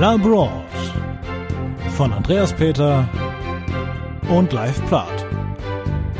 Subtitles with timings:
[0.00, 0.64] Labroad
[1.94, 3.06] von Andreas Peter
[4.30, 5.26] und Live Plath.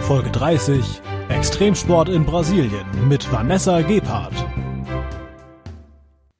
[0.02, 1.00] Folge 30
[1.30, 4.34] Extremsport in Brasilien mit Vanessa Gebhardt.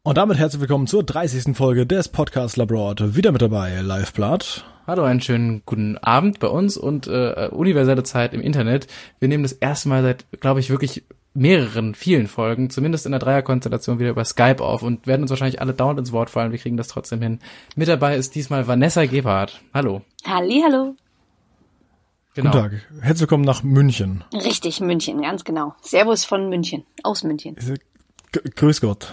[0.02, 1.56] Und damit herzlich willkommen zur 30.
[1.56, 3.16] Folge des Podcast Labroad.
[3.16, 4.66] Wieder mit dabei Live Plath.
[4.86, 8.86] Hallo, einen schönen guten Abend bei uns und äh, universelle Zeit im Internet.
[9.18, 11.04] Wir nehmen das erste Mal seit, glaube ich, wirklich
[11.34, 15.60] mehreren, vielen Folgen, zumindest in der Dreierkonstellation wieder über Skype auf und werden uns wahrscheinlich
[15.60, 16.52] alle dauernd ins Wort fallen.
[16.52, 17.38] Wir kriegen das trotzdem hin.
[17.76, 19.60] Mit dabei ist diesmal Vanessa Gebhardt.
[19.72, 20.02] Hallo.
[20.26, 20.96] Halli, hallo.
[22.34, 22.50] Genau.
[22.50, 22.72] Guten Tag.
[23.00, 24.24] Herzlich willkommen nach München.
[24.32, 25.74] Richtig, München, ganz genau.
[25.82, 27.56] Servus von München, aus München.
[28.32, 29.12] G Grüß Gott.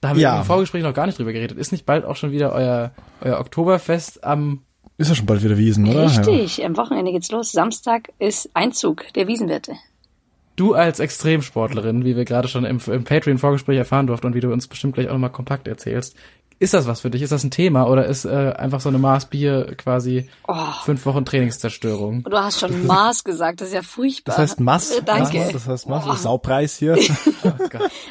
[0.00, 0.34] Da haben ja.
[0.34, 1.56] wir im Vorgespräch noch gar nicht drüber geredet.
[1.58, 2.90] Ist nicht bald auch schon wieder euer,
[3.20, 4.62] euer Oktoberfest am
[4.98, 6.04] ist ja schon bald wieder Wiesen, oder?
[6.04, 6.66] Richtig, ja.
[6.66, 7.52] am Wochenende geht's los.
[7.52, 9.74] Samstag ist Einzug der Wiesenwirte.
[10.56, 14.52] Du als Extremsportlerin, wie wir gerade schon im, im Patreon-Vorgespräch erfahren durften und wie du
[14.52, 16.16] uns bestimmt gleich auch nochmal kompakt erzählst,
[16.62, 17.22] ist das was für dich?
[17.22, 20.54] Ist das ein Thema oder ist äh, einfach so eine Maß Bier quasi oh.
[20.84, 22.22] fünf Wochen Trainingszerstörung?
[22.22, 24.36] Du hast schon Maß gesagt, das ist ja furchtbar.
[24.36, 24.98] Das heißt Maß?
[24.98, 25.38] Äh, danke.
[25.38, 26.14] Maß, das heißt Maß, oh.
[26.14, 26.96] Saupreis hier.
[27.42, 27.50] oh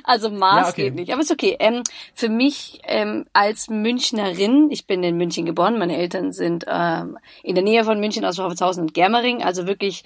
[0.04, 0.84] also Maß ja, okay.
[0.84, 1.56] geht nicht, aber ist okay.
[1.60, 7.18] Ähm, für mich ähm, als Münchnerin, ich bin in München geboren, meine Eltern sind ähm,
[7.44, 10.04] in der Nähe von München aus Hoffenshausen und Germering, also wirklich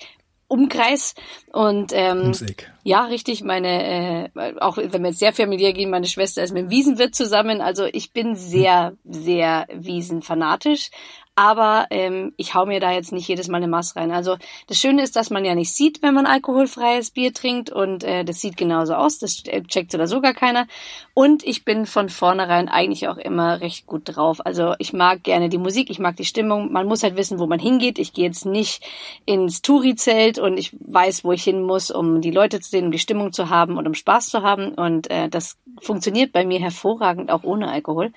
[0.47, 1.15] Umkreis
[1.51, 2.33] und ähm,
[2.85, 6.65] ja richtig meine äh, auch wenn wir jetzt sehr familiär gehen meine Schwester ist mit
[6.65, 10.91] dem Wiesenwirt zusammen also ich bin sehr sehr Wiesenfanatisch
[11.37, 14.11] aber ähm, ich hau mir da jetzt nicht jedes Mal eine Maß rein.
[14.11, 18.05] Also das Schöne ist, dass man ja nicht sieht, wenn man alkoholfreies Bier trinkt und
[18.05, 20.65] äh, das sieht genauso aus, das checkt oder sogar keiner.
[21.13, 24.45] Und ich bin von vornherein eigentlich auch immer recht gut drauf.
[24.45, 26.71] Also ich mag gerne die Musik, ich mag die Stimmung.
[26.71, 27.99] Man muss halt wissen, wo man hingeht.
[27.99, 28.81] Ich gehe jetzt nicht
[29.25, 32.91] ins Touri-Zelt und ich weiß, wo ich hin muss, um die Leute zu sehen, um
[32.91, 34.73] die Stimmung zu haben und um Spaß zu haben.
[34.73, 38.11] Und äh, das funktioniert bei mir hervorragend, auch ohne Alkohol.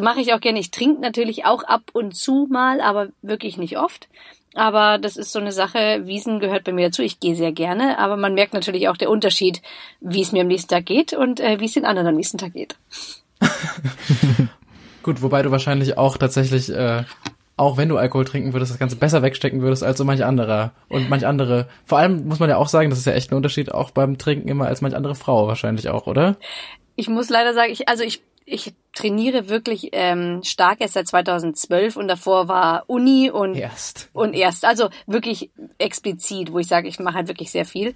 [0.00, 0.58] Mache ich auch gerne.
[0.58, 4.08] Ich trinke natürlich auch ab und zu mal, aber wirklich nicht oft.
[4.54, 7.02] Aber das ist so eine Sache, Wiesen gehört bei mir dazu.
[7.02, 9.62] Ich gehe sehr gerne, aber man merkt natürlich auch der Unterschied,
[10.00, 12.38] wie es mir am nächsten Tag geht und äh, wie es den anderen am nächsten
[12.38, 12.76] Tag geht.
[15.02, 17.04] Gut, wobei du wahrscheinlich auch tatsächlich, äh,
[17.56, 20.72] auch wenn du Alkohol trinken würdest, das Ganze besser wegstecken würdest als so manch anderer.
[20.88, 21.68] Und manch andere.
[21.84, 24.18] Vor allem muss man ja auch sagen, das ist ja echt ein Unterschied, auch beim
[24.18, 26.36] Trinken immer als manch andere Frau wahrscheinlich auch, oder?
[26.96, 31.96] Ich muss leider sagen, ich, also ich ich trainiere wirklich ähm, stark erst seit 2012
[31.96, 36.98] und davor war Uni und erst und erst also wirklich explizit, wo ich sage, ich
[36.98, 37.94] mache halt wirklich sehr viel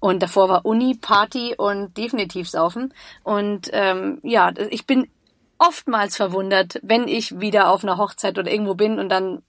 [0.00, 5.08] und davor war Uni, Party und definitiv Saufen und ähm, ja, ich bin
[5.58, 9.42] oftmals verwundert, wenn ich wieder auf einer Hochzeit oder irgendwo bin und dann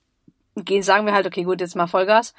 [0.82, 2.34] sagen wir halt, okay, gut, jetzt mal Vollgas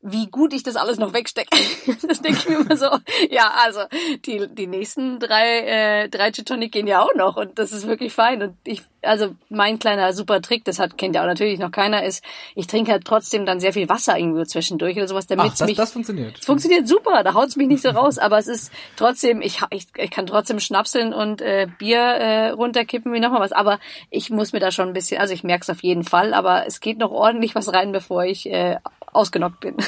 [0.00, 1.56] wie gut ich das alles noch wegstecke.
[2.06, 2.86] das denke ich mir immer so.
[3.30, 3.80] Ja, also
[4.24, 8.12] die, die nächsten drei, äh, drei Gin gehen ja auch noch und das ist wirklich
[8.12, 8.40] fein.
[8.40, 12.04] Und ich, also mein kleiner super Trick, das hat kennt ja auch natürlich noch keiner,
[12.04, 12.22] ist,
[12.54, 15.66] ich trinke halt trotzdem dann sehr viel Wasser irgendwo zwischendurch oder sowas, damit Ach, das,
[15.66, 15.76] mich.
[15.76, 16.38] Das funktioniert.
[16.38, 19.88] Es funktioniert super, da haut's mich nicht so raus, aber es ist trotzdem, ich, ich,
[19.96, 23.52] ich kann trotzdem schnapseln und äh, Bier äh, runterkippen wie nochmal was.
[23.52, 26.34] Aber ich muss mir da schon ein bisschen, also ich merke es auf jeden Fall,
[26.34, 28.76] aber es geht noch ordentlich was rein, bevor ich äh,
[29.12, 29.76] ausgenockt bin.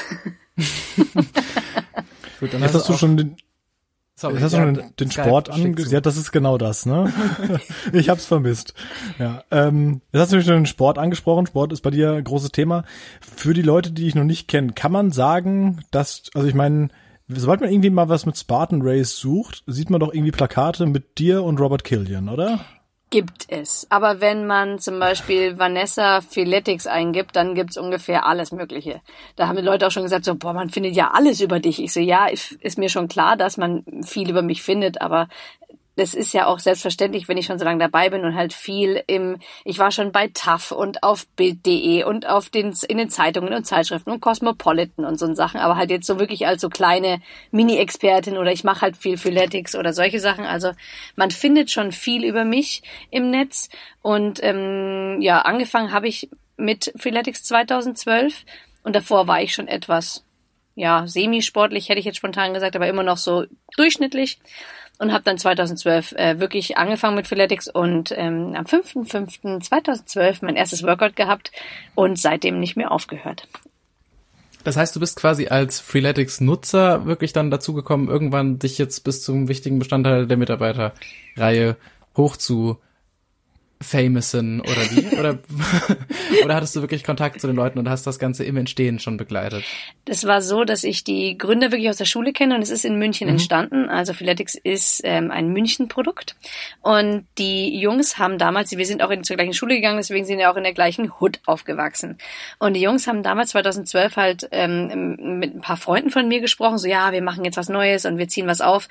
[2.39, 3.35] Gut, dann Jetzt hast, du schon den,
[4.15, 5.93] Sorry, Jetzt hast du schon den, den Sport angesehen.
[5.93, 7.11] Ja, das ist genau das, ne?
[7.93, 8.75] ich hab's vermisst.
[9.17, 11.47] Ja, ähm, jetzt hast du schon den Sport angesprochen.
[11.47, 12.83] Sport ist bei dir ein großes Thema.
[13.19, 16.89] Für die Leute, die ich noch nicht kenne, kann man sagen, dass, also ich meine,
[17.27, 21.17] sobald man irgendwie mal was mit Spartan Race sucht, sieht man doch irgendwie Plakate mit
[21.17, 22.59] dir und Robert Killian, oder?
[23.11, 23.85] Gibt es.
[23.91, 29.01] Aber wenn man zum Beispiel Vanessa Philetics eingibt, dann gibt's ungefähr alles Mögliche.
[29.35, 31.83] Da haben die Leute auch schon gesagt, so, boah, man findet ja alles über dich.
[31.83, 35.27] Ich so, ja, ist mir schon klar, dass man viel über mich findet, aber
[35.97, 39.03] das ist ja auch selbstverständlich, wenn ich schon so lange dabei bin und halt viel
[39.07, 43.53] im, ich war schon bei TAF und auf Bild.de und auf den, in den Zeitungen
[43.53, 47.21] und Zeitschriften und Cosmopolitan und so Sachen, aber halt jetzt so wirklich als so kleine
[47.51, 50.45] Mini-Expertin oder ich mache halt viel Philetics oder solche Sachen.
[50.45, 50.71] Also
[51.15, 53.69] man findet schon viel über mich im Netz
[54.01, 58.45] und ähm, ja, angefangen habe ich mit Freeletics 2012
[58.83, 60.23] und davor war ich schon etwas,
[60.75, 63.45] ja, semi-sportlich, hätte ich jetzt spontan gesagt, aber immer noch so
[63.75, 64.39] durchschnittlich
[65.01, 70.83] und habe dann 2012 äh, wirklich angefangen mit Freeletics und ähm, am 5.5.2012 mein erstes
[70.83, 71.51] Workout gehabt
[71.95, 73.47] und seitdem nicht mehr aufgehört.
[74.63, 79.23] Das heißt, du bist quasi als Freeletics-Nutzer wirklich dann dazu gekommen, irgendwann dich jetzt bis
[79.23, 81.77] zum wichtigen Bestandteil der Mitarbeiterreihe
[82.15, 82.77] hoch zu
[83.81, 85.17] Famousen oder wie?
[85.17, 85.39] Oder,
[86.45, 89.17] oder hattest du wirklich Kontakt zu den Leuten und hast das Ganze im Entstehen schon
[89.17, 89.63] begleitet?
[90.05, 92.85] Das war so, dass ich die Gründer wirklich aus der Schule kenne und es ist
[92.85, 93.33] in München mhm.
[93.33, 93.89] entstanden.
[93.89, 96.35] Also Philetics ist ähm, ein München-Produkt.
[96.81, 100.37] Und die Jungs haben damals, wir sind auch in zur gleichen Schule gegangen, deswegen sind
[100.37, 102.17] wir auch in der gleichen Hood aufgewachsen.
[102.59, 106.77] Und die Jungs haben damals 2012 halt ähm, mit ein paar Freunden von mir gesprochen,
[106.77, 108.87] so ja, wir machen jetzt was Neues und wir ziehen was auf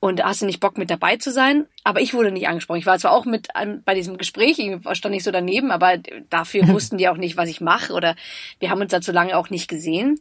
[0.00, 1.66] und hast du nicht Bock mit dabei zu sein?
[1.82, 2.78] Aber ich wurde nicht angesprochen.
[2.78, 5.98] Ich war zwar auch mit an, bei diesem Gespräch, ich stand nicht so daneben, aber
[6.30, 8.14] dafür wussten die auch nicht, was ich mache oder
[8.60, 10.18] wir haben uns dazu lange auch nicht gesehen.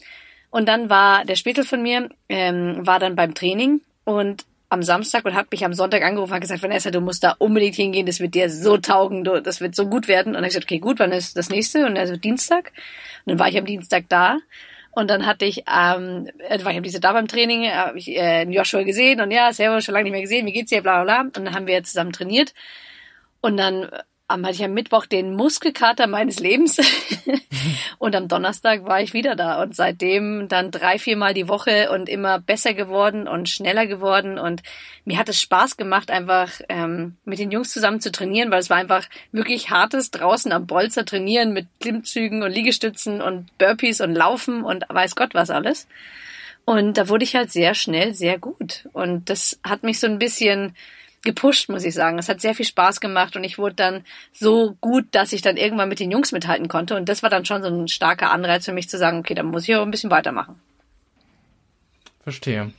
[0.49, 5.23] Und dann war der Spätel von mir, ähm, war dann beim Training und am Samstag
[5.25, 8.19] und hat mich am Sonntag angerufen und gesagt, Vanessa, du musst da unbedingt hingehen, das
[8.19, 10.29] wird dir so taugen, du, das wird so gut werden.
[10.29, 11.85] Und dann habe ich gesagt, okay, gut, wann ist das nächste?
[11.85, 12.71] Und also Dienstag.
[13.25, 14.39] Und dann war ich am Dienstag da
[14.97, 18.49] und dann hatte ich, ähm, äh, ich am Dienstag da beim Training, habe ich äh,
[18.49, 21.21] Joshua gesehen und ja, servus, schon lange nicht mehr gesehen, wie geht's dir, bla bla
[21.21, 21.21] bla.
[21.21, 22.55] Und dann haben wir zusammen trainiert.
[23.39, 23.91] Und dann
[24.29, 26.77] hatte ich am Mittwoch den Muskelkater meines Lebens.
[27.97, 29.61] Und am Donnerstag war ich wieder da.
[29.61, 34.37] Und seitdem dann drei, viermal die Woche und immer besser geworden und schneller geworden.
[34.39, 34.63] Und
[35.05, 38.69] mir hat es Spaß gemacht, einfach ähm, mit den Jungs zusammen zu trainieren, weil es
[38.69, 44.15] war einfach wirklich hartes draußen am Bolzer trainieren mit Klimmzügen und Liegestützen und Burpees und
[44.15, 45.87] Laufen und weiß Gott was alles.
[46.65, 48.89] Und da wurde ich halt sehr schnell sehr gut.
[48.91, 50.75] Und das hat mich so ein bisschen
[51.27, 52.17] gepusht, muss ich sagen.
[52.17, 54.03] Es hat sehr viel Spaß gemacht und ich wurde dann
[54.33, 56.95] so gut, dass ich dann irgendwann mit den Jungs mithalten konnte.
[56.95, 59.47] Und das war dann schon so ein starker Anreiz für mich zu sagen, okay, dann
[59.47, 60.55] muss ich auch ein bisschen weitermachen.
[62.23, 62.71] Verstehe.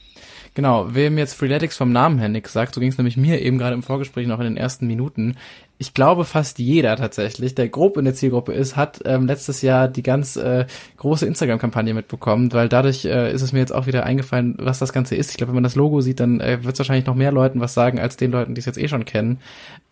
[0.55, 3.59] Genau, wem jetzt Freeletics vom Namen her nichts sagt, so ging es nämlich mir eben
[3.59, 5.37] gerade im Vorgespräch noch in den ersten Minuten.
[5.81, 9.87] Ich glaube, fast jeder tatsächlich, der grob in der Zielgruppe ist, hat ähm, letztes Jahr
[9.87, 10.67] die ganz äh,
[10.97, 14.93] große Instagram-Kampagne mitbekommen, weil dadurch äh, ist es mir jetzt auch wieder eingefallen, was das
[14.93, 15.31] Ganze ist.
[15.31, 17.61] Ich glaube, wenn man das Logo sieht, dann äh, wird es wahrscheinlich noch mehr Leuten
[17.61, 19.39] was sagen, als den Leuten, die es jetzt eh schon kennen.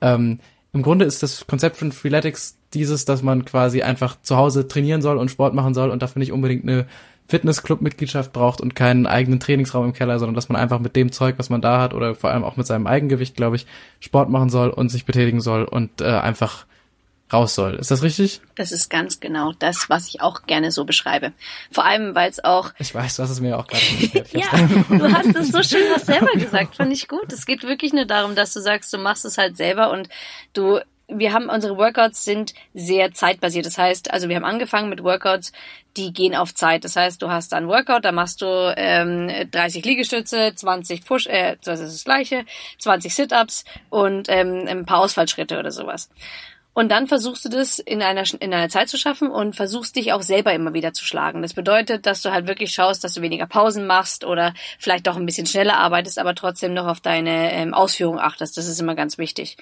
[0.01, 0.41] Ähm,
[0.73, 5.03] Im Grunde ist das Konzept von Freeletics dieses, dass man quasi einfach zu Hause trainieren
[5.03, 6.87] soll und Sport machen soll und dafür nicht unbedingt eine
[7.29, 11.37] Fitnessclub-Mitgliedschaft braucht und keinen eigenen Trainingsraum im Keller, sondern dass man einfach mit dem Zeug,
[11.39, 13.67] was man da hat oder vor allem auch mit seinem Eigengewicht, glaube ich,
[14.01, 16.67] Sport machen soll und sich betätigen soll und äh, einfach
[17.33, 17.75] raus soll.
[17.75, 18.41] Ist das richtig?
[18.55, 21.33] Das ist ganz genau das, was ich auch gerne so beschreibe.
[21.73, 22.73] Vor allem, weil es auch.
[22.79, 24.33] Ich weiß, du hast es mir auch gerade erklärt.
[24.33, 24.47] ja,
[24.97, 27.33] du hast es so schön was selber gesagt, fand ich gut.
[27.33, 30.09] Es geht wirklich nur darum, dass du sagst, du machst es halt selber und
[30.53, 30.79] du
[31.09, 33.67] wir haben unsere Workouts sind sehr zeitbasiert.
[33.67, 35.53] Das heißt, also wir haben angefangen mit Workouts,
[35.97, 36.85] die gehen auf Zeit.
[36.85, 41.57] Das heißt, du hast dann Workout, da machst du ähm, 30 Liegestütze, 20 Push, äh,
[41.65, 42.45] das ist das gleiche,
[42.79, 46.11] 20 Sit-ups und ähm, ein paar Ausfallschritte oder sowas.
[46.75, 50.13] Und dann versuchst du das in einer, in einer Zeit zu schaffen und versuchst dich
[50.13, 51.41] auch selber immer wieder zu schlagen.
[51.41, 55.17] Das bedeutet, dass du halt wirklich schaust, dass du weniger Pausen machst oder vielleicht auch
[55.17, 58.59] ein bisschen schneller arbeitest, aber trotzdem noch auf deine ähm, Ausführung achtest.
[58.59, 59.57] Das ist immer ganz wichtig.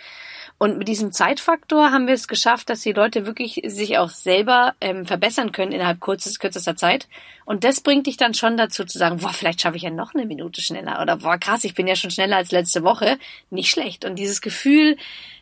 [0.56, 4.74] Und mit diesem Zeitfaktor haben wir es geschafft, dass die Leute wirklich sich auch selber
[4.80, 7.08] ähm, verbessern können innerhalb kurzes, kürzester Zeit.
[7.44, 10.14] Und das bringt dich dann schon dazu zu sagen, boah, vielleicht schaffe ich ja noch
[10.14, 11.02] eine Minute schneller.
[11.02, 13.18] Oder boah, krass, ich bin ja schon schneller als letzte Woche.
[13.50, 14.04] Nicht schlecht.
[14.04, 14.96] Und dieses Gefühl,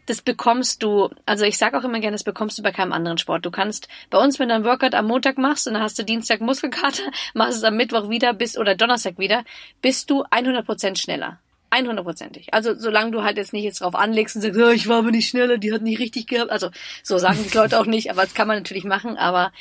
[0.06, 3.18] das bekommst du, also ich sage auch immer gerne, das bekommst du bei keinem anderen
[3.18, 3.44] Sport.
[3.44, 6.04] Du kannst bei uns, wenn du einen Workout am Montag machst und dann hast du
[6.04, 7.04] Dienstag Muskelkater,
[7.34, 9.44] machst es am Mittwoch wieder bis oder Donnerstag wieder,
[9.80, 11.38] bist du 100 Prozent schneller.
[11.72, 12.48] 100%ig.
[12.52, 15.10] Also solange du halt jetzt nicht jetzt drauf anlegst und sagst, oh, ich war aber
[15.10, 16.50] nicht schneller, die hat nicht richtig gehabt.
[16.50, 16.70] Also
[17.02, 19.16] so sagen die Leute auch nicht, aber das kann man natürlich machen.
[19.16, 19.52] Aber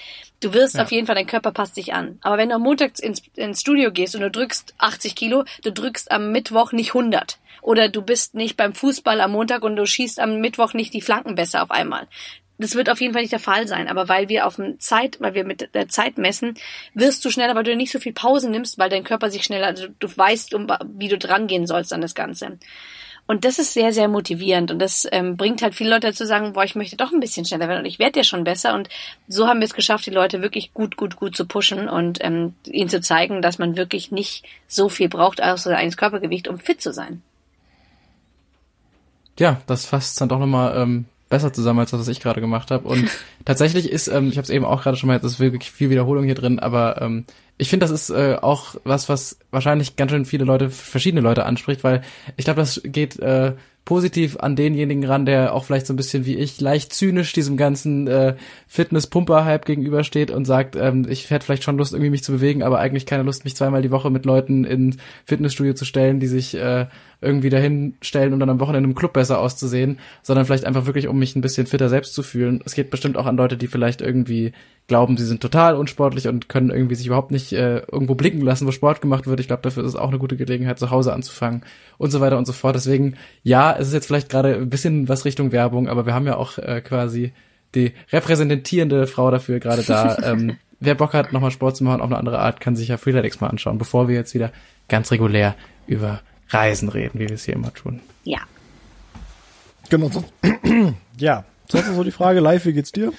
[0.41, 0.83] du wirst ja.
[0.83, 2.19] auf jeden Fall, dein Körper passt sich an.
[2.21, 5.71] Aber wenn du am Montag ins, ins Studio gehst und du drückst 80 Kilo, du
[5.71, 7.39] drückst am Mittwoch nicht 100.
[7.61, 11.01] Oder du bist nicht beim Fußball am Montag und du schießt am Mittwoch nicht die
[11.01, 12.07] Flanken besser auf einmal.
[12.61, 15.17] Das wird auf jeden Fall nicht der Fall sein, aber weil wir auf dem Zeit,
[15.19, 16.53] weil wir mit der Zeit messen,
[16.93, 19.65] wirst du schneller, weil du nicht so viel Pause nimmst, weil dein Körper sich schneller,
[19.65, 22.59] also du weißt, um, wie du dran gehen sollst an das Ganze.
[23.25, 26.53] Und das ist sehr, sehr motivierend und das ähm, bringt halt viele Leute dazu sagen,
[26.53, 28.75] boah, ich möchte doch ein bisschen schneller werden und ich werde ja schon besser.
[28.75, 28.89] Und
[29.27, 32.53] so haben wir es geschafft, die Leute wirklich gut, gut, gut zu pushen und ähm,
[32.65, 36.81] ihnen zu zeigen, dass man wirklich nicht so viel braucht, außer eines Körpergewicht, um fit
[36.81, 37.23] zu sein.
[39.39, 42.69] Ja, das fasst dann doch nochmal ähm, besser zusammen als das, was ich gerade gemacht
[42.69, 42.87] habe.
[42.87, 43.09] Und
[43.45, 45.89] tatsächlich ist, ähm, ich habe es eben auch gerade schon mal, es ist wirklich viel
[45.89, 47.25] Wiederholung hier drin, aber ähm,
[47.57, 51.45] ich finde, das ist äh, auch was, was wahrscheinlich ganz schön viele Leute, verschiedene Leute
[51.45, 52.03] anspricht, weil
[52.37, 53.53] ich glaube, das geht äh,
[53.91, 57.57] positiv an denjenigen ran, der auch vielleicht so ein bisschen wie ich leicht zynisch diesem
[57.57, 62.31] ganzen äh, Fitness-Pumper-Hype gegenübersteht und sagt, ähm, ich hätte vielleicht schon Lust, irgendwie mich zu
[62.31, 64.95] bewegen, aber eigentlich keine Lust, mich zweimal die Woche mit Leuten in
[65.25, 66.85] Fitnessstudio zu stellen, die sich äh,
[67.19, 71.19] irgendwie dahin um dann am Wochenende im Club besser auszusehen, sondern vielleicht einfach wirklich, um
[71.19, 72.61] mich ein bisschen fitter selbst zu fühlen.
[72.63, 74.53] Es geht bestimmt auch an Leute, die vielleicht irgendwie
[74.87, 78.67] glauben, sie sind total unsportlich und können irgendwie sich überhaupt nicht äh, irgendwo blicken lassen,
[78.67, 79.39] wo Sport gemacht wird.
[79.39, 81.63] Ich glaube, dafür ist es auch eine gute Gelegenheit, zu Hause anzufangen
[81.97, 82.75] und so weiter und so fort.
[82.75, 86.27] Deswegen, ja, es ist jetzt vielleicht gerade ein bisschen was Richtung Werbung, aber wir haben
[86.27, 87.31] ja auch äh, quasi
[87.73, 90.17] die repräsentierende Frau dafür gerade da.
[90.23, 92.97] ähm, wer Bock hat, nochmal Sport zu machen auf eine andere Art, kann sich ja
[92.97, 94.51] Freeletics mal anschauen, bevor wir jetzt wieder
[94.89, 95.55] ganz regulär
[95.87, 98.01] über Reisen reden, wie wir es hier immer tun.
[98.23, 98.39] Ja.
[99.89, 100.09] Genau.
[101.17, 103.13] ja, Sonst ist so die Frage, live, wie geht's dir?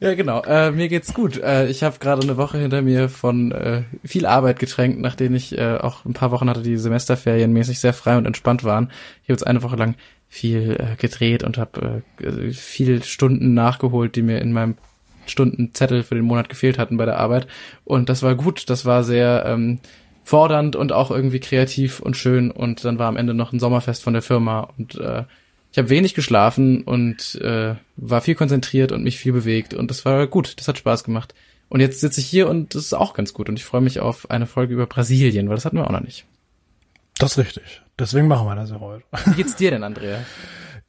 [0.00, 0.42] Ja, genau.
[0.44, 1.36] Äh, mir geht's gut.
[1.36, 5.58] Äh, ich habe gerade eine Woche hinter mir von äh, viel Arbeit getränkt, nachdem ich
[5.58, 8.90] äh, auch ein paar Wochen hatte, die Semesterferien mäßig sehr frei und entspannt waren.
[9.22, 9.96] Ich habe jetzt eine Woche lang
[10.30, 14.76] viel äh, gedreht und habe äh, viel Stunden nachgeholt, die mir in meinem
[15.26, 17.46] Stundenzettel für den Monat gefehlt hatten bei der Arbeit.
[17.84, 18.70] Und das war gut.
[18.70, 19.80] Das war sehr ähm,
[20.24, 22.50] fordernd und auch irgendwie kreativ und schön.
[22.50, 25.24] Und dann war am Ende noch ein Sommerfest von der Firma und äh,
[25.72, 30.04] ich habe wenig geschlafen und äh, war viel konzentriert und mich viel bewegt und das
[30.04, 31.34] war gut, das hat Spaß gemacht.
[31.68, 34.00] Und jetzt sitze ich hier und das ist auch ganz gut und ich freue mich
[34.00, 36.24] auf eine Folge über Brasilien, weil das hatten wir auch noch nicht.
[37.18, 37.82] Das ist richtig.
[37.98, 39.04] Deswegen machen wir das ja heute.
[39.26, 40.18] Wie geht's dir denn, Andrea?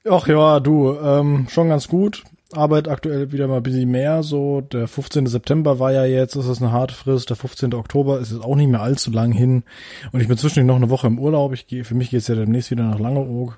[0.10, 2.24] Ach ja, du, ähm, schon ganz gut.
[2.54, 4.24] Arbeit aktuell wieder mal ein bisschen mehr.
[4.24, 5.28] So, der 15.
[5.28, 7.30] September war ja jetzt, ist das eine harte Frist.
[7.30, 7.74] Der 15.
[7.74, 9.64] Oktober ist jetzt auch nicht mehr allzu lang hin.
[10.12, 11.54] Und ich bin zwischendurch noch eine Woche im Urlaub.
[11.54, 13.58] Ich gehe, für mich geht's ja demnächst wieder nach Langeoog.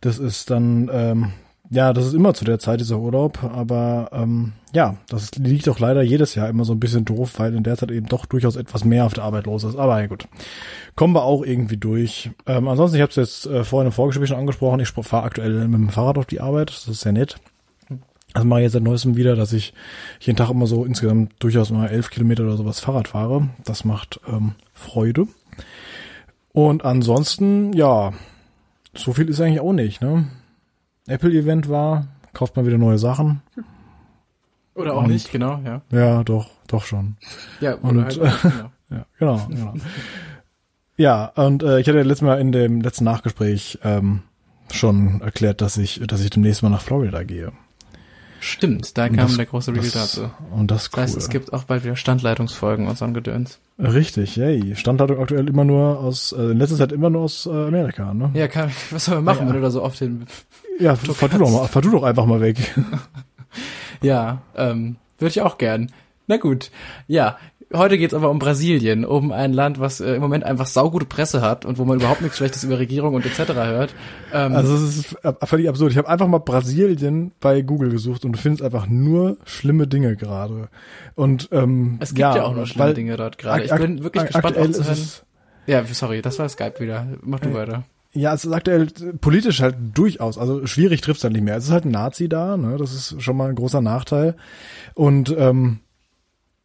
[0.00, 1.32] Das ist dann, ähm,
[1.70, 5.78] ja, das ist immer zu der Zeit dieser Urlaub, aber ähm, ja, das liegt auch
[5.78, 8.56] leider jedes Jahr immer so ein bisschen doof, weil in der Zeit eben doch durchaus
[8.56, 9.76] etwas mehr auf der Arbeit los ist.
[9.76, 10.28] Aber ja gut,
[10.94, 12.30] kommen wir auch irgendwie durch.
[12.46, 15.66] Ähm, ansonsten, ich habe es jetzt äh, vorhin im Vorgespräch schon angesprochen, ich fahre aktuell
[15.68, 17.36] mit dem Fahrrad auf die Arbeit, das ist sehr nett.
[18.34, 19.74] Das mache ich jetzt seit neuestem wieder, dass ich
[20.18, 23.48] jeden Tag immer so insgesamt durchaus mal elf Kilometer oder sowas Fahrrad fahre.
[23.64, 25.28] Das macht ähm, Freude.
[26.52, 28.12] Und ansonsten, ja,
[28.96, 30.26] so viel ist eigentlich auch nicht, ne?
[31.06, 33.42] Apple-Event war, kauft man wieder neue Sachen.
[34.74, 35.82] Oder auch und, nicht, genau, ja.
[35.90, 37.16] Ja, doch, doch schon.
[37.60, 38.70] Ja, oder und, halt auch, genau.
[38.90, 39.74] ja, genau, genau.
[40.96, 44.22] ja, und äh, ich hatte letztes Mal in dem letzten Nachgespräch ähm,
[44.72, 47.52] schon erklärt, dass ich, dass ich demnächst mal nach Florida gehe.
[48.44, 50.30] Stimmt, da kam das, der große Reveal dazu.
[50.50, 51.00] Und das, cool.
[51.00, 53.58] das heißt, es gibt auch bald wieder Standleitungsfolgen und so ein Gedöns.
[53.78, 54.76] Richtig, yay.
[54.76, 58.32] Standleitung aktuell immer nur aus, äh, in letzter Zeit immer nur aus äh, Amerika, ne?
[58.34, 60.26] Ja, kann, was soll man machen, ja, wenn du da so oft hin...
[60.78, 62.58] Ja, fahr du doch mal, fahr du doch einfach mal weg.
[64.02, 65.90] ja, ähm, würde ich auch gern.
[66.26, 66.70] Na gut.
[67.06, 67.38] Ja,
[67.74, 71.42] Heute geht's aber um Brasilien, um ein Land, was äh, im Moment einfach saugute Presse
[71.42, 73.52] hat und wo man überhaupt nichts Schlechtes über Regierung und etc.
[73.54, 73.94] hört.
[74.32, 75.90] Ähm, also es ist völlig absurd.
[75.90, 80.16] Ich habe einfach mal Brasilien bei Google gesucht und du findest einfach nur schlimme Dinge
[80.16, 80.68] gerade.
[81.16, 83.64] Und ähm, es gibt ja, ja auch nur schlimme Dinge dort gerade.
[83.64, 84.98] Ich bin wirklich gespannt auch zu hören.
[85.66, 87.06] Ja, sorry, das war Skype wieder.
[87.22, 87.84] Mach du äh, weiter.
[88.12, 88.86] Ja, es ist aktuell
[89.20, 91.56] politisch halt durchaus, also schwierig trifft's dann nicht mehr.
[91.56, 92.76] Es ist halt ein Nazi da, ne?
[92.76, 94.36] Das ist schon mal ein großer Nachteil.
[94.94, 95.80] Und ähm,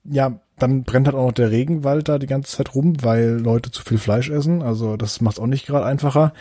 [0.03, 3.71] ja, dann brennt halt auch noch der Regenwald da die ganze Zeit rum, weil Leute
[3.71, 4.61] zu viel Fleisch essen.
[4.61, 6.33] Also das macht auch nicht gerade einfacher.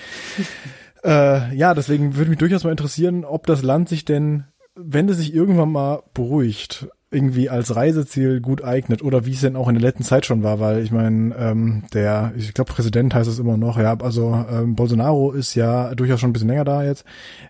[1.05, 4.45] äh, ja, deswegen würde mich durchaus mal interessieren, ob das Land sich denn,
[4.75, 9.57] wenn es sich irgendwann mal beruhigt, irgendwie als Reiseziel gut eignet oder wie es denn
[9.57, 13.15] auch in der letzten Zeit schon war, weil ich meine, ähm, der, ich glaube Präsident
[13.15, 16.65] heißt es immer noch, ja, also ähm, Bolsonaro ist ja durchaus schon ein bisschen länger
[16.65, 17.05] da jetzt.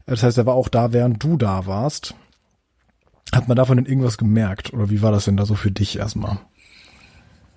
[0.06, 2.14] Das heißt, er war auch da, während du da warst.
[3.32, 5.98] Hat man davon denn irgendwas gemerkt oder wie war das denn da so für dich
[5.98, 6.38] erstmal?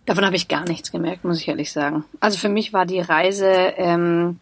[0.05, 2.03] Davon habe ich gar nichts gemerkt, muss ich ehrlich sagen.
[2.19, 4.39] Also für mich war die Reise ähm,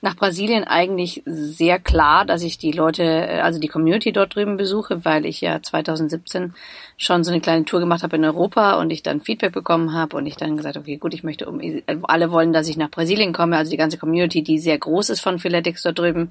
[0.00, 4.56] nach Brasilien eigentlich sehr klar, dass ich die Leute, äh, also die Community dort drüben
[4.56, 6.54] besuche, weil ich ja 2017
[6.96, 10.16] schon so eine kleine Tour gemacht habe in Europa und ich dann Feedback bekommen habe
[10.16, 11.60] und ich dann gesagt, okay, gut, ich möchte um,
[12.04, 15.20] alle wollen, dass ich nach Brasilien komme, also die ganze Community, die sehr groß ist
[15.20, 16.30] von Philetics dort drüben,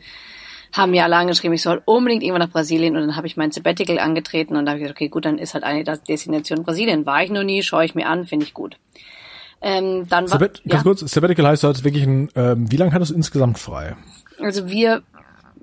[0.74, 3.52] haben mir alle angeschrieben, ich soll unbedingt irgendwann nach Brasilien und dann habe ich mein
[3.52, 7.06] Sabbatical angetreten und da habe ich gesagt, okay, gut, dann ist halt eine Destination Brasilien.
[7.06, 8.78] War ich noch nie, schaue ich mir an, finde ich gut.
[9.62, 10.84] Ähm, dann war, Sabbat, ganz ja.
[10.84, 13.96] kurz, Sabbatical heißt, du hattest wirklich ein, ähm, wie lange hattest du insgesamt frei?
[14.40, 15.02] Also wir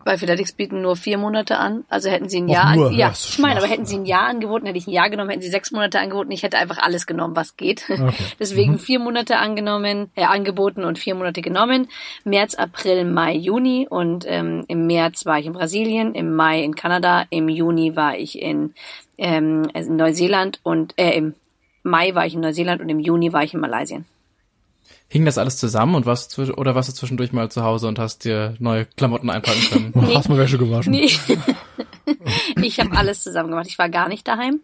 [0.05, 1.85] bei Philatix bieten nur vier Monate an.
[1.89, 4.67] Also hätten sie ein Jahr, an, ja, ich meine, aber hätten sie ein Jahr angeboten,
[4.67, 6.31] hätte ich ein Jahr genommen, hätten sie sechs Monate angeboten.
[6.31, 7.85] Ich hätte einfach alles genommen, was geht.
[8.05, 8.13] Okay.
[8.39, 8.79] Deswegen mhm.
[8.79, 11.89] vier Monate angenommen, äh, angeboten und vier Monate genommen.
[12.25, 16.75] März, April, Mai, Juni und ähm, im März war ich in Brasilien, im Mai in
[16.75, 18.75] Kanada, im Juni war ich in,
[19.17, 21.35] ähm, in Neuseeland und äh, im
[21.83, 24.01] Mai war ich in Neuseeland und im Juni war ich in Malaysia.
[25.14, 28.00] Hing das alles zusammen und warst du, oder warst du zwischendurch mal zu Hause und
[28.00, 29.92] hast dir neue Klamotten einpacken können?
[29.94, 30.14] nee.
[30.16, 30.90] Hast mal Wäsche gewaschen?
[30.90, 31.09] Nee.
[32.62, 33.66] Ich habe alles zusammen gemacht.
[33.68, 34.61] Ich war gar nicht daheim.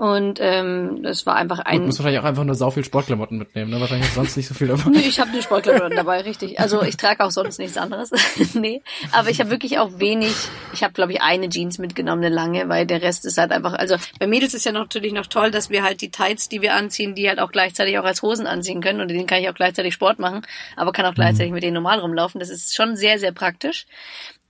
[0.00, 1.80] Und ähm, das war einfach ein.
[1.80, 3.82] Du musst wahrscheinlich auch einfach nur sau viel Sportklamotten mitnehmen, ne?
[3.82, 4.92] Wahrscheinlich sonst nicht so viel davon.
[4.92, 6.58] nee, ich habe nur Sportklamotten dabei, richtig.
[6.58, 8.10] Also ich trage auch sonst nichts anderes.
[8.54, 8.80] nee.
[9.12, 10.32] Aber ich habe wirklich auch wenig,
[10.72, 13.74] ich habe, glaube ich, eine Jeans mitgenommen, eine lange, weil der Rest ist halt einfach.
[13.74, 16.72] Also bei Mädels ist ja natürlich noch toll, dass wir halt die Tights, die wir
[16.72, 19.02] anziehen, die halt auch gleichzeitig auch als Hosen anziehen können.
[19.02, 21.56] Und denen kann ich auch gleichzeitig Sport machen, aber kann auch gleichzeitig mhm.
[21.56, 22.40] mit denen normal rumlaufen.
[22.40, 23.84] Das ist schon sehr, sehr praktisch.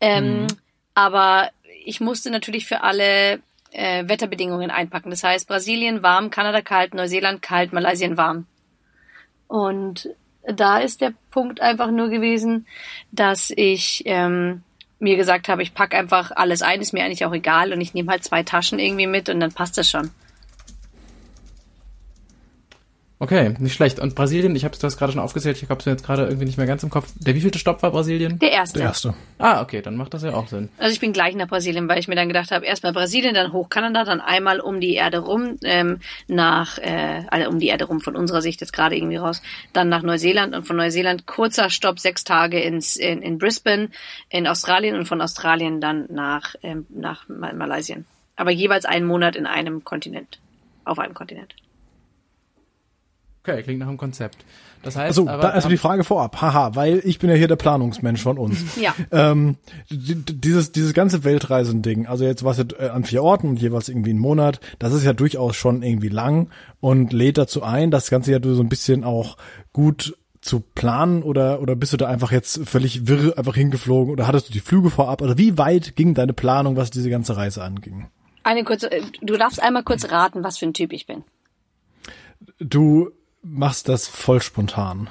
[0.01, 0.47] Ähm, mhm.
[0.95, 1.51] Aber
[1.85, 3.41] ich musste natürlich für alle
[3.73, 5.11] äh, Wetterbedingungen einpacken.
[5.11, 8.47] Das heißt Brasilien warm, Kanada kalt, Neuseeland kalt, Malaysia warm.
[9.49, 10.09] Und
[10.47, 12.67] da ist der Punkt einfach nur gewesen,
[13.13, 14.63] dass ich ähm,
[14.99, 17.95] mir gesagt habe, ich pack einfach alles ein, ist mir eigentlich auch egal und ich
[17.95, 20.11] nehme halt zwei Taschen irgendwie mit und dann passt das schon.
[23.23, 23.99] Okay, nicht schlecht.
[23.99, 26.57] Und Brasilien, ich habe das gerade schon aufgezählt, ich habe es jetzt gerade irgendwie nicht
[26.57, 27.13] mehr ganz im Kopf.
[27.17, 28.39] Der wievielte Stopp war Brasilien?
[28.39, 28.79] Der erste.
[28.79, 29.15] Der erste.
[29.37, 30.71] Ah, okay, dann macht das ja auch Sinn.
[30.79, 33.53] Also ich bin gleich nach Brasilien, weil ich mir dann gedacht habe, erstmal Brasilien, dann
[33.53, 37.85] hoch Kanada, dann einmal um die Erde rum, ähm, nach, äh, also um die Erde
[37.85, 39.43] rum, von unserer Sicht jetzt gerade irgendwie raus,
[39.75, 43.91] dann nach Neuseeland und von Neuseeland kurzer Stopp, sechs Tage ins, in, in Brisbane,
[44.31, 47.99] in Australien und von Australien dann nach, ähm, nach Malaysia.
[48.37, 50.39] Aber jeweils einen Monat in einem Kontinent,
[50.87, 51.55] auf einem Kontinent.
[53.43, 54.45] Okay, klingt nach einem Konzept.
[54.83, 57.49] Das heißt, also, aber, da also die Frage vorab, haha, weil ich bin ja hier
[57.49, 58.59] der Planungsmensch von uns.
[58.81, 58.95] Ja.
[59.11, 59.57] Ähm,
[59.91, 64.19] dieses dieses ganze Weltreisending, also jetzt was äh, an vier Orten und jeweils irgendwie einen
[64.19, 66.49] Monat, das ist ja durchaus schon irgendwie lang
[66.81, 69.37] und lädt dazu ein, das Ganze ja so ein bisschen auch
[69.73, 74.27] gut zu planen oder oder bist du da einfach jetzt völlig wirr einfach hingeflogen oder
[74.27, 77.63] hattest du die Flüge vorab oder wie weit ging deine Planung, was diese ganze Reise
[77.63, 78.09] anging?
[78.43, 81.25] Eine kurze, äh, du darfst einmal kurz raten, was für ein Typ ich bin.
[82.59, 83.11] Du
[83.43, 85.09] machst das voll spontan.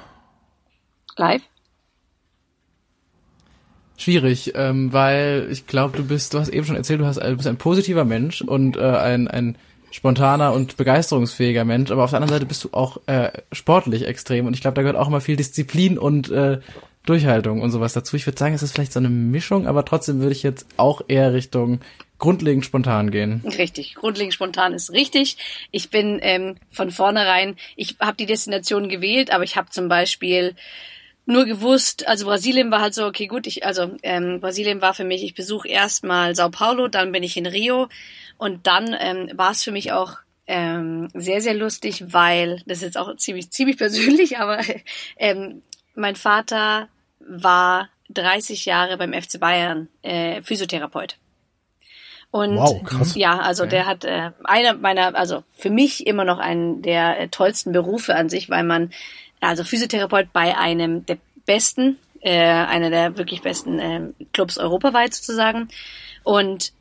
[1.16, 1.42] Live?
[3.96, 7.36] Schwierig, ähm, weil ich glaube, du bist, du hast eben schon erzählt, du, hast, du
[7.36, 9.58] bist ein positiver Mensch und äh, ein, ein
[9.90, 14.46] spontaner und begeisterungsfähiger Mensch, aber auf der anderen Seite bist du auch äh, sportlich extrem
[14.46, 16.60] und ich glaube, da gehört auch immer viel Disziplin und äh,
[17.06, 18.16] Durchhaltung und sowas dazu.
[18.16, 21.02] Ich würde sagen, es ist vielleicht so eine Mischung, aber trotzdem würde ich jetzt auch
[21.08, 21.80] eher Richtung
[22.18, 23.42] grundlegend spontan gehen.
[23.44, 25.38] Richtig, grundlegend spontan ist richtig.
[25.70, 30.54] Ich bin ähm, von vornherein, ich habe die Destination gewählt, aber ich habe zum Beispiel
[31.26, 35.04] nur gewusst, also Brasilien war halt so, okay, gut, ich, also ähm, Brasilien war für
[35.04, 37.88] mich, ich besuche erstmal Sao Paulo, dann bin ich in Rio
[38.36, 40.16] und dann ähm, war es für mich auch
[40.46, 44.60] ähm, sehr, sehr lustig, weil, das ist jetzt auch ziemlich, ziemlich persönlich, aber
[45.16, 45.62] ähm,
[46.00, 46.88] mein Vater
[47.20, 51.16] war 30 Jahre beim FC Bayern äh, Physiotherapeut.
[52.32, 53.14] Und wow, krass.
[53.16, 53.70] ja, also okay.
[53.70, 58.14] der hat äh, einer meiner, also für mich immer noch einen der äh, tollsten Berufe
[58.14, 58.92] an sich, weil man,
[59.40, 64.00] also Physiotherapeut bei einem der besten, äh, einer der wirklich besten äh,
[64.32, 65.68] Clubs europaweit sozusagen.
[66.22, 66.72] Und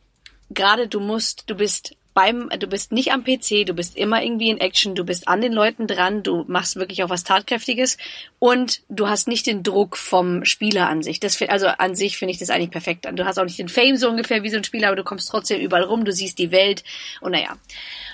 [0.51, 4.49] gerade du musst, du bist beim, du bist nicht am PC, du bist immer irgendwie
[4.49, 7.97] in Action, du bist an den Leuten dran, du machst wirklich auch was Tatkräftiges
[8.39, 11.21] und du hast nicht den Druck vom Spieler an sich.
[11.21, 13.07] Das, also an sich finde ich das eigentlich perfekt.
[13.09, 15.29] Du hast auch nicht den Fame so ungefähr wie so ein Spieler, aber du kommst
[15.29, 16.83] trotzdem überall rum, du siehst die Welt
[17.21, 17.55] und naja.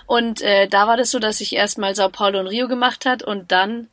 [0.05, 3.23] Und äh, da war das so, dass ich erstmal Sao Paulo und Rio gemacht hat
[3.23, 3.87] und dann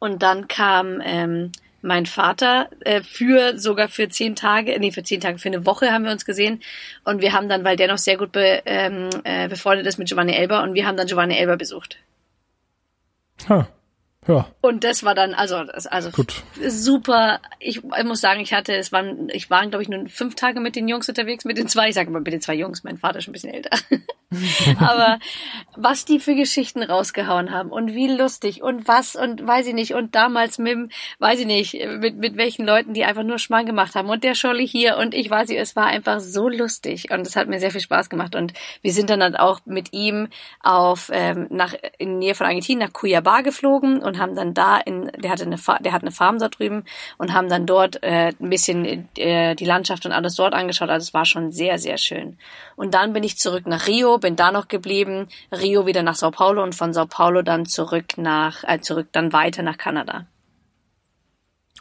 [0.00, 1.52] und dann kam ähm,
[1.86, 5.92] mein Vater äh, für sogar für zehn Tage, nee, für zehn Tage, für eine Woche
[5.92, 6.60] haben wir uns gesehen.
[7.04, 10.08] Und wir haben dann, weil der noch sehr gut be, ähm, äh, befreundet ist mit
[10.08, 11.98] Giovanni Elber, und wir haben dann Giovanni Elber besucht.
[13.48, 13.68] Ha.
[14.28, 14.46] Ja.
[14.60, 16.42] Und das war dann, also, also Gut.
[16.66, 17.40] super.
[17.60, 20.60] Ich, ich muss sagen, ich hatte, es waren, ich war, glaube ich, nur fünf Tage
[20.60, 22.98] mit den Jungs unterwegs, mit den zwei, ich sage mal mit den zwei Jungs, mein
[22.98, 23.70] Vater ist schon ein bisschen älter.
[24.80, 25.18] Aber
[25.76, 29.94] was die für Geschichten rausgehauen haben und wie lustig und was und weiß ich nicht
[29.94, 33.94] und damals mit, weiß ich nicht, mit, mit welchen Leuten, die einfach nur Schmarrn gemacht
[33.94, 37.26] haben und der Scholli hier und ich weiß nicht, es war einfach so lustig und
[37.26, 40.28] es hat mir sehr viel Spaß gemacht und wir sind dann halt auch mit ihm
[40.60, 44.78] auf, ähm, nach, in der Nähe von Argentinien nach Cuiabá geflogen und haben dann da
[44.78, 46.84] in, der hatte eine, der hat eine Farm da drüben
[47.18, 51.04] und haben dann dort äh, ein bisschen äh, die Landschaft und alles dort angeschaut, also
[51.04, 52.38] es war schon sehr, sehr schön.
[52.76, 56.30] Und dann bin ich zurück nach Rio bin da noch geblieben, Rio wieder nach Sao
[56.30, 60.26] Paulo und von Sao Paulo dann zurück nach, äh, zurück dann weiter nach Kanada.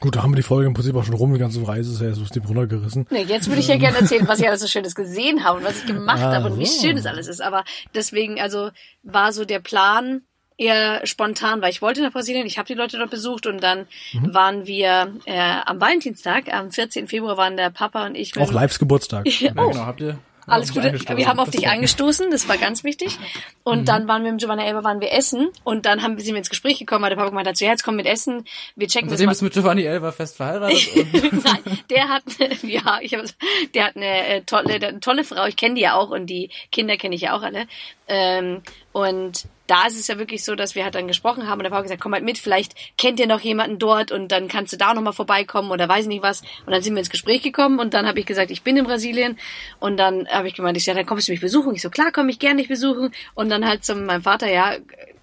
[0.02, 2.02] Gut, da haben wir die Folge im Prinzip auch schon rum, die ganze Reise ist
[2.02, 3.08] ja so Stipp runtergerissen.
[3.10, 5.64] Nee, jetzt würde ich ja gerne erzählen, was ich alles so Schönes gesehen habe und
[5.64, 7.42] was ich gemacht ah, habe und wie schön es alles ist.
[7.42, 8.72] Aber deswegen, also
[9.04, 10.24] war so der Plan
[10.58, 13.88] eher spontan, weil ich wollte nach Brasilien, ich habe die Leute dort besucht und dann
[14.14, 14.34] mhm.
[14.34, 17.08] waren wir äh, am Valentinstag, am 14.
[17.08, 18.38] Februar waren der Papa und ich.
[18.38, 19.28] Auch Lives Geburtstag.
[19.42, 19.70] ja, oh.
[19.70, 20.94] genau, habt ihr alles Gute.
[20.94, 23.18] Wir haben auf dich angestoßen, das war ganz wichtig.
[23.64, 23.86] Und mhm.
[23.86, 26.50] dann waren wir mit Giovanna Elba waren wir essen und dann haben, sind wir ins
[26.50, 29.10] Gespräch gekommen, weil der Papa gemeint hat, so, ja, jetzt komm mit essen, wir checken
[29.10, 29.26] und das.
[29.26, 30.88] bist du mit Giovanni Elba fest verheiratet?
[31.44, 32.24] Nein, der hat,
[32.64, 33.26] ja, ich hab,
[33.74, 36.50] der hat eine äh, tolle, eine tolle Frau, ich kenne die ja auch und die
[36.72, 37.66] Kinder kenne ich ja auch alle.
[38.08, 41.64] Ähm, und da ist es ja wirklich so, dass wir halt dann gesprochen haben und
[41.64, 44.74] der Papa gesagt, komm halt mit, vielleicht kennt ihr noch jemanden dort und dann kannst
[44.74, 46.42] du da nochmal vorbeikommen oder weiß nicht was.
[46.66, 48.86] Und dann sind wir ins Gespräch gekommen und dann habe ich gesagt, ich bin in
[48.86, 49.38] Brasilien
[49.80, 51.76] und dann habe ich gemeint, ich sag, dann kommst du mich besuchen.
[51.76, 53.12] Ich so, klar, komm ich gerne dich besuchen.
[53.34, 54.76] Und dann halt zu meinem Vater, ja,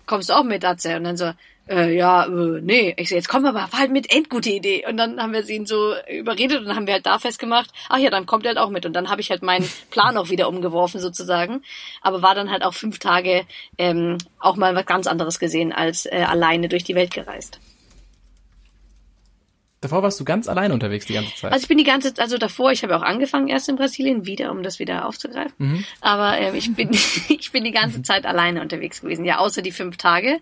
[0.07, 0.97] kommst du auch mit, Atze?
[0.97, 1.33] Und dann so,
[1.69, 2.95] äh, ja, äh, nee.
[2.97, 4.85] Ich so, jetzt komm aber, war halt mit endgute Idee.
[4.89, 7.71] Und dann haben wir sie ihn so überredet und dann haben wir halt da festgemacht,
[7.89, 8.85] ach ja, dann kommt er halt auch mit.
[8.85, 11.63] Und dann habe ich halt meinen Plan auch wieder umgeworfen sozusagen.
[12.01, 13.45] Aber war dann halt auch fünf Tage
[13.79, 17.61] ähm, auch mal was ganz anderes gesehen als äh, alleine durch die Welt gereist.
[19.83, 21.53] Davor warst du ganz alleine unterwegs die ganze Zeit.
[21.53, 24.53] Also ich bin die ganze, also davor, ich habe auch angefangen erst in Brasilien wieder,
[24.53, 25.55] um das wieder aufzugreifen.
[25.59, 25.85] Mhm.
[26.01, 26.91] Aber ähm, ich bin,
[27.29, 29.25] ich bin die ganze Zeit alleine unterwegs gewesen.
[29.25, 30.39] Ja, außer die fünf Tage.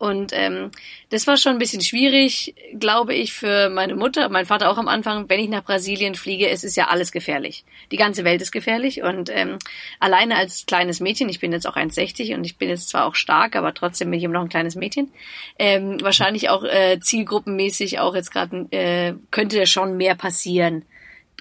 [0.00, 0.70] Und ähm,
[1.10, 4.88] das war schon ein bisschen schwierig, glaube ich, für meine Mutter, mein Vater auch am
[4.88, 5.28] Anfang.
[5.28, 7.66] Wenn ich nach Brasilien fliege, es ist ja alles gefährlich.
[7.92, 9.02] Die ganze Welt ist gefährlich.
[9.02, 9.58] Und ähm,
[9.98, 13.14] alleine als kleines Mädchen, ich bin jetzt auch 1,60 und ich bin jetzt zwar auch
[13.14, 15.12] stark, aber trotzdem bin ich immer noch ein kleines Mädchen.
[15.58, 20.86] Ähm, wahrscheinlich auch äh, zielgruppenmäßig auch jetzt gerade äh, könnte schon mehr passieren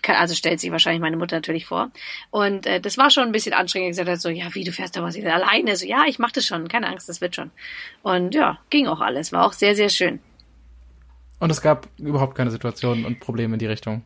[0.08, 1.92] also stellt sich wahrscheinlich meine Mutter natürlich vor.
[2.32, 3.90] Und äh, das war schon ein bisschen anstrengend.
[3.90, 5.76] Gesagt hat so, ja, wie du fährst da was alleine?
[5.76, 7.52] So, ja, ich mach das schon, keine Angst, das wird schon.
[8.04, 10.20] Und ja, ging auch alles, war auch sehr, sehr schön.
[11.40, 14.04] Und es gab überhaupt keine Situationen und Probleme in die Richtung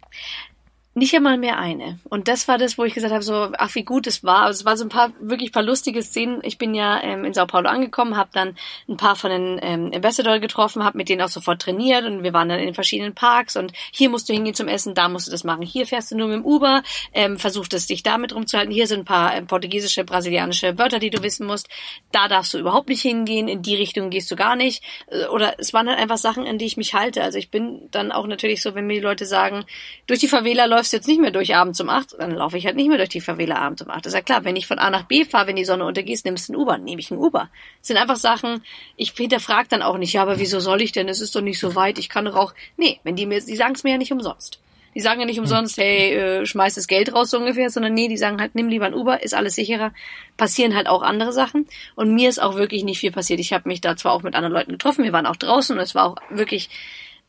[0.95, 1.97] nicht einmal mehr eine.
[2.03, 4.43] Und das war das, wo ich gesagt habe, so, ach, wie gut es war.
[4.43, 6.39] Also es war so ein paar, wirklich paar lustige Szenen.
[6.43, 8.56] Ich bin ja ähm, in Sao Paulo angekommen, habe dann
[8.88, 12.34] ein paar von den ähm, Ambassador getroffen, habe mit denen auch sofort trainiert und wir
[12.34, 15.25] waren dann in den verschiedenen Parks und hier musst du hingehen zum Essen, da musst
[15.25, 15.63] du das machen.
[15.63, 18.71] Hier fährst du nur mit dem Uber, ähm, versucht es dich damit rumzuhalten.
[18.71, 21.69] Hier sind ein paar ähm, portugiesische, brasilianische Wörter, die du wissen musst.
[22.12, 24.84] Da darfst du überhaupt nicht hingehen, in die Richtung gehst du gar nicht.
[25.08, 27.23] Äh, oder es waren halt einfach Sachen, an die ich mich halte.
[27.23, 29.65] Also ich bin dann auch natürlich so, wenn mir die Leute sagen,
[30.06, 32.65] durch die Favela läuft läufst jetzt nicht mehr durch abends um acht, dann laufe ich
[32.65, 34.06] halt nicht mehr durch die Favela abends um acht.
[34.06, 36.26] Das ist ja klar, wenn ich von A nach B fahre, wenn die Sonne untergeht,
[36.26, 37.50] nimmst du ein Uber, nehme ich ein Uber.
[37.80, 38.62] Das sind einfach Sachen,
[38.98, 41.08] ich hinterfrage dann auch nicht, ja, aber wieso soll ich denn?
[41.08, 42.54] Es ist doch nicht so weit, ich kann doch auch.
[42.76, 44.60] Nee, wenn die mir, die sagen es mir ja nicht umsonst.
[44.93, 48.10] Die sagen ja nicht umsonst, hey, äh, schmeiß das Geld raus so ungefähr, sondern nee,
[48.10, 49.93] die sagen halt, nimm lieber ein Uber, ist alles sicherer.
[50.36, 51.65] Passieren halt auch andere Sachen.
[51.96, 53.39] Und mir ist auch wirklich nicht viel passiert.
[53.39, 55.82] Ich habe mich da zwar auch mit anderen Leuten getroffen, wir waren auch draußen und
[55.82, 56.69] es war auch wirklich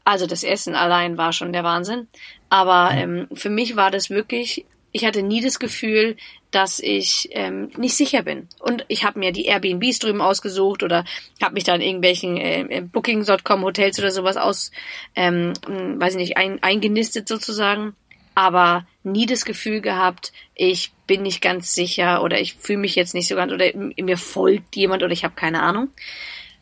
[0.04, 2.08] also das Essen allein war schon der Wahnsinn.
[2.54, 6.16] Aber ähm, für mich war das wirklich, ich hatte nie das Gefühl,
[6.52, 8.46] dass ich ähm, nicht sicher bin.
[8.60, 11.04] Und ich habe mir die Airbnbs drüben ausgesucht oder
[11.42, 14.70] habe mich da in irgendwelchen äh, Booking.com Hotels oder sowas aus,
[15.16, 17.96] ähm, weiß ich nicht, ein, eingenistet sozusagen.
[18.36, 23.14] Aber nie das Gefühl gehabt, ich bin nicht ganz sicher oder ich fühle mich jetzt
[23.14, 25.88] nicht so ganz oder mir folgt jemand oder ich habe keine Ahnung.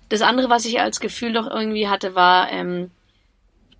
[0.08, 2.90] Das andere, was ich als Gefühl doch irgendwie hatte, war, ähm,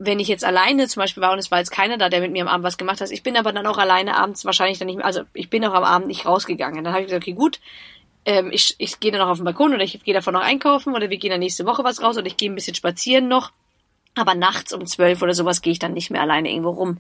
[0.05, 2.33] wenn ich jetzt alleine zum Beispiel war und es war jetzt keiner da, der mit
[2.33, 4.87] mir am Abend was gemacht hat, ich bin aber dann auch alleine abends wahrscheinlich dann
[4.87, 6.83] nicht mehr, also ich bin auch am Abend nicht rausgegangen.
[6.83, 7.61] Dann habe ich gesagt, okay, gut,
[8.25, 10.95] ähm, ich, ich gehe dann noch auf den Balkon oder ich gehe davon noch einkaufen
[10.95, 13.53] oder wir gehen dann nächste Woche was raus oder ich gehe ein bisschen spazieren noch.
[14.15, 16.99] Aber nachts um zwölf oder sowas gehe ich dann nicht mehr alleine irgendwo rum.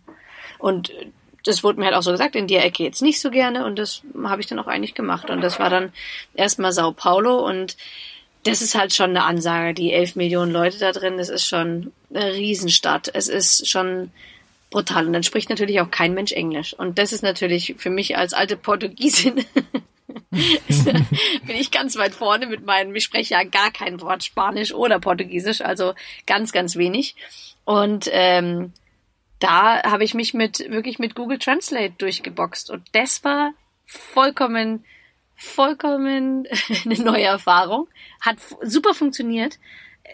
[0.58, 0.92] Und
[1.44, 3.78] das wurde mir halt auch so gesagt, in der Ecke jetzt nicht so gerne und
[3.78, 5.28] das habe ich dann auch eigentlich gemacht.
[5.28, 5.92] Und das war dann
[6.34, 7.76] erstmal Sao Paulo und
[8.44, 11.92] das ist halt schon eine Ansage, die elf Millionen Leute da drin, das ist schon
[12.10, 13.10] eine Riesenstadt.
[13.12, 14.10] Es ist schon
[14.70, 15.06] brutal.
[15.06, 16.74] Und dann spricht natürlich auch kein Mensch Englisch.
[16.74, 19.44] Und das ist natürlich für mich als alte Portugiesin
[20.30, 24.98] bin ich ganz weit vorne mit meinen, ich spreche ja gar kein Wort Spanisch oder
[24.98, 25.94] Portugiesisch, also
[26.26, 27.14] ganz, ganz wenig.
[27.64, 28.72] Und ähm,
[29.38, 32.70] da habe ich mich mit wirklich mit Google Translate durchgeboxt.
[32.70, 33.52] Und das war
[33.84, 34.84] vollkommen
[35.36, 36.46] vollkommen
[36.84, 37.88] eine neue Erfahrung.
[38.20, 39.58] Hat super funktioniert,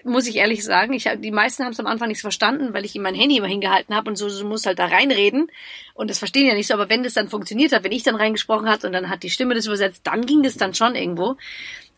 [0.05, 0.93] muss ich ehrlich sagen.
[0.93, 3.47] Ich die meisten haben es am Anfang nicht verstanden, weil ich ihm mein Handy immer
[3.47, 5.51] hingehalten habe und so, so muss halt da reinreden.
[5.95, 8.17] Und das verstehen ja nicht so, aber wenn das dann funktioniert hat, wenn ich dann
[8.17, 11.37] reingesprochen hat und dann hat die Stimme das übersetzt, dann ging das dann schon irgendwo.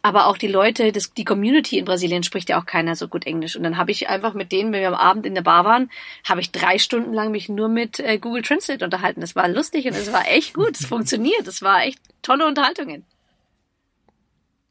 [0.03, 3.27] Aber auch die Leute, das, die Community in Brasilien spricht ja auch keiner so gut
[3.27, 3.57] Englisch.
[3.57, 5.91] Und dann habe ich einfach mit denen, wenn wir am Abend in der Bar waren,
[6.25, 9.21] habe ich drei Stunden lang mich nur mit äh, Google Translate unterhalten.
[9.21, 10.81] Das war lustig und es war echt gut.
[10.81, 11.47] Es funktioniert.
[11.47, 13.05] Es war echt tolle Unterhaltungen.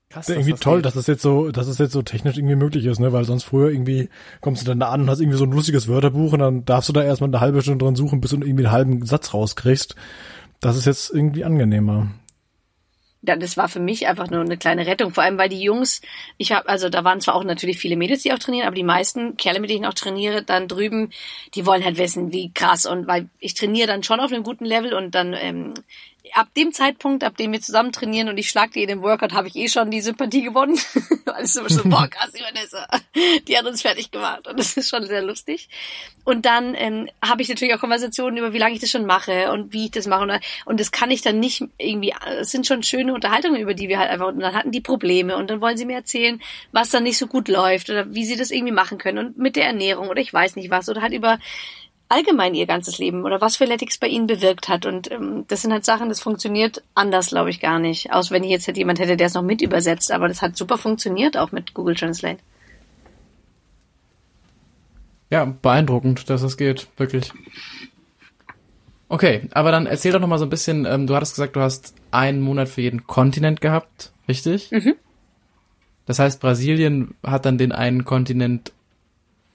[0.10, 2.84] Krass, irgendwie das toll, dass das jetzt so, dass es jetzt so technisch irgendwie möglich
[2.86, 3.14] ist, ne?
[3.14, 4.10] Weil sonst früher irgendwie
[4.42, 6.90] kommst du dann da an und hast irgendwie so ein lustiges Wörterbuch und dann darfst
[6.90, 9.96] du da erstmal eine halbe Stunde dran suchen, bis du irgendwie einen halben Satz rauskriegst.
[10.62, 12.08] Das ist jetzt irgendwie angenehmer.
[13.22, 15.14] Das war für mich einfach nur eine kleine Rettung.
[15.14, 16.02] Vor allem, weil die Jungs,
[16.38, 18.84] ich habe, also da waren zwar auch natürlich viele Mädels, die auch trainieren, aber die
[18.84, 21.12] meisten Kerle, mit denen ich auch trainiere, dann drüben,
[21.54, 24.66] die wollen halt wissen, wie krass und weil ich trainiere dann schon auf einem guten
[24.66, 25.74] Level und dann ähm,
[26.34, 29.34] ab dem Zeitpunkt, ab dem wir zusammen trainieren und ich schlag die in den Workout,
[29.34, 30.78] habe ich eh schon die Sympathie gewonnen.
[31.26, 32.88] Weil es immer schon, boah, krass, die Vanessa,
[33.48, 35.70] die hat uns fertig gemacht und das ist schon sehr lustig.
[36.24, 39.52] Und dann ähm, habe ich natürlich auch Konversationen über, wie lange ich das schon mache
[39.52, 40.24] und wie ich das mache.
[40.24, 43.90] Und, und das kann ich dann nicht irgendwie, es sind schon schöne Unterhaltungen, über die
[43.90, 46.90] wir halt einfach, und dann hatten die Probleme und dann wollen sie mir erzählen, was
[46.90, 49.66] dann nicht so gut läuft oder wie sie das irgendwie machen können und mit der
[49.66, 51.40] Ernährung oder ich weiß nicht was oder halt über
[52.10, 54.86] allgemein ihr ganzes Leben oder was Freeletics bei ihnen bewirkt hat.
[54.86, 58.12] Und ähm, das sind halt Sachen, das funktioniert anders, glaube ich, gar nicht.
[58.12, 60.58] Aus wenn ich jetzt halt jemand hätte, der es noch mit übersetzt, aber das hat
[60.58, 62.40] super funktioniert, auch mit Google Translate.
[65.30, 67.32] Ja, beeindruckend, dass es geht, wirklich.
[69.08, 71.62] Okay, aber dann erzähl doch noch mal so ein bisschen, ähm, du hattest gesagt, du
[71.62, 74.72] hast einen Monat für jeden Kontinent gehabt, richtig?
[74.72, 74.96] Mhm.
[76.08, 78.72] Das heißt, Brasilien hat dann den einen Kontinent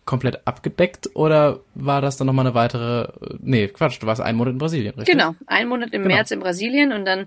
[0.04, 3.08] komplett abgedeckt oder war das dann nochmal eine weitere,
[3.40, 5.12] nee, Quatsch, du warst einen Monat in Brasilien, richtig?
[5.14, 6.14] Genau, einen Monat im genau.
[6.14, 7.26] März in Brasilien und dann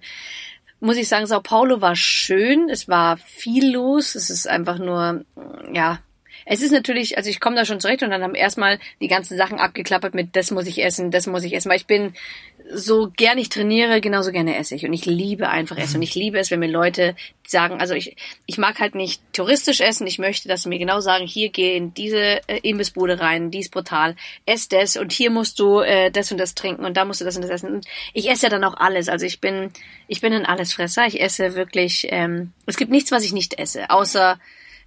[0.80, 5.26] muss ich sagen, Sao Paulo war schön, es war viel los, es ist einfach nur,
[5.74, 6.00] ja,
[6.46, 9.38] es ist natürlich, also ich komme da schon zurecht und dann haben erstmal die ganzen
[9.38, 12.14] Sachen abgeklappert mit, das muss ich essen, das muss ich essen, weil ich bin
[12.74, 14.86] so gern ich trainiere, genauso gerne esse ich.
[14.86, 15.98] Und ich liebe einfach Essen.
[15.98, 19.80] Und ich liebe es, wenn mir Leute sagen, also ich, ich mag halt nicht touristisch
[19.80, 20.08] essen.
[20.08, 23.60] Ich möchte, dass sie mir genau sagen, hier geh in diese äh, Imbissbude rein, die
[23.60, 27.06] ist brutal, ess das und hier musst du äh, das und das trinken und da
[27.06, 27.74] musst du das und das essen.
[27.74, 29.10] Und ich esse ja dann auch alles.
[29.10, 29.72] Also ich bin,
[30.08, 31.06] ich bin ein Allesfresser.
[31.08, 34.40] Ich esse wirklich, ähm, es gibt nichts, was ich nicht esse, außer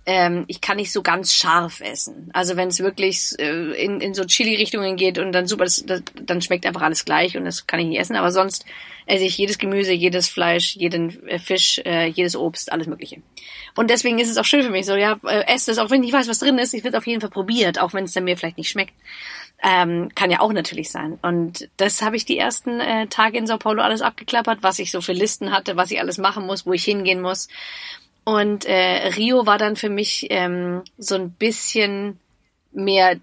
[0.07, 2.31] ähm, ich kann nicht so ganz scharf essen.
[2.33, 6.03] Also wenn es wirklich äh, in, in so Chili-Richtungen geht und dann super, das, das,
[6.15, 8.17] dann schmeckt einfach alles gleich und das kann ich nicht essen.
[8.17, 8.65] Aber sonst
[9.07, 13.21] esse ich jedes Gemüse, jedes Fleisch, jeden äh, Fisch, äh, jedes Obst, alles Mögliche.
[13.77, 16.03] Und deswegen ist es auch schön für mich so, ja, äh, esse es, auch wenn
[16.03, 18.25] ich weiß, was drin ist, ich wird auf jeden Fall probiert, auch wenn es dann
[18.25, 18.95] mir vielleicht nicht schmeckt.
[19.63, 21.19] Ähm, kann ja auch natürlich sein.
[21.21, 24.91] Und das habe ich die ersten äh, Tage in Sao Paulo alles abgeklappert, was ich
[24.91, 27.49] so für Listen hatte, was ich alles machen muss, wo ich hingehen muss.
[28.25, 32.19] Und äh, Rio war dann für mich ähm, so ein bisschen
[32.73, 33.17] mehr,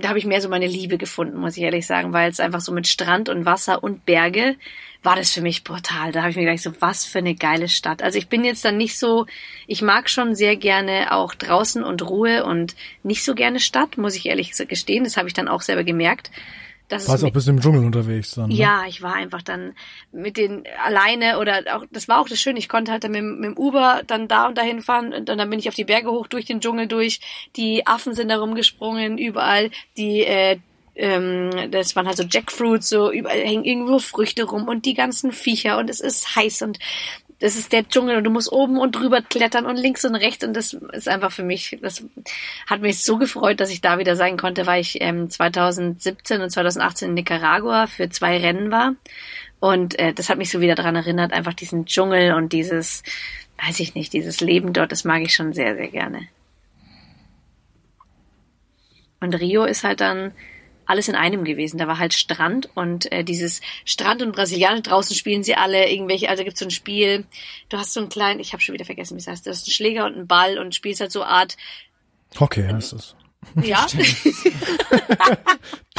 [0.00, 2.60] da habe ich mehr so meine Liebe gefunden, muss ich ehrlich sagen, weil es einfach
[2.60, 4.56] so mit Strand und Wasser und Berge
[5.02, 6.12] war das für mich brutal.
[6.12, 8.02] Da habe ich mir gedacht, so was für eine geile Stadt.
[8.02, 9.26] Also ich bin jetzt dann nicht so,
[9.66, 14.16] ich mag schon sehr gerne auch draußen und Ruhe und nicht so gerne Stadt, muss
[14.16, 15.04] ich ehrlich gestehen.
[15.04, 16.30] Das habe ich dann auch selber gemerkt.
[16.88, 18.48] Das Warst auch bis im Dschungel unterwegs dann.
[18.48, 18.54] Ne?
[18.54, 19.74] Ja, ich war einfach dann
[20.12, 23.24] mit den alleine oder auch, das war auch das Schöne, ich konnte halt dann mit,
[23.24, 26.10] mit dem Uber dann da und dahin fahren und dann bin ich auf die Berge
[26.10, 27.20] hoch, durch den Dschungel durch,
[27.56, 30.58] die Affen sind da rumgesprungen, überall, die, äh,
[30.94, 35.32] ähm, das waren halt so Jackfruits, so überall hängen irgendwo Früchte rum und die ganzen
[35.32, 36.78] Viecher und es ist heiß und
[37.38, 40.44] das ist der Dschungel und du musst oben und drüber klettern und links und rechts
[40.44, 42.04] und das ist einfach für mich, das
[42.66, 46.50] hat mich so gefreut, dass ich da wieder sein konnte, weil ich ähm, 2017 und
[46.50, 48.94] 2018 in Nicaragua für zwei Rennen war
[49.60, 53.02] und äh, das hat mich so wieder daran erinnert, einfach diesen Dschungel und dieses,
[53.64, 56.28] weiß ich nicht, dieses Leben dort, das mag ich schon sehr, sehr gerne.
[59.20, 60.32] Und Rio ist halt dann
[60.86, 61.78] alles in einem gewesen.
[61.78, 66.28] Da war halt Strand und äh, dieses Strand und Brasilianer draußen spielen sie alle irgendwelche,
[66.28, 67.24] also gibt's so ein Spiel,
[67.68, 69.66] du hast so einen kleinen, ich habe schon wieder vergessen, wie es heißt, du hast
[69.66, 71.56] einen Schläger und einen Ball und spielst halt so Art
[72.38, 73.15] Hockey heißt es.
[73.62, 73.86] Ja.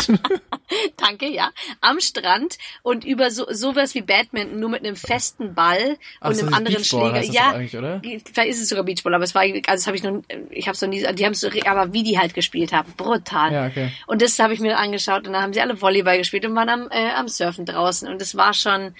[0.97, 1.51] Danke, ja.
[1.81, 6.39] Am Strand und über so sowas wie Badminton, nur mit einem festen Ball Ach, und
[6.39, 7.21] einem anderen Schläger.
[7.23, 10.67] Ja, vielleicht ist es sogar Beachball, aber es war, also das habe ich noch, ich
[10.67, 13.53] habe so nie, die haben so, aber wie die halt gespielt haben, brutal.
[13.53, 13.91] Ja, okay.
[14.07, 16.69] Und das habe ich mir angeschaut und dann haben sie alle Volleyball gespielt und waren
[16.69, 18.93] am, äh, am Surfen draußen und es war schon,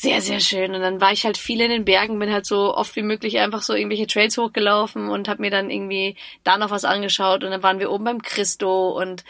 [0.00, 0.74] sehr, sehr schön.
[0.74, 3.38] Und dann war ich halt viel in den Bergen, bin halt so oft wie möglich
[3.38, 7.44] einfach so irgendwelche Trails hochgelaufen und habe mir dann irgendwie da noch was angeschaut.
[7.44, 9.24] Und dann waren wir oben beim Christo und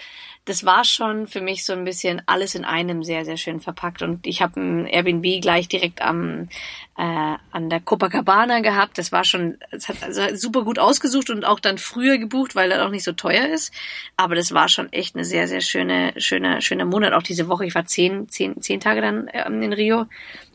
[0.44, 4.02] das war schon für mich so ein bisschen alles in einem sehr, sehr schön verpackt.
[4.02, 6.48] Und ich habe ein Airbnb gleich direkt am
[7.00, 8.98] äh, an der Copacabana gehabt.
[8.98, 12.70] Das war schon, es hat also super gut ausgesucht und auch dann früher gebucht, weil
[12.70, 13.72] er auch nicht so teuer ist.
[14.18, 17.14] Aber das war schon echt eine sehr, sehr schöne, schöne, schöne Monat.
[17.14, 17.64] Auch diese Woche.
[17.64, 20.08] Ich war zehn, zehn, zehn Tage dann ähm, in Rio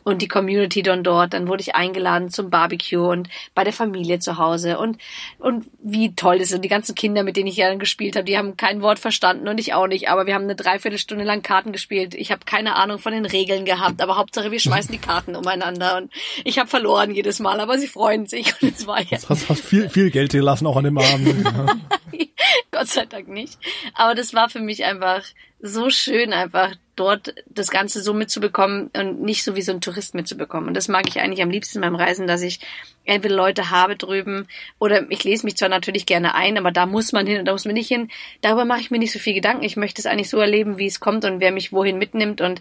[0.06, 1.34] und die Community dann dort.
[1.34, 4.98] Dann wurde ich eingeladen zum Barbecue und bei der Familie zu Hause und
[5.40, 6.54] und wie toll das ist.
[6.54, 9.00] Und die ganzen Kinder, mit denen ich ja dann gespielt habe, die haben kein Wort
[9.00, 10.08] verstanden und ich auch nicht.
[10.08, 12.14] Aber wir haben eine Dreiviertelstunde lang Karten gespielt.
[12.14, 15.96] Ich habe keine Ahnung von den Regeln gehabt, aber Hauptsache wir schmeißen die Karten umeinander
[15.96, 16.12] und
[16.44, 19.18] ich habe verloren jedes Mal, aber sie freuen sich und es war ja.
[19.18, 21.46] Du hast, hast viel viel Geld gelassen auch an dem Abend.
[22.70, 23.58] Gott sei Dank nicht.
[23.94, 25.24] Aber das war für mich einfach
[25.60, 30.14] so schön, einfach dort das Ganze so mitzubekommen und nicht so wie so ein Tourist
[30.14, 30.68] mitzubekommen.
[30.68, 32.60] Und das mag ich eigentlich am liebsten beim Reisen, dass ich
[33.04, 37.12] entweder Leute habe drüben oder ich lese mich zwar natürlich gerne ein, aber da muss
[37.12, 38.10] man hin und da muss man nicht hin.
[38.40, 39.64] Darüber mache ich mir nicht so viel Gedanken.
[39.64, 42.60] Ich möchte es eigentlich so erleben, wie es kommt und wer mich wohin mitnimmt und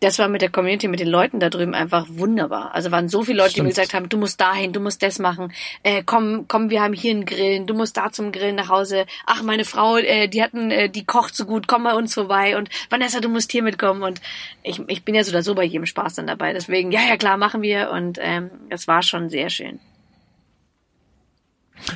[0.00, 2.74] das war mit der Community, mit den Leuten da drüben einfach wunderbar.
[2.74, 3.58] Also waren so viele Leute, Stimmt.
[3.58, 6.82] die mir gesagt haben, du musst dahin, du musst das machen, äh, komm, komm, wir
[6.82, 9.06] haben hier einen Grillen, du musst da zum Grillen nach Hause.
[9.26, 12.56] Ach, meine Frau, äh, die hatten, äh, die kocht so gut, komm bei uns vorbei
[12.56, 14.02] und Vanessa, du musst hier mitkommen.
[14.02, 14.20] Und
[14.62, 16.52] ich, ich bin ja so oder so bei jedem Spaß dann dabei.
[16.52, 17.90] Deswegen, ja, ja, klar, machen wir.
[17.90, 19.80] Und ähm, das war schon sehr schön.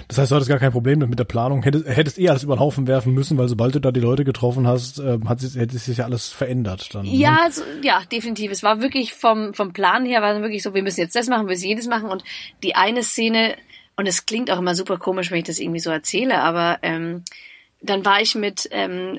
[0.09, 1.63] Das heißt, du hattest gar kein Problem mit der Planung.
[1.63, 4.25] Hättest, hättest eh alles über den Haufen werfen müssen, weil sobald du da die Leute
[4.25, 7.05] getroffen hast, äh, hat sich, hätte sich ja alles verändert dann.
[7.07, 7.43] Ja, ne?
[7.43, 8.51] also, ja, definitiv.
[8.51, 11.47] Es war wirklich vom, vom Plan her, war wirklich so, wir müssen jetzt das machen,
[11.47, 12.09] wir müssen jedes machen.
[12.09, 12.25] Und
[12.63, 13.57] die eine Szene,
[13.97, 17.25] und es klingt auch immer super komisch, wenn ich das irgendwie so erzähle, aber ähm,
[17.83, 19.19] dann war ich mit ähm,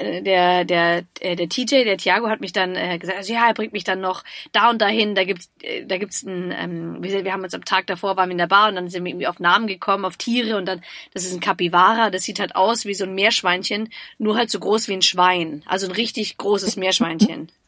[0.00, 3.54] der der äh, der TJ, der Thiago hat mich dann äh, gesagt, also ja, er
[3.54, 5.14] bringt mich dann noch da und dahin.
[5.14, 8.28] Da gibt's äh, da gibt's ein ähm, wir, wir haben uns am Tag davor waren
[8.28, 10.66] wir in der Bar und dann sind wir irgendwie auf Namen gekommen, auf Tiere und
[10.66, 10.82] dann
[11.14, 14.58] das ist ein Capybara, das sieht halt aus wie so ein Meerschweinchen, nur halt so
[14.58, 17.52] groß wie ein Schwein, also ein richtig großes Meerschweinchen.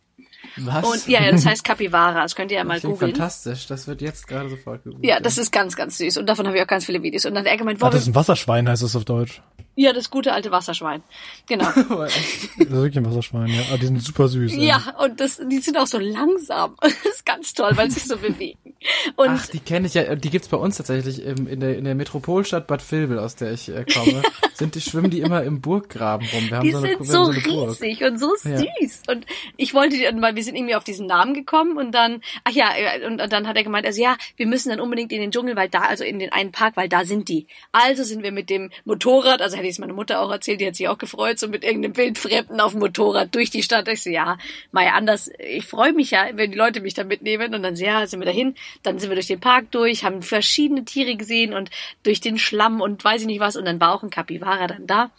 [0.57, 0.85] Was?
[0.85, 2.23] Und ja, das heißt Capybara.
[2.23, 3.13] Das könnt ihr ja mal googeln.
[3.13, 5.05] Fantastisch, das wird jetzt gerade sofort gegoogelt.
[5.05, 6.19] Ja, das ist ganz, ganz süß.
[6.19, 7.25] Und davon habe ich auch ganz viele Videos.
[7.25, 9.43] Und dann hat er gemeint, ah, das ist ein Wasserschwein, heißt das auf Deutsch.
[9.75, 11.03] Ja, das gute alte Wasserschwein.
[11.47, 11.65] Genau.
[11.75, 12.17] das
[12.59, 13.63] ist wirklich ein Wasserschwein, ja.
[13.69, 14.55] Aber die sind super süß.
[14.55, 14.95] Ja, ja.
[15.03, 16.77] und das, die sind auch so langsam.
[17.03, 18.75] Das ist ganz toll, weil sie sich so bewegen.
[19.17, 21.85] Und Ach, die kenne ich ja, die gibt's bei uns tatsächlich im, in, der, in
[21.85, 24.23] der Metropolstadt Bad Vilbel, aus der ich äh, komme.
[24.55, 26.49] sind die, schwimmen die immer im Burggraben rum.
[26.49, 28.63] Wir haben die so eine, sind so, so riesig und so süß.
[28.63, 29.15] Ja.
[29.15, 32.73] Und ich wollte, weil wir sind irgendwie auf diesen Namen gekommen und dann, ach ja,
[33.07, 35.69] und, dann hat er gemeint, also ja, wir müssen dann unbedingt in den Dschungel, weil
[35.69, 37.47] da, also in den einen Park, weil da sind die.
[37.71, 40.67] Also sind wir mit dem Motorrad, also hätte ich es meiner Mutter auch erzählt, die
[40.67, 43.87] hat sich auch gefreut, so mit irgendeinem Wildfremden auf dem Motorrad durch die Stadt.
[43.87, 44.37] Ich so, ja,
[44.73, 48.05] mal anders, ich freue mich ja, wenn die Leute mich da mitnehmen und dann, ja,
[48.09, 51.71] sind wir dahin, dann sind wir durch den Park durch, haben verschiedene Tiere gesehen und
[52.03, 54.89] durch den Schlamm und weiß ich nicht was und dann war auch ein Capybara dann
[54.89, 55.13] da.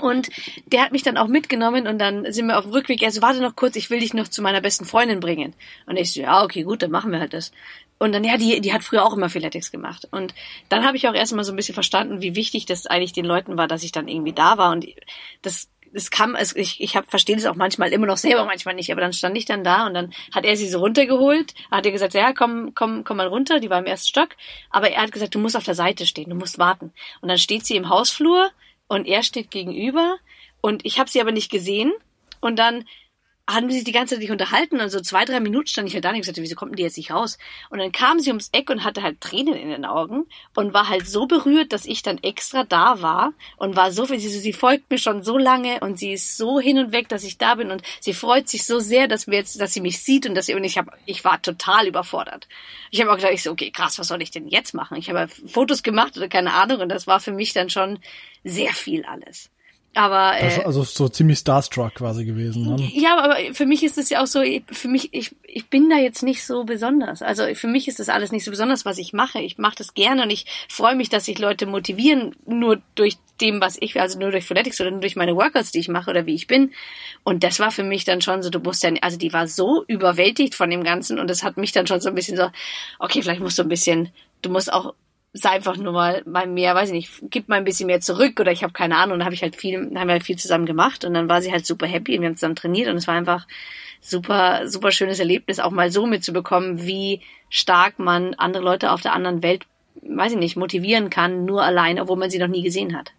[0.00, 0.30] Und
[0.66, 3.02] der hat mich dann auch mitgenommen und dann sind wir auf dem Rückweg.
[3.02, 5.54] Er so, warte noch kurz, ich will dich noch zu meiner besten Freundin bringen.
[5.86, 7.52] Und ich so, ja, okay, gut, dann machen wir halt das.
[7.98, 10.08] Und dann, ja, die, die hat früher auch immer Philetics gemacht.
[10.10, 10.34] Und
[10.68, 13.56] dann habe ich auch erstmal so ein bisschen verstanden, wie wichtig das eigentlich den Leuten
[13.56, 14.72] war, dass ich dann irgendwie da war.
[14.72, 14.86] Und
[15.42, 18.74] das, das kam, also ich, ich hab, verstehe das auch manchmal immer noch selber, manchmal
[18.74, 18.90] nicht.
[18.90, 21.54] Aber dann stand ich dann da und dann hat er sie so runtergeholt.
[21.70, 23.60] Hat er gesagt, ja, komm, komm, komm mal runter.
[23.60, 24.30] Die war im ersten Stock.
[24.70, 26.92] Aber er hat gesagt, du musst auf der Seite stehen, du musst warten.
[27.20, 28.50] Und dann steht sie im Hausflur
[28.88, 30.18] und er steht gegenüber.
[30.60, 31.92] Und ich habe sie aber nicht gesehen.
[32.40, 32.84] Und dann
[33.48, 35.94] haben sie sich die ganze Zeit nicht unterhalten und so zwei, drei Minuten stand ich
[35.94, 37.36] halt da und ich gesagt, wieso kommt die jetzt nicht raus?
[37.68, 40.88] Und dann kam sie ums Eck und hatte halt Tränen in den Augen und war
[40.88, 44.90] halt so berührt, dass ich dann extra da war und war so, sie, sie folgt
[44.90, 47.70] mir schon so lange und sie ist so hin und weg, dass ich da bin
[47.70, 50.46] und sie freut sich so sehr, dass wir jetzt, dass sie mich sieht und dass
[50.46, 52.48] sie, und ich habe, ich war total überfordert.
[52.90, 54.96] Ich habe auch gedacht, ich so, okay, krass, was soll ich denn jetzt machen?
[54.96, 57.98] Ich habe Fotos gemacht oder keine Ahnung und das war für mich dann schon
[58.42, 59.50] sehr viel alles.
[59.94, 62.74] Aber äh, also so ziemlich starstruck quasi gewesen.
[62.74, 62.90] Ne?
[62.94, 65.96] Ja, aber für mich ist es ja auch so, für mich ich ich bin da
[65.96, 67.22] jetzt nicht so besonders.
[67.22, 69.40] Also für mich ist das alles nicht so besonders, was ich mache.
[69.40, 73.60] Ich mache das gerne und ich freue mich, dass sich Leute motivieren nur durch dem,
[73.60, 76.26] was ich, also nur durch Phonetics oder nur durch meine Workouts, die ich mache oder
[76.26, 76.72] wie ich bin.
[77.22, 79.84] Und das war für mich dann schon so, du musst ja, also die war so
[79.86, 82.50] überwältigt von dem Ganzen und das hat mich dann schon so ein bisschen so,
[82.98, 84.10] okay, vielleicht musst du ein bisschen,
[84.42, 84.94] du musst auch
[85.36, 88.38] sei einfach nur mal, mal mehr, weiß ich nicht, gib mal ein bisschen mehr zurück
[88.38, 89.14] oder ich habe keine Ahnung.
[89.14, 91.42] Und dann habe ich halt viel, haben wir halt viel zusammen gemacht und dann war
[91.42, 93.46] sie halt super happy und wir haben zusammen trainiert und es war einfach
[94.00, 99.12] super, super schönes Erlebnis, auch mal so mitzubekommen, wie stark man andere Leute auf der
[99.12, 99.66] anderen Welt,
[100.02, 103.12] weiß ich nicht, motivieren kann, nur allein, obwohl man sie noch nie gesehen hat.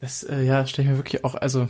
[0.00, 1.68] Das, äh, ja, stelle ich mir wirklich auch, also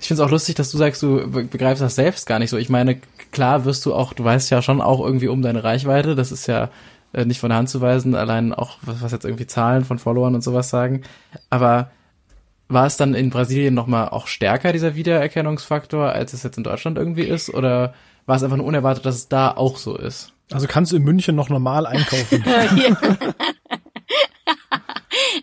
[0.00, 2.56] ich finde es auch lustig, dass du sagst, du begreifst das selbst gar nicht so.
[2.56, 3.00] Ich meine,
[3.32, 6.46] klar wirst du auch, du weißt ja schon auch irgendwie um deine Reichweite, das ist
[6.46, 6.70] ja
[7.12, 9.98] äh, nicht von der Hand zu weisen, allein auch, was, was jetzt irgendwie Zahlen von
[9.98, 11.02] Followern und sowas sagen.
[11.50, 11.90] Aber
[12.68, 16.98] war es dann in Brasilien nochmal auch stärker, dieser Wiedererkennungsfaktor, als es jetzt in Deutschland
[16.98, 17.48] irgendwie ist?
[17.52, 17.94] Oder
[18.26, 20.34] war es einfach nur unerwartet, dass es da auch so ist?
[20.50, 22.44] Also kannst du in München noch normal einkaufen?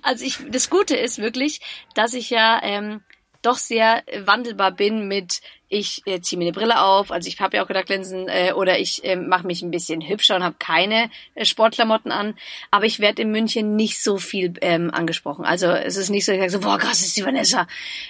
[0.04, 1.62] also ich, das Gute ist wirklich,
[1.96, 3.02] dass ich ja ähm,
[3.46, 7.58] doch sehr wandelbar bin mit ich äh, ziehe mir eine Brille auf, also ich habe
[7.58, 11.10] ja auch Kontaktlinsen äh, oder ich äh, mache mich ein bisschen hübscher und habe keine
[11.34, 12.36] äh, Sportklamotten an,
[12.70, 15.44] aber ich werde in München nicht so viel ähm, angesprochen.
[15.44, 17.68] Also es ist nicht so, ich sage so, boah, krass, ist die Vanessa.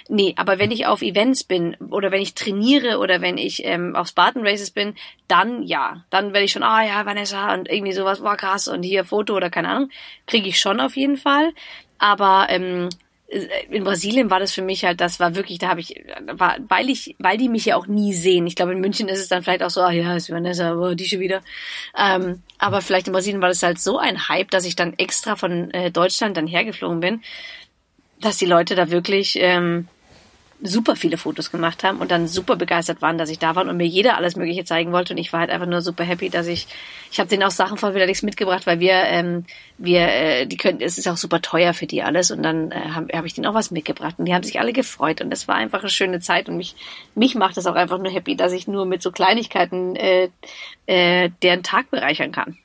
[0.08, 3.96] Nee, aber wenn ich auf Events bin oder wenn ich trainiere oder wenn ich ähm,
[3.96, 4.94] auf Spartan Races bin,
[5.26, 8.68] dann ja, dann werde ich schon, ah oh, ja, Vanessa und irgendwie sowas, boah, krass
[8.68, 9.90] und hier Foto oder keine Ahnung,
[10.26, 11.52] kriege ich schon auf jeden Fall.
[11.98, 12.90] Aber ähm,
[13.28, 16.88] in Brasilien war das für mich halt, das war wirklich, da habe ich, war, weil
[16.88, 18.46] ich, weil die mich ja auch nie sehen.
[18.46, 20.94] Ich glaube, in München ist es dann vielleicht auch so, ah ja, ist Vanessa, aber
[20.94, 21.42] die schon wieder.
[21.98, 25.34] Ähm, aber vielleicht in Brasilien war das halt so ein Hype, dass ich dann extra
[25.34, 27.22] von äh, Deutschland dann hergeflogen bin,
[28.20, 29.88] dass die Leute da wirklich ähm,
[30.62, 33.76] super viele Fotos gemacht haben und dann super begeistert waren, dass ich da war und
[33.76, 36.46] mir jeder alles Mögliche zeigen wollte und ich war halt einfach nur super happy, dass
[36.46, 36.66] ich,
[37.10, 39.44] ich habe denen auch Sachen von Widerlichs mitgebracht, weil wir, ähm,
[39.78, 42.80] wir, äh, die können, es ist auch super teuer für die alles und dann äh,
[42.90, 45.46] habe hab ich denen auch was mitgebracht und die haben sich alle gefreut und es
[45.46, 46.74] war einfach eine schöne Zeit und mich,
[47.14, 50.30] mich macht das auch einfach nur happy, dass ich nur mit so Kleinigkeiten äh,
[50.86, 52.56] äh, deren Tag bereichern kann.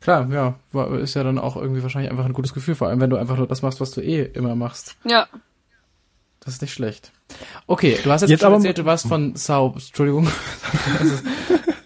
[0.00, 0.54] Klar, ja,
[0.96, 3.36] ist ja dann auch irgendwie wahrscheinlich einfach ein gutes Gefühl, vor allem wenn du einfach
[3.36, 4.96] nur das machst, was du eh immer machst.
[5.04, 5.28] Ja.
[6.40, 7.12] Das ist nicht schlecht.
[7.66, 10.26] Okay, du hast jetzt, jetzt aber erzählt, du warst von Sau, Entschuldigung.
[10.98, 11.24] das ist,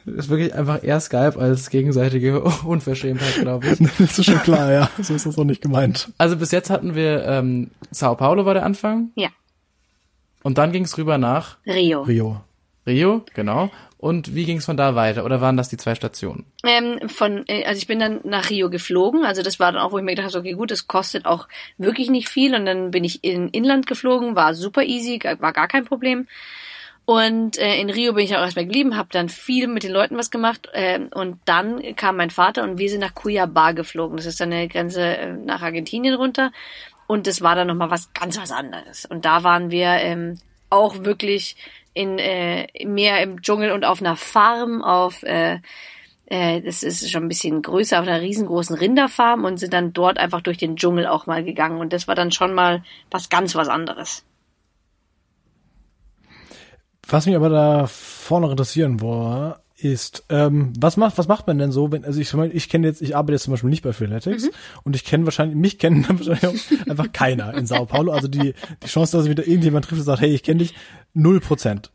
[0.06, 3.78] das ist wirklich einfach eher Skype als gegenseitige Unverschämtheit, glaube ich.
[3.98, 4.90] das ist schon klar, ja.
[5.02, 6.12] So ist das auch nicht gemeint.
[6.18, 9.10] Also bis jetzt hatten wir ähm, Sao Paulo war der Anfang.
[9.16, 9.28] Ja.
[10.42, 12.02] Und dann ging es rüber nach Rio.
[12.02, 12.43] Rio.
[12.86, 13.70] Rio, genau.
[13.96, 15.24] Und wie ging es von da weiter?
[15.24, 16.44] Oder waren das die zwei Stationen?
[16.62, 19.24] Ähm, von, äh, also ich bin dann nach Rio geflogen.
[19.24, 21.48] Also das war dann auch, wo ich mir gedacht habe, okay, gut, das kostet auch
[21.78, 22.54] wirklich nicht viel.
[22.54, 26.26] Und dann bin ich in Inland geflogen, war super easy, war gar kein Problem.
[27.06, 30.18] Und äh, in Rio bin ich auch erstmal geblieben, habe dann viel mit den Leuten
[30.18, 30.68] was gemacht.
[30.72, 34.18] Äh, und dann kam mein Vater und wir sind nach Cuiabá geflogen.
[34.18, 36.52] Das ist dann eine Grenze äh, nach Argentinien runter.
[37.06, 39.06] Und das war dann nochmal was ganz was anderes.
[39.06, 40.38] Und da waren wir ähm,
[40.70, 41.56] auch wirklich
[41.94, 45.60] in äh, mehr im Dschungel und auf einer Farm, auf äh,
[46.26, 50.18] äh, das ist schon ein bisschen größer, auf einer riesengroßen Rinderfarm und sind dann dort
[50.18, 51.80] einfach durch den Dschungel auch mal gegangen.
[51.80, 54.24] Und das war dann schon mal was ganz was anderes.
[57.06, 61.70] Was mich aber da vorne interessieren war, ist, ähm, was macht, was macht man denn
[61.70, 64.44] so, wenn, also ich, ich kenne jetzt, ich arbeite jetzt zum Beispiel nicht bei Freeletics
[64.44, 64.50] mhm.
[64.84, 68.12] und ich kenne wahrscheinlich, mich kennen wahrscheinlich auch einfach keiner in Sao Paulo.
[68.12, 70.74] Also die, die Chance, dass ich wieder irgendjemand trifft und sagt, hey, ich kenne dich,
[71.12, 71.92] null Prozent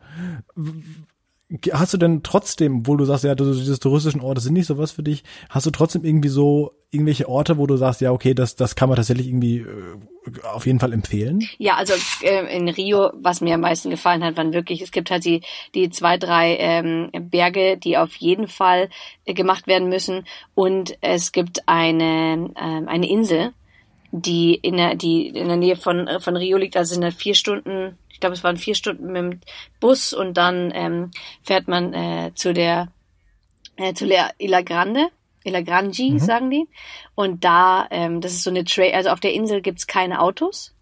[1.71, 4.91] hast du denn trotzdem, wo du sagst, ja, diese touristischen Orte sind nicht so was
[4.91, 8.55] für dich, hast du trotzdem irgendwie so irgendwelche Orte, wo du sagst, ja, okay, das,
[8.55, 11.39] das kann man tatsächlich irgendwie äh, auf jeden Fall empfehlen?
[11.57, 15.09] Ja, also äh, in Rio, was mir am meisten gefallen hat, waren wirklich, es gibt
[15.09, 15.41] halt die,
[15.73, 18.89] die zwei, drei ähm, Berge, die auf jeden Fall
[19.25, 23.53] äh, gemacht werden müssen und es gibt eine, ähm, eine Insel,
[24.11, 27.11] die in der, die in der Nähe von, äh, von Rio liegt, also sind da
[27.11, 29.39] vier Stunden, ich glaube, es waren vier Stunden mit dem
[29.79, 31.11] Bus und dann ähm,
[31.41, 32.89] fährt man äh, zu der
[33.77, 35.07] äh, zu der Ila Grande.
[35.45, 36.19] Ila Grande, mhm.
[36.19, 36.67] sagen die.
[37.15, 40.75] Und da, ähm, das ist so eine Trail, also auf der Insel gibt's keine Autos.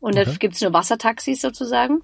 [0.00, 0.24] Und okay.
[0.24, 2.00] da gibt's nur Wassertaxis sozusagen.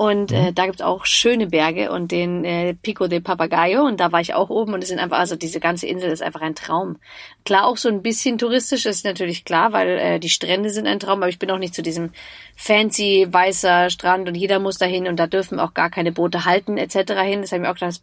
[0.00, 0.54] Und äh, mhm.
[0.54, 3.82] da gibt's auch schöne Berge und den äh, Pico de Papagayo.
[3.82, 6.22] Und da war ich auch oben und es sind einfach, also diese ganze Insel ist
[6.22, 6.96] einfach ein Traum.
[7.44, 11.00] Klar, auch so ein bisschen touristisch ist natürlich klar, weil äh, die Strände sind ein
[11.00, 12.12] Traum, aber ich bin auch nicht zu diesem
[12.56, 16.78] fancy weißer Strand und jeder muss dahin und da dürfen auch gar keine Boote halten
[16.78, 16.94] etc.
[17.20, 17.42] hin.
[17.42, 18.00] Das habe ich mir auch gedacht.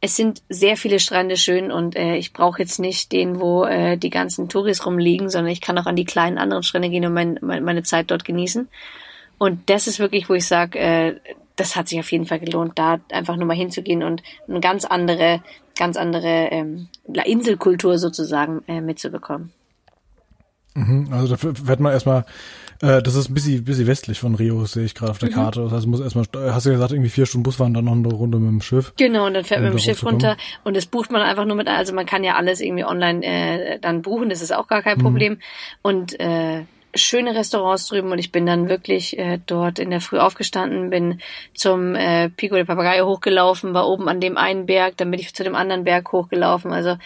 [0.00, 3.96] Es sind sehr viele Strände schön und äh, ich brauche jetzt nicht den, wo äh,
[3.96, 7.12] die ganzen Touris rumliegen, sondern ich kann auch an die kleinen anderen Strände gehen und
[7.12, 8.68] mein, meine Zeit dort genießen.
[9.40, 11.16] Und das ist wirklich, wo ich sage, äh,
[11.56, 14.84] das hat sich auf jeden Fall gelohnt, da einfach nur mal hinzugehen und eine ganz
[14.84, 15.42] andere,
[15.74, 16.88] ganz andere ähm,
[17.24, 19.50] Inselkultur sozusagen äh, mitzubekommen.
[20.74, 22.26] Mhm, also da wird man erstmal
[22.82, 25.34] äh, das ist ein bisschen, bisschen westlich von Rio, sehe ich gerade auf der mhm.
[25.34, 25.62] Karte.
[25.62, 27.92] Das heißt, muss erstmal, hast du ja gesagt, irgendwie vier Stunden Bus fahren, dann noch
[27.92, 28.92] eine Runde mit dem Schiff.
[28.96, 31.56] Genau, und dann fährt man mit dem Schiff runter und das bucht man einfach nur
[31.56, 34.82] mit, also man kann ja alles irgendwie online äh, dann buchen, das ist auch gar
[34.82, 35.02] kein mhm.
[35.02, 35.38] Problem.
[35.82, 36.64] Und äh,
[36.94, 41.20] schöne Restaurants drüben und ich bin dann wirklich äh, dort in der Früh aufgestanden, bin
[41.54, 45.34] zum äh, Pico de Papagayo hochgelaufen, war oben an dem einen Berg, dann bin ich
[45.34, 46.72] zu dem anderen Berg hochgelaufen.
[46.72, 46.96] Also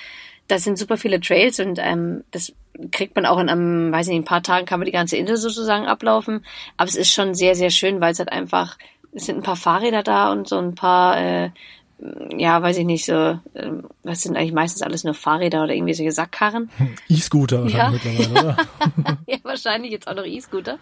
[0.49, 2.53] das sind super viele Trails und ähm, das
[2.91, 5.37] kriegt man auch in einem, weiß nicht, ein paar Tagen kann man die ganze Insel
[5.37, 6.45] sozusagen ablaufen.
[6.77, 8.79] Aber es ist schon sehr, sehr schön, weil es halt einfach,
[9.13, 11.51] es sind ein paar Fahrräder da und so ein paar, äh,
[12.37, 13.71] ja, weiß ich nicht, so, äh,
[14.03, 16.71] was sind eigentlich meistens alles nur Fahrräder oder irgendwie solche Sackkarren?
[17.09, 18.13] E-Scooter wahrscheinlich ja.
[18.13, 18.57] mittlerweile, oder?
[19.27, 20.79] ja, wahrscheinlich jetzt auch noch E-Scooter.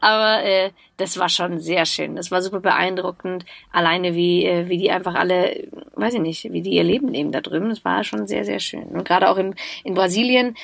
[0.00, 2.16] Aber äh, das war schon sehr schön.
[2.16, 3.44] Das war super beeindruckend.
[3.72, 7.30] Alleine wie, äh, wie die einfach alle, weiß ich nicht, wie die ihr Leben leben
[7.30, 7.68] da drüben.
[7.68, 8.84] Das war schon sehr, sehr schön.
[8.84, 9.54] Und gerade auch in,
[9.84, 10.56] in Brasilien,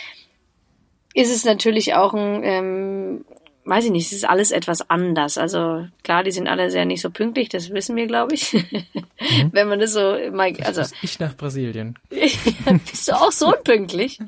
[1.14, 3.24] ist es natürlich auch ein, ähm,
[3.64, 5.38] weiß ich nicht, es ist alles etwas anders.
[5.38, 8.52] Also klar, die sind alle sehr nicht so pünktlich, das wissen wir, glaube ich.
[8.52, 8.84] Mhm.
[9.52, 10.82] Wenn man das so mal, also.
[11.02, 11.98] Ich nach Brasilien.
[12.10, 14.18] Bist du auch so unpünktlich?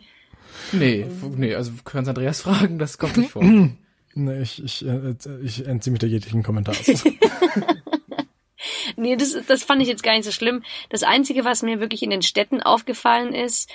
[0.72, 1.06] Nee,
[1.36, 3.42] nee, also du kannst Andreas fragen, das kommt nicht vor.
[3.42, 6.74] nee, ich, ich, äh, ich entziehe mich der jeglichen Kommentar.
[8.96, 10.62] nee, das, das fand ich jetzt gar nicht so schlimm.
[10.88, 13.70] Das Einzige, was mir wirklich in den Städten aufgefallen ist,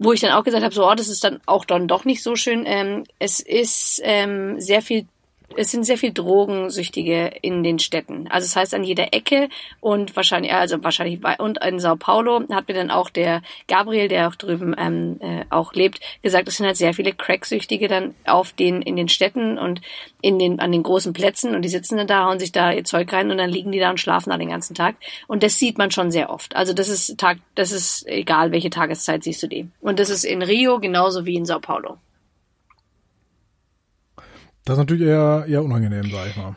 [0.00, 2.22] wo ich dann auch gesagt habe, so, oh, das ist dann auch dann doch nicht
[2.22, 2.64] so schön.
[2.66, 5.06] Ähm, es ist ähm, sehr viel
[5.56, 8.28] es sind sehr viel Drogensüchtige in den Städten.
[8.28, 9.48] Also das heißt an jeder Ecke
[9.80, 14.08] und wahrscheinlich, also wahrscheinlich bei, und in Sao Paulo hat mir dann auch der Gabriel,
[14.08, 18.14] der auch drüben ähm, äh, auch lebt, gesagt, es sind halt sehr viele Cracksüchtige dann
[18.24, 19.80] auf den in den Städten und
[20.22, 22.84] in den an den großen Plätzen und die sitzen dann da, hauen sich da ihr
[22.84, 24.96] Zeug rein und dann liegen die da und schlafen da den ganzen Tag.
[25.26, 26.54] Und das sieht man schon sehr oft.
[26.56, 29.68] Also das ist Tag, das ist egal, welche Tageszeit siehst du die.
[29.80, 31.98] Und das ist in Rio genauso wie in Sao Paulo.
[34.64, 36.54] Das ist natürlich eher, eher unangenehm, sag ich mal.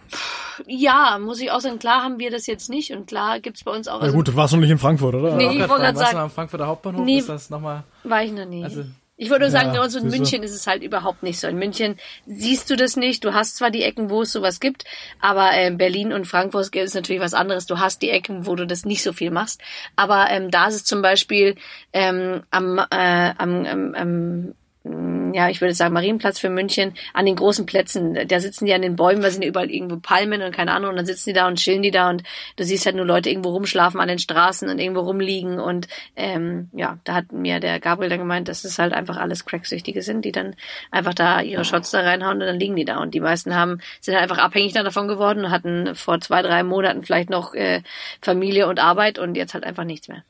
[0.68, 3.72] Ja, muss ich auch sagen, klar haben wir das jetzt nicht und klar gibt's bei
[3.72, 4.00] uns auch.
[4.00, 5.36] Ja also, gut, du warst noch nicht in Frankfurt, oder?
[5.36, 6.18] Nee, ich wollte gerade sagen.
[6.18, 7.84] am Frankfurter Hauptbahnhof nee, ist das nochmal.
[8.04, 8.64] War ich noch nie.
[8.64, 8.84] Also,
[9.16, 11.48] ich wollte nur sagen, ja, uns in München ist es halt überhaupt nicht so.
[11.48, 13.24] In München siehst du das nicht.
[13.24, 14.86] Du hast zwar die Ecken, wo es sowas gibt,
[15.22, 17.68] aber ähm, Berlin und Frankfurt ist natürlich was anderes.
[17.68, 19.62] Du hast die Ecken, wo du das nicht so viel machst.
[19.96, 21.56] Aber ähm, da ist es zum Beispiel
[21.94, 24.54] ähm, am, äh, am, am, am
[24.86, 28.18] ja, ich würde sagen Marienplatz für München, an den großen Plätzen.
[28.28, 30.92] Da sitzen die an den Bäumen, weil sind überall irgendwo Palmen und keine Ahnung.
[30.92, 32.24] Und dann sitzen die da und chillen die da und
[32.58, 35.60] du siehst halt nur Leute irgendwo rumschlafen an den Straßen und irgendwo rumliegen.
[35.60, 39.46] Und ähm, ja, da hat mir der Gabriel dann gemeint, dass es halt einfach alles
[39.46, 40.56] Cracksüchtige sind, die dann
[40.92, 42.98] einfach da ihre Shots da reinhauen und dann liegen die da.
[42.98, 46.64] Und die meisten haben, sind halt einfach abhängig davon geworden und hatten vor zwei, drei
[46.64, 47.84] Monaten vielleicht noch äh,
[48.22, 50.24] Familie und Arbeit und jetzt halt einfach nichts mehr.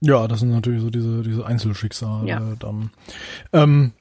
[0.00, 2.40] Ja, das sind natürlich so diese, diese Einzelschicksale ja.
[2.58, 2.90] dann.
[3.52, 3.92] Ähm,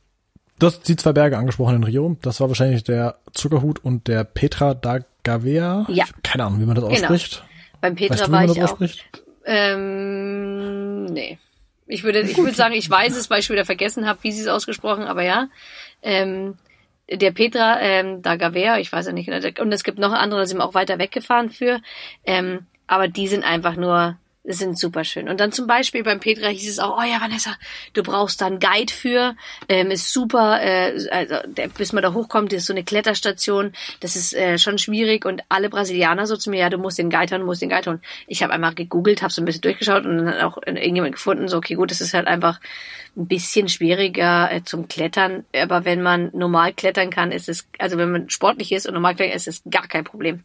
[0.59, 2.17] du hast die zwei Berge angesprochen in Rio.
[2.21, 5.85] Das war wahrscheinlich der Zuckerhut und der Petra da Gavea.
[5.89, 6.05] Ja.
[6.23, 6.95] Keine Ahnung, wie man das genau.
[6.95, 7.43] ausspricht.
[7.81, 8.79] Beim Petra weißt du, war ich auch.
[9.45, 11.37] Ähm, nee.
[11.87, 14.31] Ich würde, ich würde sagen, ich weiß es, weil ich schon wieder vergessen habe, wie
[14.31, 15.49] sie es ausgesprochen, aber ja.
[16.01, 16.55] Ähm,
[17.11, 19.63] der Petra ähm, da Gavea, ich weiß ja nicht genau.
[19.63, 21.81] Und es gibt noch andere, da sind wir auch weiter weggefahren für.
[22.23, 25.27] Ähm, aber die sind einfach nur sind super schön.
[25.27, 27.55] Und dann zum Beispiel beim Petra hieß es auch, oh ja, Vanessa,
[27.93, 29.35] du brauchst da einen Guide für,
[29.67, 31.35] ähm, ist super, äh, also
[31.77, 35.69] bis man da hochkommt, ist so eine Kletterstation, das ist äh, schon schwierig und alle
[35.69, 38.01] Brasilianer so zu mir, ja, du musst den Guide haben, du musst den Guide haben.
[38.27, 41.57] Ich habe einmal gegoogelt, habe so ein bisschen durchgeschaut und dann auch irgendjemand gefunden, so,
[41.57, 42.59] okay, gut, das ist halt einfach
[43.17, 47.97] ein bisschen schwieriger äh, zum Klettern, aber wenn man normal klettern kann, ist es, also
[47.97, 50.43] wenn man sportlich ist und normal klettern, ist es gar kein Problem.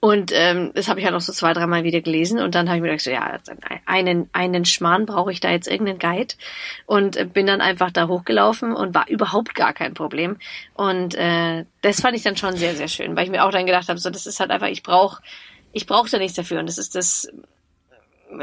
[0.00, 2.68] Und ähm, das habe ich ja halt noch so zwei, dreimal wieder gelesen und dann
[2.68, 3.38] habe ich mir gedacht, so, ja,
[3.86, 6.34] einen, einen Schmarrn brauche ich da jetzt irgendeinen Guide
[6.86, 10.36] und äh, bin dann einfach da hochgelaufen und war überhaupt gar kein Problem.
[10.74, 13.66] Und äh, das fand ich dann schon sehr, sehr schön, weil ich mir auch dann
[13.66, 15.22] gedacht habe, so, das ist halt einfach, ich brauche
[15.72, 17.28] ich brauche da nichts dafür und das ist das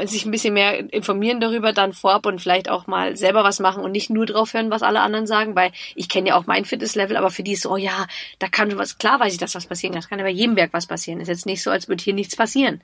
[0.04, 3.82] sich ein bisschen mehr informieren darüber, dann vorab und vielleicht auch mal selber was machen
[3.82, 6.64] und nicht nur drauf hören, was alle anderen sagen, weil ich kenne ja auch mein
[6.64, 8.06] Fitnesslevel, aber für die ist so, oh ja,
[8.38, 10.30] da kann schon was, klar weiß ich, dass was passieren kann, das kann ja bei
[10.30, 11.20] jedem Berg was passieren.
[11.20, 12.80] Ist jetzt nicht so, als würde hier nichts passieren.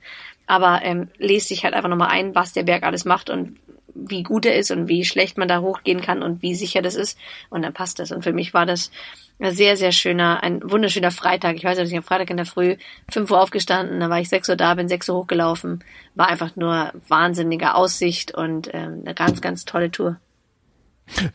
[0.47, 3.57] Aber ähm, lest sich halt einfach nochmal ein, was der Berg alles macht und
[3.93, 6.95] wie gut er ist und wie schlecht man da hochgehen kann und wie sicher das
[6.95, 7.17] ist.
[7.49, 8.11] Und dann passt das.
[8.11, 8.91] Und für mich war das
[9.39, 11.55] ein sehr, sehr schöner, ein wunderschöner Freitag.
[11.55, 12.75] Ich weiß nicht, ich am Freitag in der Früh
[13.09, 15.83] fünf Uhr aufgestanden, dann war ich sechs Uhr da, bin sechs Uhr hochgelaufen.
[16.15, 20.17] War einfach nur wahnsinnige Aussicht und ähm, eine ganz, ganz tolle Tour.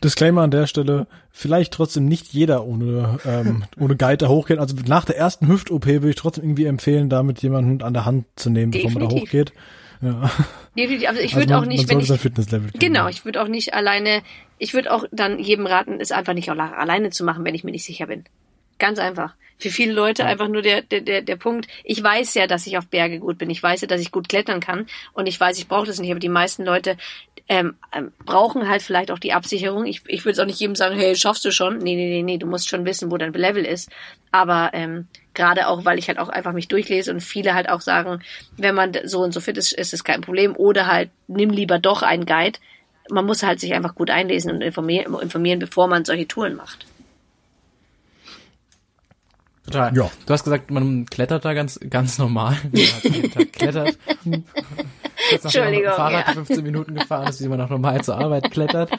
[0.03, 4.59] Disclaimer an der Stelle, vielleicht trotzdem nicht jeder ohne, ähm, ohne Guide da hochgeht.
[4.59, 8.25] Also nach der ersten Hüft-OP würde ich trotzdem irgendwie empfehlen, damit jemanden an der Hand
[8.35, 9.09] zu nehmen, bevor Definitiv.
[9.09, 9.53] man da hochgeht.
[10.01, 10.31] Ja.
[10.77, 11.09] Definitiv.
[11.09, 14.21] Also ich würde also auch nicht, wenn ich, genau, ich würde auch nicht alleine,
[14.59, 17.71] ich würde auch dann jedem raten, es einfach nicht alleine zu machen, wenn ich mir
[17.71, 18.25] nicht sicher bin.
[18.79, 19.33] Ganz einfach.
[19.59, 20.29] Für viele Leute ja.
[20.29, 23.39] einfach nur der, der, der, der Punkt, ich weiß ja, dass ich auf Berge gut
[23.39, 23.49] bin.
[23.49, 24.85] Ich weiß ja, dass ich gut klettern kann.
[25.13, 26.11] Und ich weiß, ich brauche das nicht.
[26.11, 26.95] Aber die meisten Leute
[27.49, 29.85] ähm, ähm, brauchen halt vielleicht auch die Absicherung.
[29.85, 31.79] Ich, ich will es auch nicht jedem sagen, hey, schaffst du schon.
[31.79, 33.89] Nee, nee, nee, nee, du musst schon wissen, wo dein Level ist.
[34.31, 35.07] Aber ähm,
[35.37, 38.23] Gerade auch, weil ich halt auch einfach mich durchlese und viele halt auch sagen,
[38.57, 40.55] wenn man so und so fit ist, ist es kein Problem.
[40.55, 42.57] Oder halt, nimm lieber doch einen Guide.
[43.11, 46.87] Man muss halt sich einfach gut einlesen und informieren, informieren bevor man solche Touren macht.
[49.67, 49.95] Total.
[49.95, 50.09] Ja.
[50.25, 52.57] Du hast gesagt, man klettert da ganz, ganz normal.
[52.71, 53.95] Man klettert.
[55.29, 55.93] Entschuldigung.
[55.93, 56.33] Fahrrad ja.
[56.33, 58.89] 15 Minuten gefahren ist, wie man auch normal zur Arbeit klettert.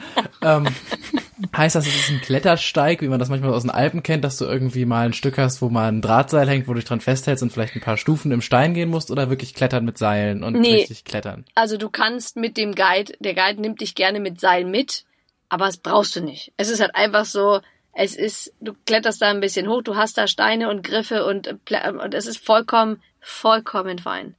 [0.41, 0.67] Ähm,
[1.55, 4.37] heißt das, es ist ein Klettersteig, wie man das manchmal aus den Alpen kennt, dass
[4.37, 7.01] du irgendwie mal ein Stück hast, wo mal ein Drahtseil hängt, wo du dich dran
[7.01, 10.43] festhältst und vielleicht ein paar Stufen im Stein gehen musst oder wirklich klettern mit Seilen
[10.43, 10.75] und nee.
[10.75, 11.45] richtig klettern?
[11.55, 15.05] Also du kannst mit dem Guide, der Guide nimmt dich gerne mit Seilen mit,
[15.49, 16.51] aber es brauchst du nicht.
[16.57, 17.61] Es ist halt einfach so,
[17.93, 21.47] es ist, du kletterst da ein bisschen hoch, du hast da Steine und Griffe und,
[21.47, 24.35] und es ist vollkommen, vollkommen fein.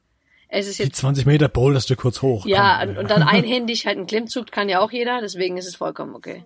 [0.48, 0.88] Es ist jetzt.
[0.88, 2.44] Die 20 Meter boulderst du kurz hoch.
[2.44, 5.76] Ja, und, und dann einhändig halt ein Klimmzug kann ja auch jeder, deswegen ist es
[5.76, 6.44] vollkommen okay.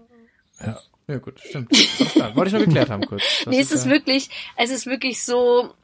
[0.66, 0.80] Ja.
[1.06, 1.70] Ja gut, stimmt.
[2.34, 3.22] Wollte ich nur geklärt haben kurz.
[3.44, 5.74] Das nee, es ist, ist ja wirklich, es ist wirklich so,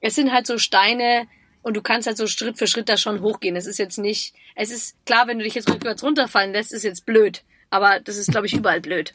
[0.00, 1.28] es sind halt so Steine
[1.62, 3.54] und du kannst halt so Schritt für Schritt da schon hochgehen.
[3.54, 6.82] Es ist jetzt nicht, es ist klar, wenn du dich jetzt rückwärts runterfallen lässt, ist
[6.82, 7.44] jetzt blöd.
[7.70, 9.14] Aber das ist, glaube ich, überall blöd.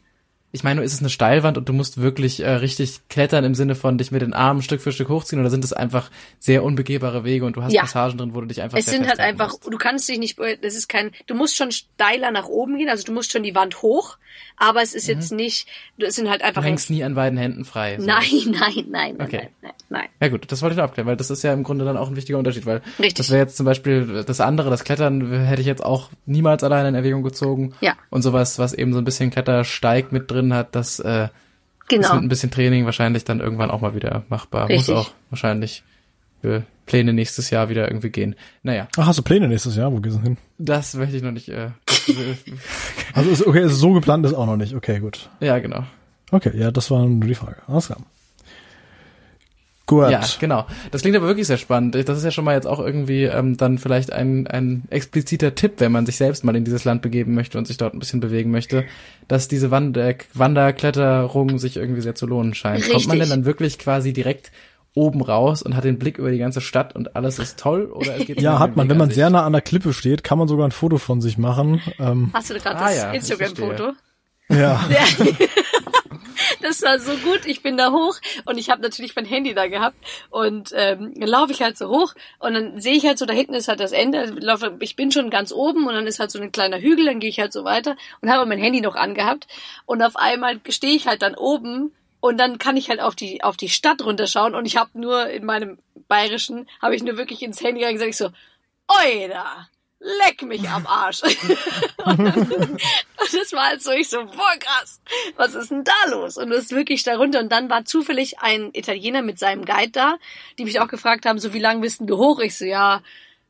[0.55, 3.73] Ich meine, ist es eine Steilwand und du musst wirklich äh, richtig klettern im Sinne
[3.73, 7.23] von dich mit den Armen Stück für Stück hochziehen oder sind es einfach sehr unbegehbare
[7.23, 7.81] Wege und du hast ja.
[7.81, 9.65] Passagen drin, wo du dich einfach Es sind halt einfach, musst.
[9.65, 13.03] du kannst dich nicht, das ist kein, du musst schon steiler nach oben gehen, also
[13.03, 14.17] du musst schon die Wand hoch,
[14.57, 15.13] aber es ist mhm.
[15.15, 16.61] jetzt nicht, es sind halt einfach.
[16.61, 17.97] Du hängst nie an beiden Händen frei.
[17.99, 18.05] So.
[18.13, 19.37] Nein, nein, nein, okay.
[19.37, 20.09] nein, nein, nein.
[20.21, 22.09] Ja gut, das wollte ich noch abklären, weil das ist ja im Grunde dann auch
[22.09, 23.15] ein wichtiger Unterschied, weil Richtig.
[23.15, 26.89] das wäre jetzt zum Beispiel das andere, das Klettern hätte ich jetzt auch niemals alleine
[26.89, 27.73] in Erwägung gezogen.
[27.81, 27.95] Ja.
[28.11, 31.27] Und sowas, was eben so ein bisschen Klettersteig mit drin hat, das äh,
[31.87, 32.07] Genau.
[32.07, 34.69] Ist mit ein bisschen Training wahrscheinlich dann irgendwann auch mal wieder machbar.
[34.69, 34.95] Richtig.
[34.95, 35.83] Muss auch wahrscheinlich
[36.41, 38.35] für Pläne nächstes Jahr wieder irgendwie gehen.
[38.63, 38.87] Naja.
[38.97, 39.91] Ach, hast du Pläne nächstes Jahr?
[39.91, 40.37] Wo gehst du hin?
[40.57, 41.49] Das möchte ich noch nicht.
[41.49, 41.69] Äh,
[43.13, 44.73] also ist, okay, ist so geplant ist auch noch nicht.
[44.75, 45.29] Okay, gut.
[45.39, 45.83] Ja, genau.
[46.31, 47.57] Okay, ja, das war nur die Frage.
[47.67, 47.99] Alles klar.
[49.85, 50.09] Gut.
[50.09, 50.65] Ja, genau.
[50.91, 51.95] Das klingt aber wirklich sehr spannend.
[51.95, 55.73] Das ist ja schon mal jetzt auch irgendwie ähm, dann vielleicht ein, ein expliziter Tipp,
[55.79, 58.21] wenn man sich selbst mal in dieses Land begeben möchte und sich dort ein bisschen
[58.21, 58.85] bewegen möchte,
[59.27, 62.77] dass diese Wander Wanderkletterung sich irgendwie sehr zu lohnen scheint.
[62.77, 62.93] Richtig.
[62.93, 64.51] Kommt man denn dann wirklich quasi direkt
[64.95, 67.91] oben raus und hat den Blick über die ganze Stadt und alles ist toll?
[67.91, 68.87] Oder geht's ja, hat man.
[68.87, 71.37] Wenn man sehr nah an der Klippe steht, kann man sogar ein Foto von sich
[71.37, 71.81] machen.
[71.99, 73.93] Ähm, Hast du gerade ah, das ja, Instagram-Foto?
[74.49, 74.87] Ja.
[76.63, 77.45] das war so gut.
[77.45, 79.97] Ich bin da hoch und ich habe natürlich mein Handy da gehabt
[80.29, 83.53] und ähm, laufe ich halt so hoch und dann sehe ich halt so, da hinten
[83.53, 84.37] ist halt das Ende.
[84.79, 87.29] Ich bin schon ganz oben und dann ist halt so ein kleiner Hügel, dann gehe
[87.29, 89.47] ich halt so weiter und habe mein Handy noch angehabt
[89.85, 93.43] und auf einmal stehe ich halt dann oben und dann kann ich halt auf die
[93.43, 97.43] auf die Stadt runterschauen und ich habe nur in meinem bayerischen habe ich nur wirklich
[97.43, 98.29] ins Handy gesagt, ich so,
[98.87, 99.67] Oida!
[100.03, 101.21] Leck mich am Arsch.
[102.05, 105.01] und, das war halt so, ich so, boah, krass,
[105.37, 106.37] was ist denn da los?
[106.37, 107.39] Und das ist wirklich darunter.
[107.39, 110.17] Und dann war zufällig ein Italiener mit seinem Guide da,
[110.57, 112.39] die mich auch gefragt haben, so, wie lange bist denn du hoch?
[112.39, 113.01] Ich so, ja,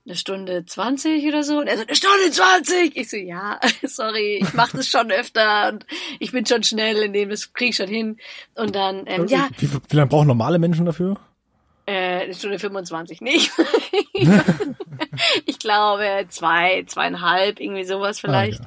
[0.06, 1.60] eine Stunde zwanzig oder so.
[1.60, 2.96] Und er so, eine Stunde zwanzig.
[2.96, 5.86] Ich so, ja, sorry, ich mache das schon öfter und
[6.20, 8.18] ich bin schon schnell in dem, das krieg ich schon hin.
[8.56, 9.50] Und dann, ähm, ja.
[9.58, 11.18] Wie, wie lange brauchen normale Menschen dafür?
[11.86, 13.52] Äh, eine Stunde 25 nicht.
[15.46, 18.62] ich glaube zwei, zweieinhalb, irgendwie sowas vielleicht.
[18.62, 18.64] Ah,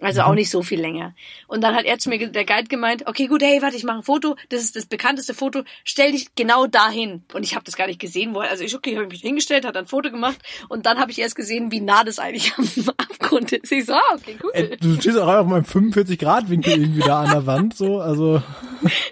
[0.00, 0.06] ja.
[0.06, 0.28] Also mhm.
[0.28, 1.14] auch nicht so viel länger.
[1.54, 3.98] Und dann hat er zu mir, der Guide gemeint, okay, gut, hey, warte, ich mache
[3.98, 4.34] ein Foto.
[4.48, 5.62] Das ist das bekannteste Foto.
[5.84, 7.22] Stell dich genau dahin.
[7.32, 9.76] Und ich habe das gar nicht gesehen, wo also ich, okay, habe mich hingestellt, hat
[9.76, 10.38] ein Foto gemacht.
[10.68, 12.66] Und dann habe ich erst gesehen, wie nah das eigentlich am
[12.98, 13.70] Abgrund ist.
[13.70, 14.50] Ich so, ah, okay, gut.
[14.52, 18.00] Ey, du stehst auch auf meinem 45 Grad Winkel irgendwie da an der Wand, so,
[18.00, 18.42] also.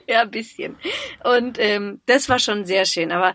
[0.09, 0.74] ja, ein bisschen.
[1.22, 3.12] Und ähm, das war schon sehr schön.
[3.12, 3.34] Aber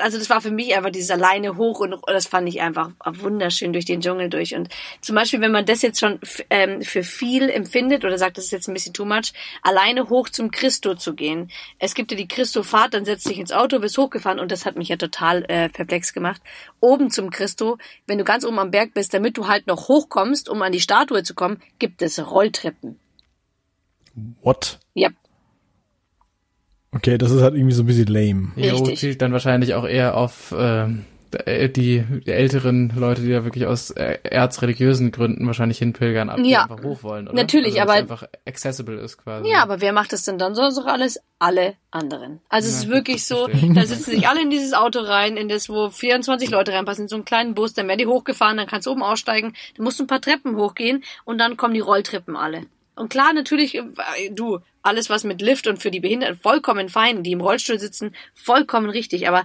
[0.00, 3.72] also das war für mich einfach dieses alleine hoch und das fand ich einfach wunderschön
[3.72, 4.54] durch den Dschungel durch.
[4.54, 4.68] Und
[5.00, 8.68] zum Beispiel, wenn man das jetzt schon ähm, für viel empfindet oder sagt, ist jetzt
[8.68, 9.32] ein bisschen too much,
[9.62, 11.50] alleine hoch zum Christo zu gehen.
[11.78, 14.76] Es gibt ja die Christo-Fahrt, dann setzt dich ins Auto, wirst hochgefahren und das hat
[14.76, 16.42] mich ja total äh, perplex gemacht.
[16.80, 20.48] Oben zum Christo, wenn du ganz oben am Berg bist, damit du halt noch hochkommst,
[20.48, 22.98] um an die Statue zu kommen, gibt es Rolltreppen.
[24.42, 24.78] What?
[24.94, 25.10] Ja.
[26.92, 28.52] Okay, das ist halt irgendwie so ein bisschen lame.
[28.54, 33.44] Jo, zielt dann wahrscheinlich auch eher auf ähm, äh, die, die älteren Leute, die da
[33.44, 37.36] wirklich aus äh, erzreligiösen Gründen wahrscheinlich hinpilgern, ab, ja, einfach hoch wollen, oder?
[37.36, 39.50] Natürlich, also, aber einfach accessible ist quasi.
[39.50, 40.54] Ja, aber wer macht das denn dann?
[40.54, 42.40] Sonst doch alles alle anderen.
[42.48, 45.68] Also es ist wirklich so, da sitzen sich alle in dieses Auto rein, in das
[45.68, 48.86] wo 24 Leute reinpassen, in so einen kleinen Bus, dann werden die hochgefahren, dann kannst
[48.86, 52.36] du oben aussteigen, dann musst du ein paar Treppen hochgehen und dann kommen die Rolltreppen
[52.36, 52.66] alle.
[52.96, 53.82] Und klar, natürlich, äh,
[54.30, 58.14] du, alles was mit Lift und für die Behinderten vollkommen fein, die im Rollstuhl sitzen,
[58.34, 59.44] vollkommen richtig, aber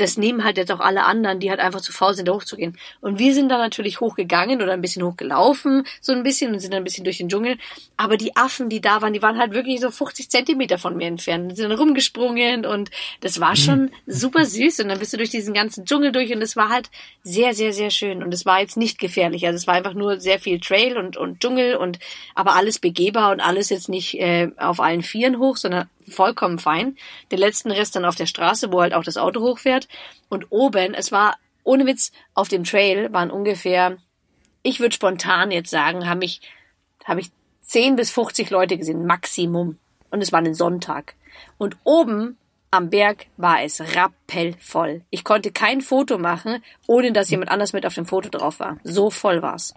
[0.00, 2.78] das nehmen halt jetzt auch alle anderen, die halt einfach zu faul sind, da hochzugehen.
[3.00, 6.72] Und wir sind da natürlich hochgegangen oder ein bisschen hochgelaufen, so ein bisschen und sind
[6.72, 7.58] dann ein bisschen durch den Dschungel.
[7.96, 11.06] Aber die Affen, die da waren, die waren halt wirklich so 50 Zentimeter von mir
[11.06, 12.90] entfernt, die sind dann rumgesprungen und
[13.20, 13.90] das war schon mhm.
[14.06, 14.80] super süß.
[14.80, 16.90] Und dann bist du durch diesen ganzen Dschungel durch und es war halt
[17.22, 18.22] sehr, sehr, sehr schön.
[18.22, 19.46] Und es war jetzt nicht gefährlich.
[19.46, 21.98] Also es war einfach nur sehr viel Trail und, und Dschungel und
[22.34, 26.96] aber alles begehbar und alles jetzt nicht äh, auf allen Vieren hoch, sondern vollkommen fein.
[27.30, 29.88] Den letzten Rest dann auf der Straße, wo halt auch das Auto hochfährt.
[30.28, 33.96] Und oben, es war, ohne Witz, auf dem Trail waren ungefähr,
[34.62, 36.40] ich würde spontan jetzt sagen, habe ich,
[37.04, 37.30] habe ich
[37.62, 39.78] 10 bis 50 Leute gesehen, Maximum.
[40.10, 41.14] Und es war ein Sonntag.
[41.56, 42.36] Und oben
[42.72, 45.02] am Berg war es rappellvoll.
[45.10, 48.78] Ich konnte kein Foto machen, ohne dass jemand anders mit auf dem Foto drauf war.
[48.84, 49.74] So voll war's.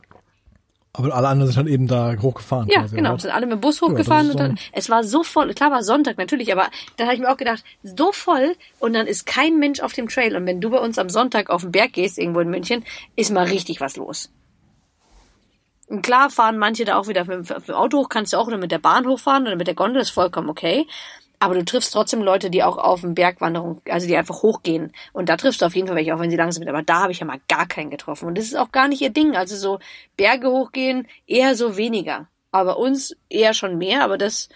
[0.96, 2.70] Aber alle anderen sind dann eben da hochgefahren.
[2.70, 3.14] Ja, quasi, genau.
[3.14, 3.20] Oder?
[3.20, 5.52] Sind alle mit dem Bus hochgefahren ja, und dann, es war so voll.
[5.56, 6.68] Klar war Sonntag natürlich, aber
[6.98, 10.08] dann habe ich mir auch gedacht, so voll und dann ist kein Mensch auf dem
[10.08, 10.36] Trail.
[10.36, 12.86] Und wenn du bei uns am Sonntag auf den Berg gehst, irgendwo in München,
[13.16, 14.30] ist mal richtig was los.
[15.88, 18.58] Und klar fahren manche da auch wieder mit dem Auto hoch, kannst du auch oder
[18.60, 20.86] mit der Bahn hochfahren oder mit der Gondel, ist vollkommen okay.
[21.44, 24.94] Aber du triffst trotzdem Leute, die auch auf dem Bergwanderung, also die einfach hochgehen.
[25.12, 26.70] Und da triffst du auf jeden Fall welche, auch wenn sie langsam sind.
[26.70, 28.30] Aber da habe ich ja mal gar keinen getroffen.
[28.30, 29.36] Und das ist auch gar nicht ihr Ding.
[29.36, 29.80] Also so
[30.16, 32.30] Berge hochgehen, eher so weniger.
[32.54, 34.06] Aber uns eher schon mehr.
[34.06, 34.48] Aber das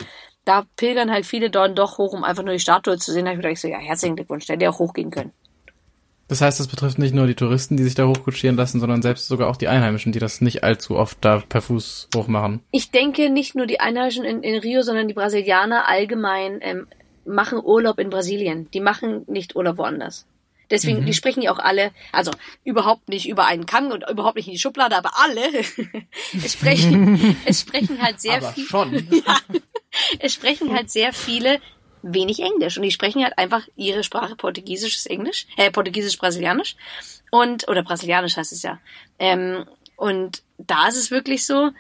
[0.46, 3.26] da pilgern halt viele dort doch hoch, um einfach nur die Statue zu sehen.
[3.26, 5.34] Da habe ich gedacht, so, ja, herzlichen Glückwunsch, der hätte auch hochgehen können.
[6.28, 9.28] Das heißt, das betrifft nicht nur die Touristen, die sich da hochkutschieren lassen, sondern selbst
[9.28, 12.62] sogar auch die Einheimischen, die das nicht allzu oft da per Fuß hochmachen.
[12.72, 16.88] Ich denke nicht nur die Einheimischen in, in Rio, sondern die Brasilianer allgemein ähm,
[17.26, 18.70] machen Urlaub in Brasilien.
[18.72, 20.26] Die machen nicht Urlaub woanders.
[20.70, 21.06] Deswegen, mhm.
[21.06, 22.32] die sprechen ja auch alle, also
[22.66, 25.42] überhaupt nicht über einen Kamm und überhaupt nicht in die Schublade, aber alle
[26.44, 28.94] es sprechen, es sprechen halt sehr aber viel, schon.
[29.26, 29.38] ja,
[30.20, 31.60] es sprechen halt sehr viele
[32.14, 36.76] wenig Englisch und die sprechen halt einfach ihre Sprache Portugiesisches Englisch, äh, Portugiesisch-Brasilianisch
[37.32, 38.80] und oder Brasilianisch heißt es ja.
[39.20, 41.72] Ähm, und da ist es wirklich so,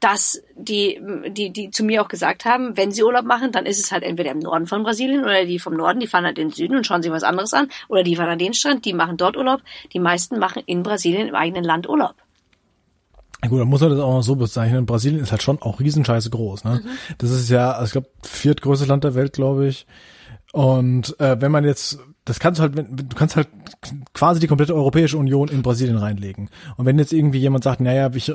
[0.00, 3.80] dass die, die, die zu mir auch gesagt haben, wenn sie Urlaub machen, dann ist
[3.80, 6.48] es halt entweder im Norden von Brasilien oder die vom Norden, die fahren halt in
[6.48, 7.68] den Süden und schauen sich was anderes an.
[7.88, 9.60] Oder die fahren an den Strand, die machen dort Urlaub.
[9.92, 12.14] Die meisten machen in Brasilien im eigenen Land Urlaub.
[13.46, 14.84] Gut, dann muss man das auch mal so bezeichnen.
[14.84, 16.64] Brasilien ist halt schon auch riesenscheiße groß.
[16.64, 16.82] Ne?
[16.82, 16.88] Mhm.
[17.18, 19.86] Das ist ja, also ich glaube, viertgrößte Land der Welt, glaube ich.
[20.52, 23.48] Und äh, wenn man jetzt das kannst du halt, du kannst halt
[24.12, 26.50] quasi die komplette Europäische Union in Brasilien reinlegen.
[26.76, 28.34] Und wenn jetzt irgendwie jemand sagt, naja, ich äh,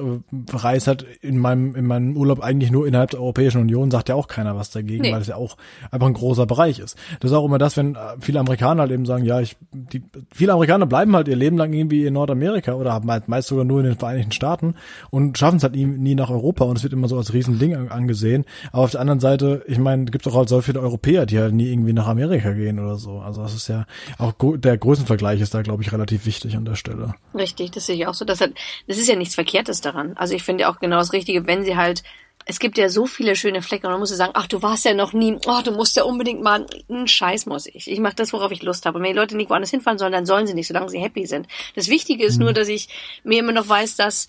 [0.52, 4.16] reise halt in meinem, in meinem Urlaub eigentlich nur innerhalb der Europäischen Union, sagt ja
[4.16, 5.12] auch keiner was dagegen, nee.
[5.12, 5.58] weil es ja auch
[5.92, 6.98] einfach ein großer Bereich ist.
[7.20, 10.04] Das ist auch immer das, wenn äh, viele Amerikaner halt eben sagen, ja, ich, die,
[10.34, 13.66] viele Amerikaner bleiben halt ihr Leben lang irgendwie in Nordamerika oder haben halt meist sogar
[13.66, 14.74] nur in den Vereinigten Staaten
[15.12, 17.90] und schaffen es halt nie, nie nach Europa und es wird immer so als Riesending
[17.90, 18.46] angesehen.
[18.72, 21.40] Aber auf der anderen Seite, ich meine, gibt es auch halt so viele Europäer, die
[21.40, 23.20] halt nie irgendwie nach Amerika gehen oder so.
[23.20, 23.83] Also das ist ja
[24.18, 27.16] auch der Größenvergleich ist da, glaube ich, relativ wichtig an der Stelle.
[27.34, 28.26] Richtig, das sehe ich auch so.
[28.26, 28.52] Das, hat,
[28.88, 30.14] das ist ja nichts Verkehrtes daran.
[30.16, 32.04] Also ich finde ja auch genau das Richtige, wenn sie halt
[32.46, 34.86] es gibt ja so viele schöne Flecke und dann musst du sagen, ach, du warst
[34.86, 37.90] ja noch nie, oh, du musst ja unbedingt mal, einen Scheiß muss ich.
[37.90, 38.98] Ich mache das, worauf ich Lust habe.
[38.98, 41.26] Und wenn die Leute nicht woanders hinfahren sollen, dann sollen sie nicht, solange sie happy
[41.26, 41.48] sind.
[41.76, 42.46] Das Wichtige ist mhm.
[42.46, 42.90] nur, dass ich
[43.24, 44.28] mir immer noch weiß, dass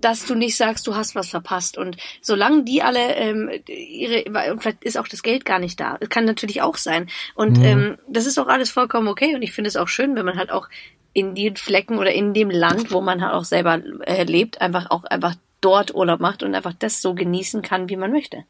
[0.00, 1.78] dass du nicht sagst, du hast was verpasst.
[1.78, 4.24] Und solange die alle ähm, ihre,
[4.58, 5.96] vielleicht ist auch das Geld gar nicht da.
[5.98, 7.08] Das kann natürlich auch sein.
[7.34, 7.64] Und mhm.
[7.64, 9.34] ähm, das ist auch alles vollkommen okay.
[9.34, 10.68] Und ich finde es auch schön, wenn man halt auch
[11.12, 14.90] in den Flecken oder in dem Land, wo man halt auch selber äh, lebt, einfach
[14.90, 18.44] auch einfach dort Urlaub macht und einfach das so genießen kann, wie man möchte.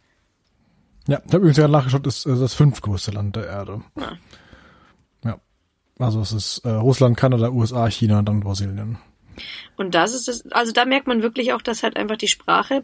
[1.06, 3.82] Ja, ich habe übrigens gerade nachgeschaut, ist das fünftgrößte Land der Erde.
[3.96, 4.12] Ja.
[5.24, 5.40] ja.
[5.98, 8.98] Also es ist äh, Russland, Kanada, USA, China und dann Brasilien.
[9.76, 12.82] Und das ist es, also da merkt man wirklich auch, dass halt einfach die Sprache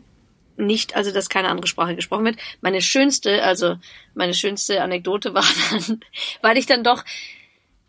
[0.56, 2.36] nicht, also dass keine andere Sprache gesprochen wird.
[2.60, 3.76] Meine schönste, also
[4.14, 6.00] meine schönste Anekdote war dann,
[6.40, 7.04] weil ich dann doch,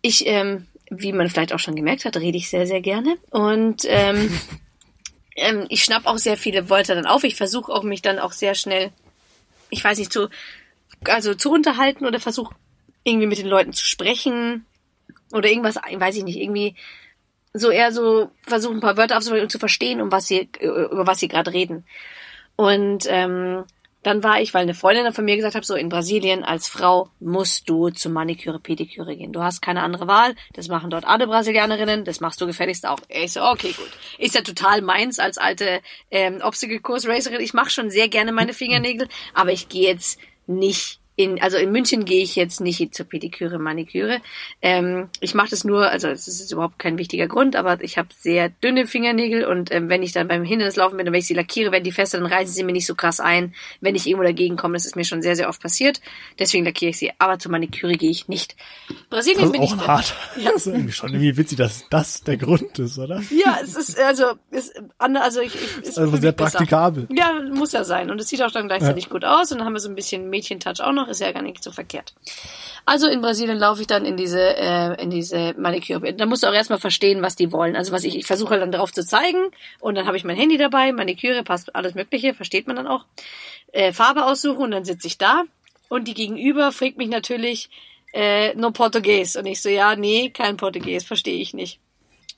[0.02, 3.18] ich, ähm, wie man vielleicht auch schon gemerkt hat, rede ich sehr, sehr gerne.
[3.30, 4.38] Und ähm,
[5.36, 7.24] ähm, ich schnapp auch sehr viele Wörter dann auf.
[7.24, 8.92] Ich versuche auch mich dann auch sehr schnell,
[9.70, 10.30] ich weiß nicht, zu,
[11.06, 12.56] also zu unterhalten oder versuche
[13.04, 14.66] irgendwie mit den Leuten zu sprechen
[15.34, 16.76] oder irgendwas, weiß ich nicht, irgendwie
[17.54, 21.06] so eher so versuchen, ein paar Wörter aufzunehmen und zu verstehen, um was sie, über
[21.06, 21.86] was sie gerade reden.
[22.56, 23.64] Und ähm,
[24.04, 27.10] dann war ich, weil eine Freundin von mir gesagt hat, so in Brasilien als Frau
[27.20, 29.32] musst du zur Maniküre, Pediküre gehen.
[29.32, 30.36] Du hast keine andere Wahl.
[30.54, 32.04] Das machen dort alle Brasilianerinnen.
[32.04, 33.00] Das machst du gefälligst auch.
[33.08, 33.90] Ich so, okay, gut.
[34.20, 35.82] Ist ja total meins als alte
[36.12, 37.40] ähm, Obstacle-Kurs-Racerin.
[37.40, 41.72] Ich mache schon sehr gerne meine Fingernägel, aber ich gehe jetzt nicht in, also in
[41.72, 44.20] München gehe ich jetzt nicht zur Pediküre, Maniküre.
[44.62, 48.10] Ähm, ich mache das nur, also es ist überhaupt kein wichtiger Grund, aber ich habe
[48.18, 51.36] sehr dünne Fingernägel und ähm, wenn ich dann beim Hindernislaufen bin und wenn ich sie
[51.36, 54.24] lackiere, werden die fester, dann reißen sie mir nicht so krass ein, wenn ich irgendwo
[54.24, 54.74] dagegen komme.
[54.74, 56.02] Das ist mir schon sehr, sehr oft passiert.
[56.40, 57.12] Deswegen lackiere ich sie.
[57.20, 58.56] Aber zur Maniküre gehe ich nicht.
[59.10, 60.16] Brasilien das ist bin auch ich hart.
[60.38, 60.52] Ja.
[60.52, 63.22] Das ist irgendwie schon irgendwie witzig, dass das der Grund ist, oder?
[63.30, 67.04] Ja, es ist, also, ist, also ich, ich ist also sehr praktikabel.
[67.04, 67.20] Besser.
[67.20, 68.10] Ja, muss ja sein.
[68.10, 69.10] Und es sieht auch dann gleichzeitig ja.
[69.12, 71.42] gut aus und dann haben wir so ein bisschen Mädchentouch auch noch, ist ja gar
[71.42, 72.14] nicht so verkehrt.
[72.86, 76.14] Also in Brasilien laufe ich dann in diese, äh, in diese Maniküre.
[76.14, 77.76] Da musst du auch erstmal verstehen, was die wollen.
[77.76, 79.50] Also was ich, ich versuche dann darauf zu zeigen
[79.80, 83.06] und dann habe ich mein Handy dabei, Maniküre, passt alles Mögliche, versteht man dann auch.
[83.72, 85.44] Äh, Farbe aussuchen und dann sitze ich da
[85.90, 87.70] und die Gegenüber fragt mich natürlich,
[88.14, 89.36] äh, no Portugies.
[89.36, 91.80] Und ich so, ja, nee, kein Portugies, verstehe ich nicht.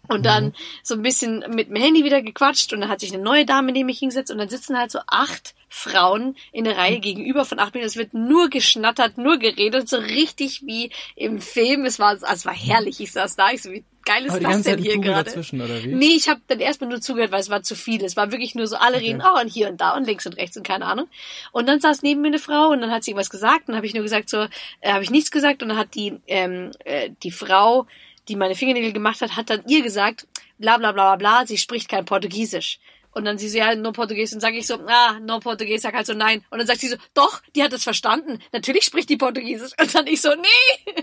[0.07, 0.53] Und dann mhm.
[0.83, 3.71] so ein bisschen mit dem Handy wieder gequatscht und dann hat sich eine neue Dame
[3.71, 7.59] neben mich hingesetzt und dann sitzen halt so acht Frauen in der Reihe gegenüber von
[7.59, 7.89] acht Minuten.
[7.89, 11.85] Es wird nur geschnattert, nur geredet, so richtig wie im Film.
[11.85, 13.01] Es war, es war herrlich.
[13.01, 15.29] Ich saß da, ich so, wie geil ist das denn hier gerade?
[15.87, 18.01] Nee, ich habe dann erstmal nur zugehört, weil es war zu viel.
[18.05, 19.07] Es war wirklich nur so, alle okay.
[19.07, 21.09] reden, oh, und hier und da und links und rechts und keine Ahnung.
[21.51, 23.75] Und dann saß neben mir eine Frau und dann hat sie irgendwas gesagt und dann
[23.75, 24.47] habe ich nur gesagt, so,
[24.79, 27.85] äh, habe ich nichts gesagt und dann hat die, ähm, äh, die Frau,
[28.29, 30.25] die meine Fingernägel gemacht hat, hat dann ihr gesagt,
[30.57, 32.79] bla bla bla bla bla, sie spricht kein Portugiesisch.
[33.15, 34.33] Und dann sie so, ja, no Portugies.
[34.33, 35.81] Und sage ich so, ah, no Portugies.
[35.83, 36.43] Sag halt so, nein.
[36.49, 38.39] Und dann sagt sie so, doch, die hat es verstanden.
[38.51, 39.71] Natürlich spricht die Portugiesisch.
[39.79, 40.93] Und dann ich so, nee,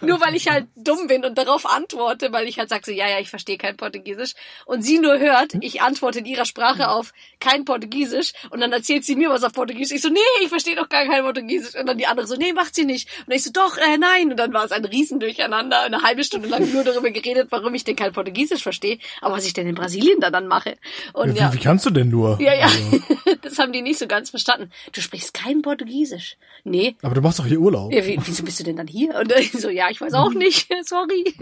[0.02, 3.08] nur weil ich halt dumm bin und darauf antworte, weil ich halt sage so, ja,
[3.08, 4.34] ja, ich verstehe kein Portugiesisch.
[4.66, 9.04] Und sie nur hört, ich antworte in ihrer Sprache auf kein Portugiesisch und dann erzählt
[9.04, 9.94] sie mir was auf Portugiesisch.
[9.94, 11.76] Ich so, nee, ich verstehe doch gar kein Portugiesisch.
[11.76, 13.08] Und dann die andere so, nee, macht sie nicht.
[13.28, 14.32] Und ich so, doch, äh, nein.
[14.32, 17.84] Und dann war es ein Riesendurcheinander, eine halbe Stunde lang nur darüber geredet, warum ich
[17.84, 20.76] denn kein Portugiesisch verstehe, aber was ich denn in Brasilien da dann mache.
[21.12, 21.54] Und ja, ja.
[21.54, 22.40] Wie, kannst du denn nur?
[22.40, 22.66] Ja, ja.
[22.66, 23.00] Also.
[23.42, 24.70] das haben die nicht so ganz verstanden.
[24.92, 26.36] Du sprichst kein Portugiesisch.
[26.64, 26.96] Nee.
[27.02, 27.92] Aber du machst doch hier Urlaub.
[27.92, 29.14] Ja, wie, wieso bist du denn dann hier?
[29.16, 30.68] Und ich so, ja, ich weiß auch nicht.
[30.84, 31.34] Sorry.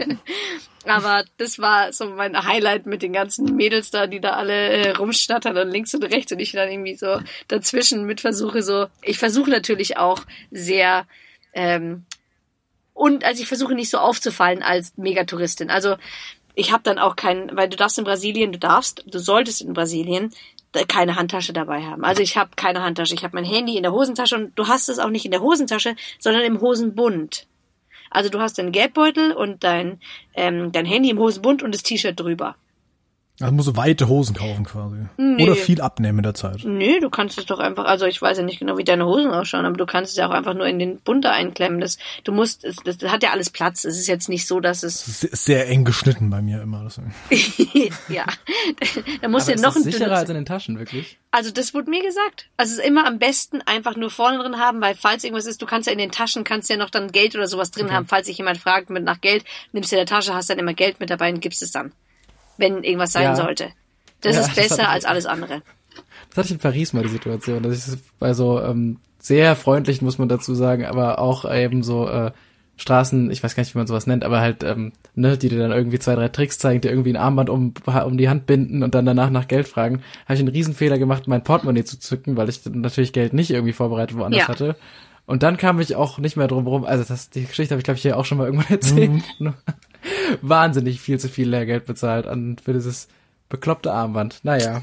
[0.85, 4.91] Aber das war so mein Highlight mit den ganzen Mädels da, die da alle äh,
[4.91, 8.87] rumstattern und links und rechts und ich dann irgendwie so dazwischen mit versuche so.
[9.01, 11.05] Ich versuche natürlich auch sehr
[11.53, 12.05] ähm,
[12.93, 15.69] und also ich versuche nicht so aufzufallen als Megatouristin.
[15.69, 15.95] Also
[16.55, 19.73] ich habe dann auch keinen, weil du darfst in Brasilien, du darfst, du solltest in
[19.73, 20.31] Brasilien
[20.87, 22.03] keine Handtasche dabei haben.
[22.03, 24.89] Also ich habe keine Handtasche, ich habe mein Handy in der Hosentasche und du hast
[24.89, 27.47] es auch nicht in der Hosentasche, sondern im Hosenbund.
[28.09, 29.99] Also du hast deinen Geldbeutel und dein,
[30.35, 32.55] ähm, dein Handy im Hosenbund und das T-Shirt drüber.
[33.39, 35.07] Also musst du weite Hosen kaufen quasi.
[35.17, 35.43] Nee.
[35.43, 36.63] Oder viel abnehmen in der Zeit.
[36.65, 39.31] Nee, du kannst es doch einfach, also ich weiß ja nicht genau, wie deine Hosen
[39.31, 41.81] ausschauen, aber du kannst es ja auch einfach nur in den Bunter einklemmen.
[41.81, 43.85] Das, du musst, das, das hat ja alles Platz.
[43.85, 45.21] Es ist jetzt nicht so, dass es.
[45.21, 46.83] Sehr, sehr eng geschnitten bei mir immer.
[48.09, 48.25] ja.
[49.21, 51.17] da musst aber du noch ein sicherer als in den Taschen, wirklich?
[51.31, 52.49] Also das wurde mir gesagt.
[52.55, 55.59] Also es ist immer am besten einfach nur vorne drin haben, weil falls irgendwas ist,
[55.59, 57.95] du kannst ja in den Taschen, kannst ja noch dann Geld oder sowas drin okay.
[57.95, 58.05] haben.
[58.05, 60.75] Falls sich jemand fragt mit nach Geld, nimmst du in der Tasche, hast dann immer
[60.75, 61.93] Geld mit dabei und gibst es dann
[62.57, 63.35] wenn irgendwas sein ja.
[63.35, 63.69] sollte.
[64.21, 65.61] Das ja, ist besser das als alles andere.
[66.29, 70.05] Das hatte ich in Paris mal die Situation, dass ich bei so ähm, sehr freundlichen,
[70.05, 72.31] muss man dazu sagen, aber auch eben so äh,
[72.75, 75.59] Straßen, ich weiß gar nicht, wie man sowas nennt, aber halt, ähm, ne, die dir
[75.59, 78.81] dann irgendwie zwei, drei Tricks zeigen, dir irgendwie ein Armband um, um die Hand binden
[78.81, 82.35] und dann danach nach Geld fragen, habe ich einen Riesenfehler gemacht, mein Portemonnaie zu zücken,
[82.35, 84.47] weil ich natürlich Geld nicht irgendwie vorbereitet woanders ja.
[84.47, 84.75] hatte.
[85.25, 87.85] Und dann kam ich auch nicht mehr drum rum, also das, die Geschichte habe ich
[87.85, 89.11] glaube ich hier auch schon mal irgendwann erzählt.
[89.39, 89.53] Mhm.
[90.41, 93.07] wahnsinnig viel zu viel Lehrgeld bezahlt an für dieses
[93.49, 94.39] bekloppte Armband.
[94.43, 94.81] Naja.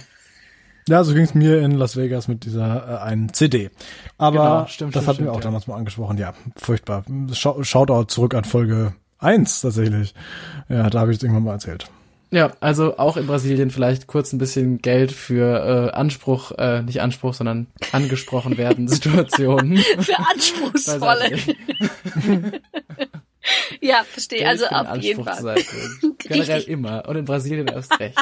[0.88, 3.70] Ja, so ging es mir in Las Vegas mit dieser äh, einen CD.
[4.18, 5.42] Aber genau, stimmt, das stimmt, hatten wir auch ja.
[5.42, 6.18] damals mal angesprochen.
[6.18, 7.04] Ja, furchtbar.
[7.32, 10.14] Shoutout zurück an Folge 1 tatsächlich.
[10.68, 11.86] Ja, da habe ich es irgendwann mal erzählt.
[12.32, 17.00] Ja, also auch in Brasilien vielleicht kurz ein bisschen Geld für äh, Anspruch, äh, nicht
[17.00, 19.78] Anspruch, sondern angesprochen werden Situationen.
[19.78, 21.36] für anspruchsvolle.
[23.80, 24.46] ja, verstehe.
[24.46, 25.56] Also auf jeden Fall.
[26.18, 27.08] Generell immer.
[27.08, 28.18] Und in Brasilien erst recht.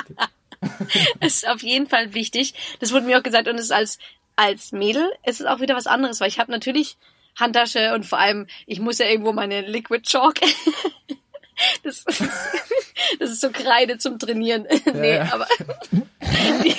[1.21, 2.55] Es ist auf jeden Fall wichtig.
[2.81, 3.99] Das wurde mir auch gesagt und es ist als,
[4.37, 6.97] als Mädel ist es auch wieder was anderes, weil ich habe natürlich
[7.37, 10.41] Handtasche und vor allem, ich muss ja irgendwo meine Liquid Chalk.
[11.85, 12.25] das, ist,
[13.21, 14.67] das ist so Kreide zum Trainieren.
[14.93, 15.33] Nee, ja.
[15.33, 15.47] aber
[16.65, 16.75] die,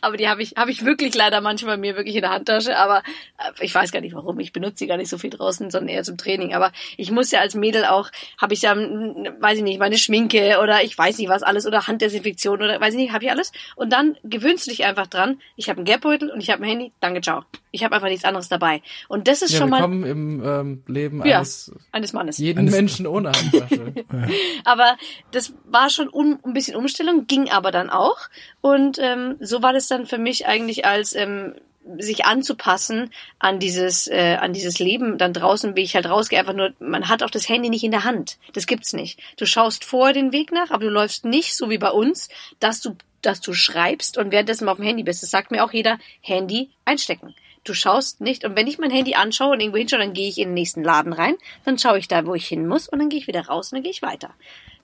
[0.00, 3.02] aber die habe ich, habe ich wirklich leider manchmal mir wirklich in der Handtasche, aber
[3.38, 4.38] äh, ich weiß gar nicht warum.
[4.40, 6.54] Ich benutze sie gar nicht so viel draußen, sondern eher zum Training.
[6.54, 8.10] Aber ich muss ja als Mädel auch,
[8.40, 11.86] habe ich ja, weiß ich nicht, meine Schminke oder ich weiß nicht was alles oder
[11.86, 13.52] Handdesinfektion oder weiß ich nicht, habe ich alles.
[13.76, 15.40] Und dann gewöhnst du dich einfach dran.
[15.56, 16.92] Ich habe einen Geldbeutel und ich habe ein Handy.
[17.00, 17.44] Danke, ciao.
[17.70, 18.82] Ich habe einfach nichts anderes dabei.
[19.08, 19.78] Und das ist ja, schon mal.
[19.78, 22.38] Willkommen im ähm, Leben ja, eines, eines Mannes.
[22.38, 23.94] Jeden eines Menschen ohne Handtasche.
[24.64, 24.96] aber
[25.32, 28.18] das war schon un, ein bisschen Umstellung, ging aber dann auch.
[28.60, 31.54] Und ähm, so war das dann für mich eigentlich als ähm,
[31.98, 36.54] sich anzupassen an dieses äh, an dieses Leben dann draußen, wie ich halt rausgehe, einfach
[36.54, 38.38] nur man hat auch das Handy nicht in der Hand.
[38.52, 39.20] Das gibt's nicht.
[39.36, 42.28] Du schaust vorher den Weg nach, aber du läufst nicht so wie bei uns,
[42.60, 45.22] dass du dass du schreibst und währenddessen mal auf dem Handy bist.
[45.22, 47.34] Das sagt mir auch jeder, Handy einstecken.
[47.64, 50.38] Du schaust nicht und wenn ich mein Handy anschaue und irgendwo hinschaue, dann gehe ich
[50.38, 53.08] in den nächsten Laden rein, dann schaue ich da, wo ich hin muss und dann
[53.08, 54.30] gehe ich wieder raus und dann gehe ich weiter.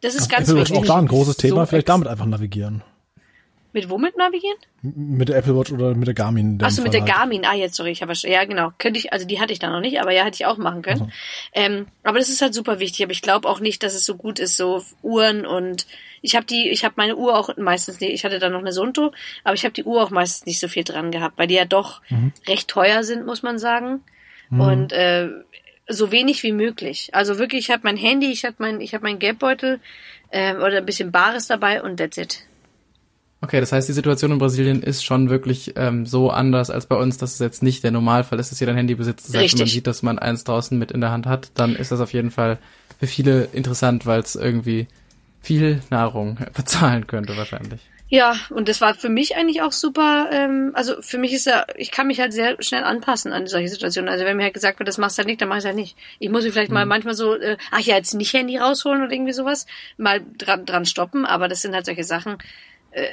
[0.00, 0.76] Das ist ganz wichtig.
[0.76, 2.82] auch da ein großes Thema, so vielleicht damit einfach navigieren.
[3.74, 4.56] Mit womit navigieren?
[4.82, 6.62] Mit der Apple Watch oder mit der Garmin.
[6.62, 7.12] Achso, mit der halt.
[7.12, 7.44] Garmin.
[7.44, 8.70] Ah, jetzt, sorry, ich habe ja genau.
[8.78, 10.82] Könnte ich, also die hatte ich da noch nicht, aber ja, hätte ich auch machen
[10.82, 11.00] können.
[11.02, 11.12] Also.
[11.54, 13.02] Ähm, aber das ist halt super wichtig.
[13.02, 15.88] Aber ich glaube auch nicht, dass es so gut ist, so Uhren und
[16.22, 18.12] ich habe die, ich habe meine Uhr auch meistens nicht.
[18.12, 19.12] Ich hatte da noch eine Sunto,
[19.42, 21.64] aber ich habe die Uhr auch meistens nicht so viel dran gehabt, weil die ja
[21.64, 22.32] doch mhm.
[22.46, 24.02] recht teuer sind, muss man sagen.
[24.50, 24.60] Mhm.
[24.60, 25.30] Und äh,
[25.88, 27.10] so wenig wie möglich.
[27.12, 29.80] Also wirklich, ich habe mein Handy, ich habe mein, ich habe mein Geldbeutel
[30.30, 32.46] äh, oder ein bisschen Bares dabei und that's it.
[33.44, 36.96] Okay, das heißt, die Situation in Brasilien ist schon wirklich ähm, so anders als bei
[36.96, 39.28] uns, dass es jetzt nicht der Normalfall ist, dass jeder ein Handy besitzt.
[39.28, 41.76] Das heißt, wenn man sieht, dass man eins draußen mit in der Hand hat, dann
[41.76, 42.56] ist das auf jeden Fall
[42.98, 44.88] für viele interessant, weil es irgendwie
[45.42, 47.82] viel Nahrung bezahlen könnte wahrscheinlich.
[48.08, 50.30] Ja, und das war für mich eigentlich auch super.
[50.32, 53.68] Ähm, also für mich ist ja, ich kann mich halt sehr schnell anpassen an solche
[53.68, 54.08] Situationen.
[54.08, 55.76] Also wenn mir halt gesagt wird, das machst du halt nicht, dann mach ich halt
[55.76, 55.98] nicht.
[56.18, 56.76] Ich muss mich vielleicht mhm.
[56.76, 59.66] mal manchmal so, äh, ach ja, jetzt nicht Handy rausholen oder irgendwie sowas,
[59.98, 61.26] mal dran, dran stoppen.
[61.26, 62.38] Aber das sind halt solche Sachen.
[62.92, 63.08] Äh,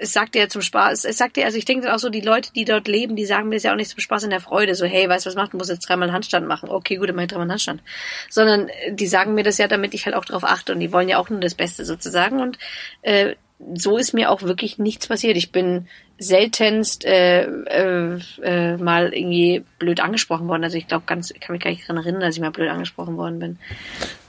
[0.00, 2.52] es sagt ja zum Spaß, es sagt ja, also ich denke auch so, die Leute,
[2.52, 4.74] die dort leben, die sagen mir das ja auch nicht zum Spaß in der Freude,
[4.76, 6.68] so, hey, weißt du, was macht, du musst jetzt dreimal Handstand machen.
[6.68, 7.82] Okay, gut, dann mach ich dreimal Handstand.
[8.30, 10.92] Sondern äh, die sagen mir das ja, damit ich halt auch drauf achte und die
[10.92, 12.58] wollen ja auch nur das Beste sozusagen und
[13.02, 13.34] äh,
[13.74, 15.36] so ist mir auch wirklich nichts passiert.
[15.36, 20.62] Ich bin seltenst äh, äh, äh, mal irgendwie blöd angesprochen worden.
[20.62, 22.68] Also ich glaube ganz, ich kann mich gar nicht daran erinnern, dass ich mal blöd
[22.68, 23.58] angesprochen worden bin.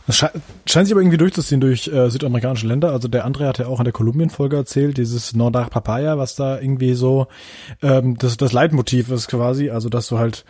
[0.10, 0.32] Das sche
[0.66, 2.94] scheint sich aber irgendwie durchzuziehen durch äh, südamerikanische Länder.
[2.94, 6.60] Also der André hat ja auch in der Kolumbien-Folge erzählt, dieses Nordar Papaya, was da
[6.60, 7.28] irgendwie so
[7.84, 9.70] ähm, das, das Leitmotiv ist quasi.
[9.70, 10.46] Also dass du halt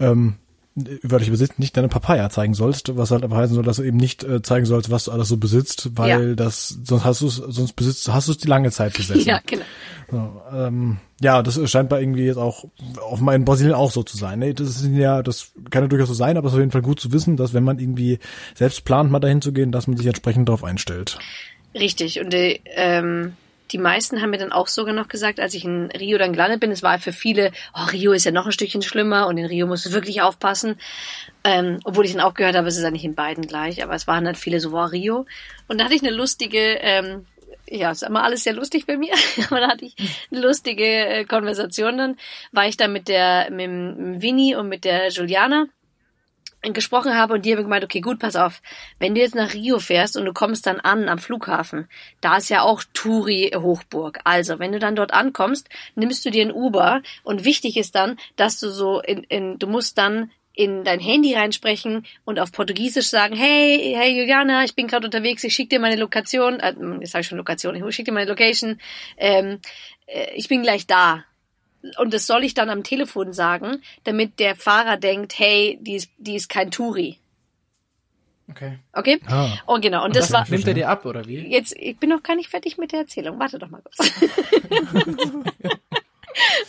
[0.00, 0.34] ähm,
[0.74, 3.96] wörtlich besitzt, nicht deine Papaya zeigen sollst, was halt aber heißen soll, dass du eben
[3.96, 6.34] nicht äh, zeigen sollst, was du alles so besitzt, weil ja.
[6.34, 9.24] das sonst hast du sonst besitzt hast du es die lange Zeit besessen.
[9.24, 9.64] Ja, genau.
[10.10, 12.64] So, ähm, ja, das scheint bei irgendwie jetzt auch
[13.00, 14.40] auf in Brasilien auch so zu sein.
[14.40, 14.52] Ne?
[14.52, 16.82] Das ist ja, das kann ja durchaus so sein, aber es ist auf jeden Fall
[16.82, 18.18] gut zu wissen, dass wenn man irgendwie
[18.54, 21.18] selbst plant, mal dahin zu gehen, dass man sich entsprechend darauf einstellt.
[21.74, 22.20] Richtig.
[22.20, 23.34] Und äh, ähm,
[23.72, 26.60] die meisten haben mir dann auch sogar noch gesagt, als ich in Rio dann gelandet
[26.60, 29.46] bin, es war für viele, oh, Rio ist ja noch ein Stückchen schlimmer und in
[29.46, 30.76] Rio musst du wirklich aufpassen.
[31.44, 33.94] Ähm, obwohl ich dann auch gehört habe, es ist ja nicht in beiden gleich, aber
[33.94, 35.26] es waren halt viele so, wow, Rio.
[35.68, 37.26] Und da hatte ich eine lustige ähm,
[37.66, 39.14] ja, ist immer alles sehr lustig bei mir,
[39.46, 39.96] aber da hatte ich
[40.30, 42.16] eine lustige äh, Konversation dann,
[42.52, 45.66] war ich da mit der, mit dem Winnie und mit der Juliana
[46.72, 48.62] gesprochen habe und die haben gemeint, okay, gut, pass auf,
[48.98, 51.88] wenn du jetzt nach Rio fährst und du kommst dann an am Flughafen,
[52.20, 54.20] da ist ja auch Turi Hochburg.
[54.24, 58.16] Also, wenn du dann dort ankommst, nimmst du dir ein Uber und wichtig ist dann,
[58.36, 63.08] dass du so in, in du musst dann in dein Handy reinsprechen und auf Portugiesisch
[63.08, 67.10] sagen, hey, hey Juliana, ich bin gerade unterwegs, ich schicke dir meine Lokation, äh, jetzt
[67.10, 68.80] sage ich schon Lokation, ich schicke dir meine Location,
[69.16, 69.58] ähm,
[70.06, 71.24] äh, ich bin gleich da.
[71.98, 76.10] Und das soll ich dann am Telefon sagen, damit der Fahrer denkt, hey, die ist,
[76.18, 77.18] die ist kein Touri.
[78.50, 78.78] Okay.
[78.92, 79.20] Okay?
[79.26, 79.48] Ah.
[79.66, 80.00] Und genau.
[80.00, 80.48] Und, und das, das war.
[80.48, 81.38] Nimmt er dir ab, oder wie?
[81.38, 83.38] Jetzt, ich bin noch gar nicht fertig mit der Erzählung.
[83.38, 84.10] Warte doch mal kurz.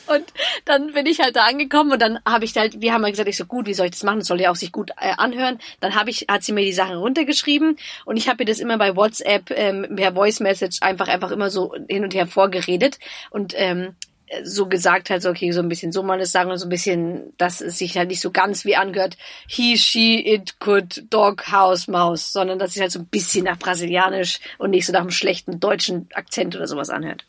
[0.07, 0.25] Und
[0.65, 3.29] dann bin ich halt da angekommen und dann habe ich halt, wir haben halt gesagt,
[3.29, 4.19] ich so gut, wie soll ich das machen?
[4.19, 5.59] Das soll ja auch sich gut äh, anhören.
[5.79, 8.77] Dann habe ich, hat sie mir die Sachen runtergeschrieben und ich habe ihr das immer
[8.77, 12.99] bei WhatsApp ähm, per Voice Message einfach einfach immer so hin und her vorgeredet
[13.31, 13.95] und ähm,
[14.43, 16.69] so gesagt halt so, okay, so ein bisschen so mal das sagen und so ein
[16.69, 19.17] bisschen, dass es sich halt nicht so ganz wie angehört,
[19.47, 23.57] he, she, it, could, dog, house, mouse, sondern dass es halt so ein bisschen nach
[23.57, 27.25] brasilianisch und nicht so nach einem schlechten deutschen Akzent oder sowas anhört.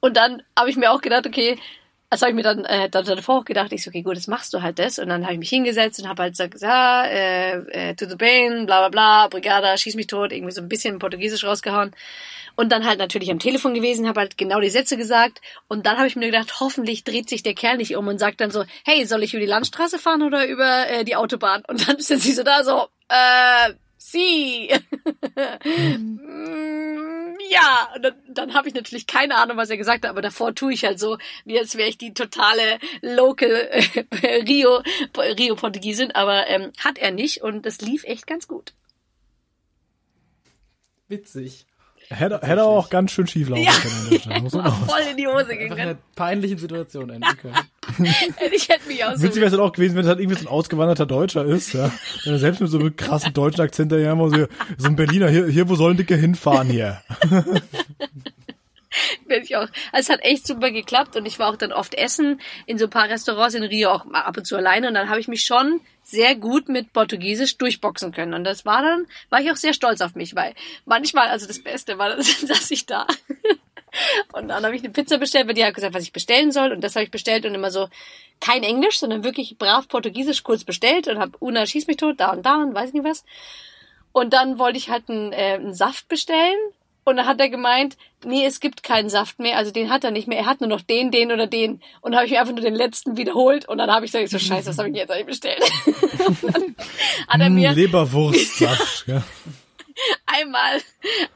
[0.00, 1.58] Und dann habe ich mir auch gedacht, okay,
[2.12, 4.28] das habe ich mir dann, äh, dann davor auch gedacht, ich so, okay, gut, jetzt
[4.28, 4.98] machst du halt das.
[4.98, 8.16] Und dann habe ich mich hingesetzt und habe halt gesagt, ja, äh, äh, to the
[8.16, 11.92] pain, bla bla bla, Brigada, schieß mich tot, irgendwie so ein bisschen Portugiesisch rausgehauen.
[12.54, 15.40] Und dann halt natürlich am Telefon gewesen, habe halt genau die Sätze gesagt.
[15.68, 18.42] Und dann habe ich mir gedacht, hoffentlich dreht sich der Kerl nicht um und sagt
[18.42, 21.62] dann so, hey, soll ich über die Landstraße fahren oder über äh, die Autobahn?
[21.66, 23.72] Und dann sind sie so da so, äh,
[24.10, 24.70] sie.
[25.64, 27.36] Mhm.
[27.50, 30.54] ja, und dann, dann habe ich natürlich keine Ahnung, was er gesagt hat, aber davor
[30.54, 34.82] tue ich halt so, wie als wäre ich die totale Local äh, Rio
[35.16, 38.72] Rio Portugiesin, aber ähm, hat er nicht und das lief echt ganz gut.
[41.08, 41.66] Witzig.
[42.08, 43.72] Hätte, hätte auch ganz schön schief laufen ja.
[43.72, 44.46] können.
[44.66, 45.72] Auch voll in die Hose gegangen.
[45.72, 47.56] In einer peinlichen Situation enden können.
[48.52, 50.38] ich hätte mich auch so Witzig wäre es dann auch gewesen, wenn es halt irgendwie
[50.38, 51.90] so ein ausgewanderter Deutscher ist, ja.
[52.24, 54.46] Wenn er selbst mit so einem krassen deutschen Akzent daher immer so,
[54.78, 57.02] so ein Berliner, hier, hier, wo sollen Dicke hinfahren hier?
[59.26, 59.68] Bin ich auch.
[59.90, 62.84] Also es hat echt super geklappt und ich war auch dann oft essen in so
[62.84, 65.44] ein paar Restaurants in Rio auch ab und zu alleine und dann habe ich mich
[65.44, 69.72] schon sehr gut mit Portugiesisch durchboxen können und das war dann, war ich auch sehr
[69.72, 70.54] stolz auf mich, weil
[70.84, 73.06] manchmal, also das Beste war, saß ich da
[74.32, 76.72] und dann habe ich eine Pizza bestellt, weil die hat gesagt, was ich bestellen soll
[76.72, 77.88] und das habe ich bestellt und immer so
[78.40, 82.32] kein Englisch, sondern wirklich brav Portugiesisch kurz bestellt und habe Una schieß mich tot, da
[82.32, 83.24] und da und weiß nicht was.
[84.12, 86.58] Und dann wollte ich halt einen, äh, einen Saft bestellen
[87.04, 90.12] und dann hat er gemeint, nee, es gibt keinen Saft mehr, also den hat er
[90.12, 91.80] nicht mehr, er hat nur noch den, den oder den.
[92.00, 94.30] Und dann habe ich mir einfach nur den letzten wiederholt und dann habe ich gesagt,
[94.30, 95.62] so scheiße, was habe ich jetzt eigentlich bestellt?
[97.28, 99.22] hat er mir Leberwurstsaft, ja.
[100.26, 100.80] einmal,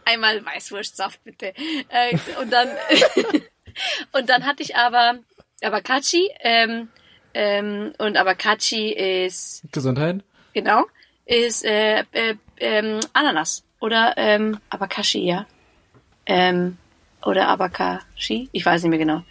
[0.04, 1.52] einmal Weißwurstsaft bitte.
[1.88, 2.68] Äh, und dann
[4.12, 5.18] und dann hatte ich aber
[5.62, 6.88] Abakachi ähm,
[7.34, 10.22] ähm, und Abakachi ist Gesundheit.
[10.54, 10.84] Genau,
[11.26, 15.46] ist äh, äh, ähm, Ananas oder ähm, Abakashi, ja
[16.26, 16.76] ähm,
[17.24, 19.22] oder Abakashi, ich weiß nicht mehr genau.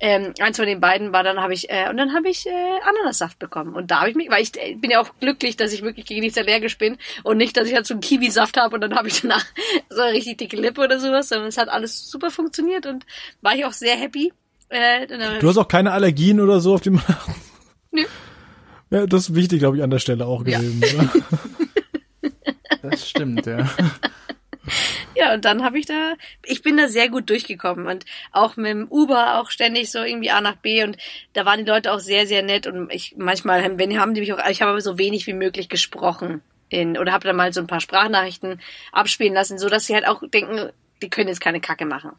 [0.00, 2.78] Ähm, eins von den beiden war dann habe ich äh, und dann habe ich äh,
[2.88, 5.72] Ananassaft bekommen und da habe ich mich, weil ich äh, bin ja auch glücklich, dass
[5.72, 8.76] ich wirklich gegen nichts allergisch bin und nicht, dass ich halt so einen Kiwi-Saft habe
[8.76, 9.44] und dann habe ich danach
[9.90, 13.06] so eine richtig dicke Lippe oder sowas, sondern es hat alles super funktioniert und
[13.40, 14.32] war ich auch sehr happy.
[14.68, 15.06] Äh,
[15.40, 17.00] du hast auch keine Allergien oder so auf dem
[17.90, 18.04] Nö.
[18.90, 20.82] Ja, das ist wichtig, glaube ich, an der Stelle auch gewesen.
[20.82, 21.10] Ja.
[22.82, 23.68] das stimmt, ja.
[25.18, 26.14] Ja, und dann habe ich da,
[26.44, 30.30] ich bin da sehr gut durchgekommen und auch mit dem Uber auch ständig so irgendwie
[30.30, 30.96] A nach B und
[31.32, 34.32] da waren die Leute auch sehr, sehr nett und ich manchmal, wenn haben die mich
[34.32, 37.60] auch, ich habe aber so wenig wie möglich gesprochen in, oder habe dann mal so
[37.60, 38.60] ein paar Sprachnachrichten
[38.92, 40.70] abspielen lassen, so dass sie halt auch denken,
[41.02, 42.12] die können jetzt keine Kacke machen.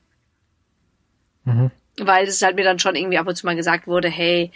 [1.45, 1.71] Mhm.
[1.99, 4.51] Weil es halt mir dann schon irgendwie ab und zu mal gesagt wurde, hey,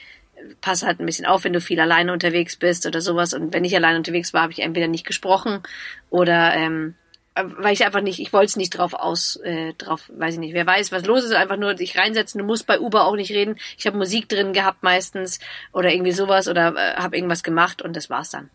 [0.59, 3.33] pass halt ein bisschen auf, wenn du viel alleine unterwegs bist oder sowas.
[3.33, 5.61] Und wenn ich alleine unterwegs war, habe ich entweder nicht gesprochen
[6.09, 6.95] oder ähm,
[7.35, 10.53] weil ich einfach nicht, ich wollte es nicht drauf aus, äh, drauf, weiß ich nicht,
[10.53, 13.31] wer weiß, was los ist, einfach nur dich reinsetzen, du musst bei Uber auch nicht
[13.31, 13.55] reden.
[13.77, 15.39] Ich habe Musik drin gehabt meistens
[15.71, 18.49] oder irgendwie sowas oder äh, habe irgendwas gemacht und das war's dann.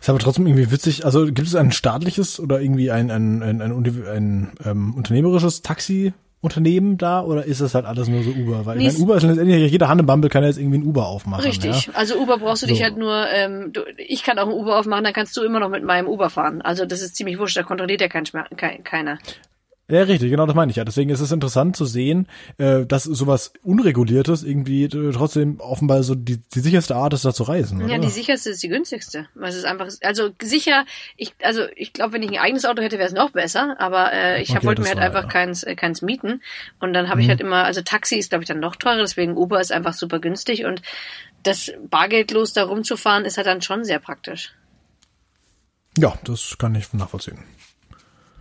[0.00, 1.04] Ist aber trotzdem irgendwie witzig.
[1.04, 5.62] Also gibt es ein staatliches oder irgendwie ein, ein, ein, ein, ein, ein ähm, unternehmerisches
[5.62, 6.14] Taxi
[6.46, 8.64] Unternehmen da oder ist das halt alles nur so Uber?
[8.64, 11.44] Weil ich meine, Uber ist letztendlich, jeder Hannebumble kann jetzt irgendwie ein Uber aufmachen.
[11.44, 11.86] Richtig.
[11.86, 11.92] Ja?
[11.94, 12.72] Also Uber brauchst du so.
[12.72, 15.60] dich halt nur, ähm, du, ich kann auch ein Uber aufmachen, dann kannst du immer
[15.60, 16.62] noch mit meinem Uber fahren.
[16.62, 18.24] Also das ist ziemlich wurscht, da kontrolliert ja kein,
[18.56, 19.18] kein, keiner.
[19.88, 20.84] Ja, richtig, genau das meine ich ja.
[20.84, 22.26] Deswegen ist es interessant zu sehen,
[22.58, 27.32] äh, dass sowas Unreguliertes irgendwie äh, trotzdem offenbar so die, die sicherste Art ist, da
[27.32, 27.82] zu reisen.
[27.82, 27.94] Oder?
[27.94, 29.28] Ja, die sicherste ist die günstigste.
[29.40, 30.84] Es ist einfach, also sicher,
[31.16, 34.12] ich, also ich glaube, wenn ich ein eigenes Auto hätte, wäre es noch besser, aber
[34.12, 35.28] äh, ich okay, wollte mir halt war, einfach ja.
[35.28, 36.42] keins, äh, keins mieten.
[36.80, 37.22] Und dann habe mhm.
[37.22, 39.94] ich halt immer, also Taxi ist, glaube ich, dann noch teurer, deswegen Uber ist einfach
[39.94, 40.82] super günstig und
[41.44, 44.52] das bargeldlos da rumzufahren ist halt dann schon sehr praktisch.
[45.96, 47.38] Ja, das kann ich nachvollziehen.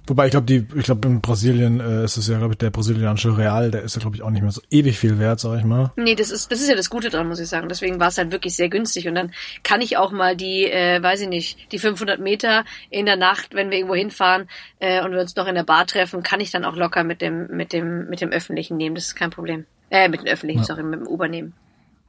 [0.07, 2.69] Wobei ich glaube, die, ich glaube in Brasilien äh, ist es ja, glaube ich, der
[2.69, 5.57] brasilianische Real, der ist ja, glaube ich, auch nicht mehr so ewig viel wert, sag
[5.57, 5.91] ich mal.
[5.95, 7.67] Nee, das ist, das ist ja das Gute dran, muss ich sagen.
[7.69, 9.07] Deswegen war es halt wirklich sehr günstig.
[9.07, 9.31] Und dann
[9.63, 13.55] kann ich auch mal die, äh, weiß ich nicht, die 500 Meter in der Nacht,
[13.55, 14.47] wenn wir irgendwo hinfahren
[14.79, 17.21] äh, und wir uns noch in der Bar treffen, kann ich dann auch locker mit
[17.21, 18.95] dem, mit dem, mit dem Öffentlichen nehmen.
[18.95, 19.65] Das ist kein Problem.
[19.89, 20.65] Äh, mit dem Öffentlichen, ja.
[20.65, 21.53] sorry, mit dem Uber nehmen.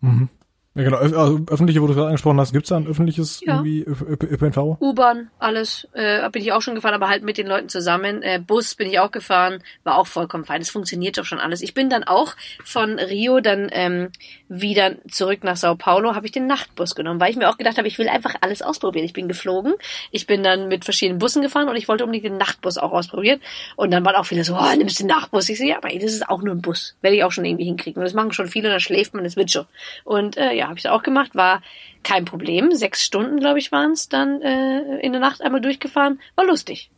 [0.01, 0.29] Mhm.
[0.77, 0.99] Ja, genau.
[0.99, 3.55] Also öffentliche, wo du gerade angesprochen hast, gibt's da ein öffentliches ja.
[3.55, 4.77] irgendwie ÖPNV?
[4.79, 5.89] U-Bahn, alles.
[5.95, 8.23] Äh, bin ich auch schon gefahren, aber halt mit den Leuten zusammen.
[8.23, 10.61] Äh, Bus bin ich auch gefahren, war auch vollkommen fein.
[10.61, 11.63] Es funktioniert doch schon alles.
[11.63, 14.11] Ich bin dann auch von Rio dann ähm,
[14.51, 17.79] wieder zurück nach Sao Paulo, habe ich den Nachtbus genommen, weil ich mir auch gedacht
[17.79, 19.07] habe, ich will einfach alles ausprobieren.
[19.07, 19.73] Ich bin geflogen,
[20.11, 23.41] ich bin dann mit verschiedenen Bussen gefahren und ich wollte unbedingt den Nachtbus auch ausprobieren.
[23.77, 25.49] Und dann waren auch viele so, oh, nimmst du den Nachtbus?
[25.49, 26.97] Ich so, ja, aber ey, das ist auch nur ein Bus.
[27.01, 28.01] Werde ich auch schon irgendwie hinkriegen.
[28.01, 29.65] Und das machen schon viele, dann schläft man, das wird schon.
[30.05, 31.63] Und äh, ja, habe ich auch gemacht, war
[32.03, 32.73] kein Problem.
[32.73, 36.21] Sechs Stunden, glaube ich, waren es dann äh, in der Nacht einmal durchgefahren.
[36.35, 36.91] War lustig.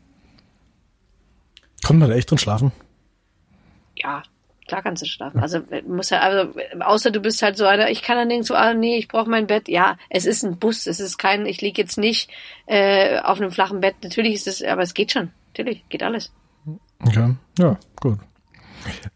[1.85, 2.73] Konnte man da echt drin schlafen?
[3.97, 4.23] Ja,
[4.67, 5.41] klar kannst du schlafen.
[5.41, 8.75] Also muss ja, also außer du bist halt so einer, ich kann dann nirgendwo, ah,
[8.75, 9.69] nee, ich brauche mein Bett.
[9.69, 12.31] Ja, es ist ein Bus, es ist kein, ich liege jetzt nicht
[12.67, 13.97] äh, auf einem flachen Bett.
[14.03, 15.31] Natürlich ist es, aber es geht schon.
[15.49, 16.33] Natürlich, geht alles.
[17.01, 18.19] Okay, ja, gut.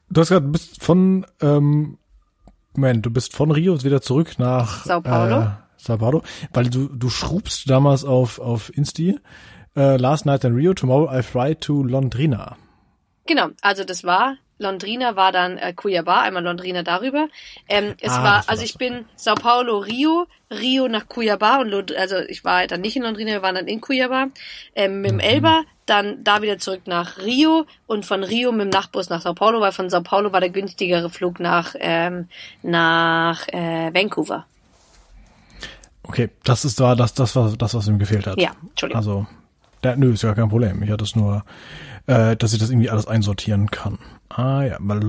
[0.08, 1.98] Du hast gerade bist von ähm,
[2.74, 5.40] Moment, du bist von Rio wieder zurück nach Sao Paulo.
[5.40, 5.46] Äh,
[5.76, 9.18] Sao Paulo, weil du du schrubst damals auf auf Insti
[9.76, 12.56] äh, Last Night in Rio, Tomorrow I Fly to Londrina.
[13.26, 17.28] Genau, also das war Londrina war dann äh, Cuiabá, einmal Londrina darüber.
[17.68, 21.92] Ähm, es ah, war, also ich bin Sao Paulo, Rio, Rio nach Cuiabá und Lod
[21.92, 24.28] also ich war dann nicht in Londrina, wir waren dann in Cuiabá
[24.74, 25.20] ähm, mit dem mhm.
[25.20, 29.34] Elba, dann da wieder zurück nach Rio und von Rio mit dem Nachtbus nach Sao
[29.34, 32.28] Paulo, weil von Sao Paulo war der günstigere Flug nach ähm,
[32.62, 34.46] nach äh, Vancouver.
[36.04, 38.40] Okay, das ist da das das war das was ihm gefehlt hat.
[38.40, 38.98] Ja, Entschuldigung.
[38.98, 39.26] Also,
[39.82, 40.82] der, nö, ist ja kein Problem.
[40.82, 41.44] Ich hatte es nur
[42.06, 43.98] äh, dass ich das irgendwie alles einsortieren kann.
[44.28, 45.00] Ah ja, weil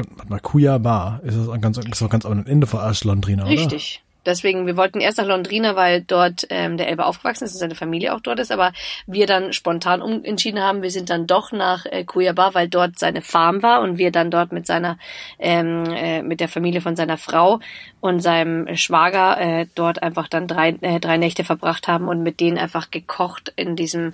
[0.41, 3.51] Cuiabá ist das ganz, ist doch ganz am Ende von Londrina, oder?
[3.51, 4.03] Richtig.
[4.26, 7.76] Deswegen, wir wollten erst nach Londrina, weil dort ähm, der Elbe aufgewachsen ist und seine
[7.76, 8.71] Familie auch dort ist, aber
[9.05, 13.21] wir dann spontan umentschieden haben, wir sind dann doch nach äh, Cuiabá, weil dort seine
[13.21, 14.97] Farm war und wir dann dort mit seiner,
[15.39, 17.59] ähm, äh, mit der Familie von seiner Frau
[17.99, 22.39] und seinem Schwager äh, dort einfach dann drei, äh, drei Nächte verbracht haben und mit
[22.39, 24.13] denen einfach gekocht in diesem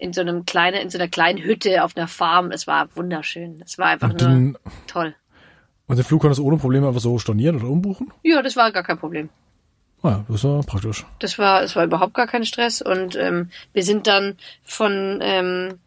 [0.00, 2.50] in so einem kleinen, in so einer kleinen Hütte auf einer Farm.
[2.50, 3.62] Es war wunderschön.
[3.64, 5.14] Es war einfach und nur den, toll.
[5.86, 8.12] Und den Flug konntest du ohne Probleme einfach so stornieren oder umbuchen?
[8.22, 9.28] Ja, das war gar kein Problem.
[10.02, 11.04] Ah, das war praktisch.
[11.18, 15.78] Das war, es war überhaupt gar kein Stress und ähm, wir sind dann von ähm,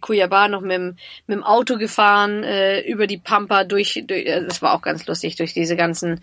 [0.00, 0.96] Cuiabá noch mit, dem,
[1.26, 5.06] mit dem Auto gefahren äh, über die Pampa durch, durch äh, das war auch ganz
[5.06, 6.20] lustig durch diese ganzen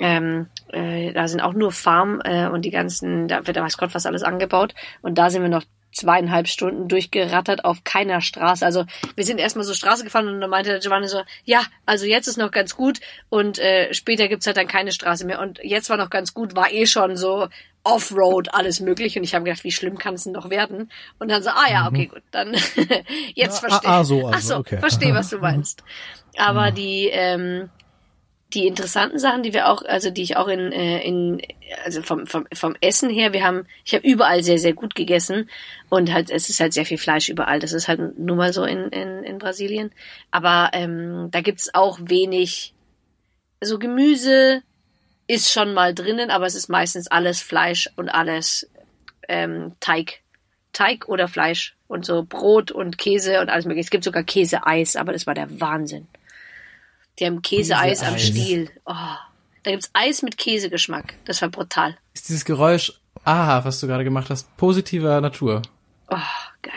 [0.00, 3.94] ähm, äh, da sind auch nur Farm äh, und die ganzen da wird weiß Gott
[3.94, 5.64] was alles angebaut und da sind wir noch
[5.94, 8.64] zweieinhalb Stunden durchgerattert auf keiner Straße.
[8.64, 8.84] Also
[9.14, 12.26] wir sind erstmal so Straße gefahren und dann meinte der Giovanni so, ja, also jetzt
[12.26, 15.40] ist noch ganz gut und äh, später gibt's halt dann keine Straße mehr.
[15.40, 17.48] Und jetzt war noch ganz gut, war eh schon so
[17.84, 19.16] Offroad, alles möglich.
[19.16, 20.90] Und ich habe gedacht, wie schlimm kann es denn noch werden?
[21.18, 22.14] Und dann so, ah ja, okay, mhm.
[22.14, 22.56] gut, dann
[23.34, 24.78] jetzt verstehe ah, ah, so, also, Ach so, okay.
[24.78, 25.84] verstehe, was du meinst.
[26.36, 26.74] Aber mhm.
[26.74, 27.70] die, ähm,
[28.54, 31.42] die interessanten Sachen, die wir auch, also die ich auch in, äh, in
[31.84, 35.50] also vom, vom, vom Essen her, wir haben, ich habe überall sehr, sehr gut gegessen
[35.88, 37.58] und halt, es ist halt sehr viel Fleisch überall.
[37.58, 39.90] Das ist halt nur mal so in, in, in Brasilien.
[40.30, 42.74] Aber ähm, da gibt's auch wenig,
[43.60, 44.62] also Gemüse
[45.26, 48.68] ist schon mal drinnen, aber es ist meistens alles Fleisch und alles
[49.28, 50.20] ähm, Teig.
[50.72, 53.86] Teig oder Fleisch und so Brot und Käse und alles mögliche.
[53.86, 56.08] Es gibt sogar Käseeis, aber das war der Wahnsinn.
[57.18, 58.70] Die haben Käseeis Käse am Stiel.
[58.86, 58.94] Oh,
[59.62, 61.14] da gibt's Eis mit Käsegeschmack.
[61.24, 61.96] Das war brutal.
[62.12, 62.92] Ist dieses Geräusch,
[63.24, 65.62] aha, was du gerade gemacht hast, positiver Natur?
[66.08, 66.16] Oh,
[66.62, 66.72] geil.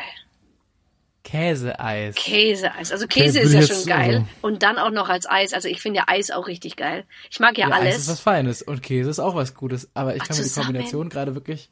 [1.23, 2.15] Käseeis.
[2.15, 2.91] Käseeis.
[2.91, 4.15] Also Käse okay, ist ja schon geil.
[4.15, 5.53] Also und dann auch noch als Eis.
[5.53, 7.03] Also ich finde ja Eis auch richtig geil.
[7.29, 7.95] Ich mag ja, ja alles.
[7.95, 9.89] Eis ist was Feines und Käse ist auch was Gutes.
[9.93, 11.69] Aber ich Ach, kann mir die Kombination gerade wirklich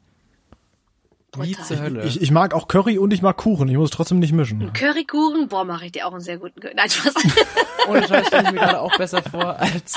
[1.42, 2.04] wie zur Hölle.
[2.04, 3.68] Ich, ich mag auch Curry und ich mag Kuchen.
[3.68, 4.72] Ich muss trotzdem nicht mischen.
[4.72, 5.48] Currykuchen?
[5.48, 6.74] Boah, mache ich dir auch einen sehr guten Curry.
[6.76, 7.14] Nein, Spaß.
[7.88, 9.94] Ohne Scheiß stelle ich mir gerade auch besser vor als,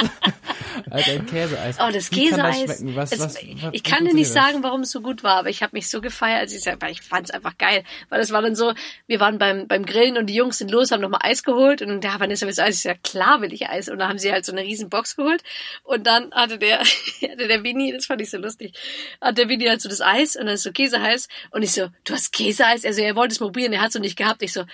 [0.90, 1.78] als ein Käseeis.
[1.80, 2.66] Oh, das Käseeis.
[2.66, 5.38] Das was, es, was, was, ich kann dir nicht sagen, warum es so gut war,
[5.38, 7.84] aber ich habe mich so gefeiert, als ich weil ich fand es einfach geil.
[8.10, 8.74] Weil es war dann so,
[9.08, 12.04] wir waren beim, beim Grillen und die Jungs sind los, haben nochmal Eis geholt und
[12.04, 12.76] der Vanessa will Eis.
[12.76, 13.90] Ich sag, klar will ich Eis.
[13.90, 15.44] Und dann haben sie halt so eine riesen Box geholt
[15.84, 16.80] und dann hatte der,
[17.22, 18.74] hatte der Winnie, das fand ich so lustig,
[19.22, 21.88] hat der Winnie halt so das Eis und dann ist so Käseheiß und ich so,
[22.04, 22.86] du hast Käseeis?
[22.86, 24.42] Also er wollte es probieren, er hat es noch nicht gehabt.
[24.44, 24.66] Ich so,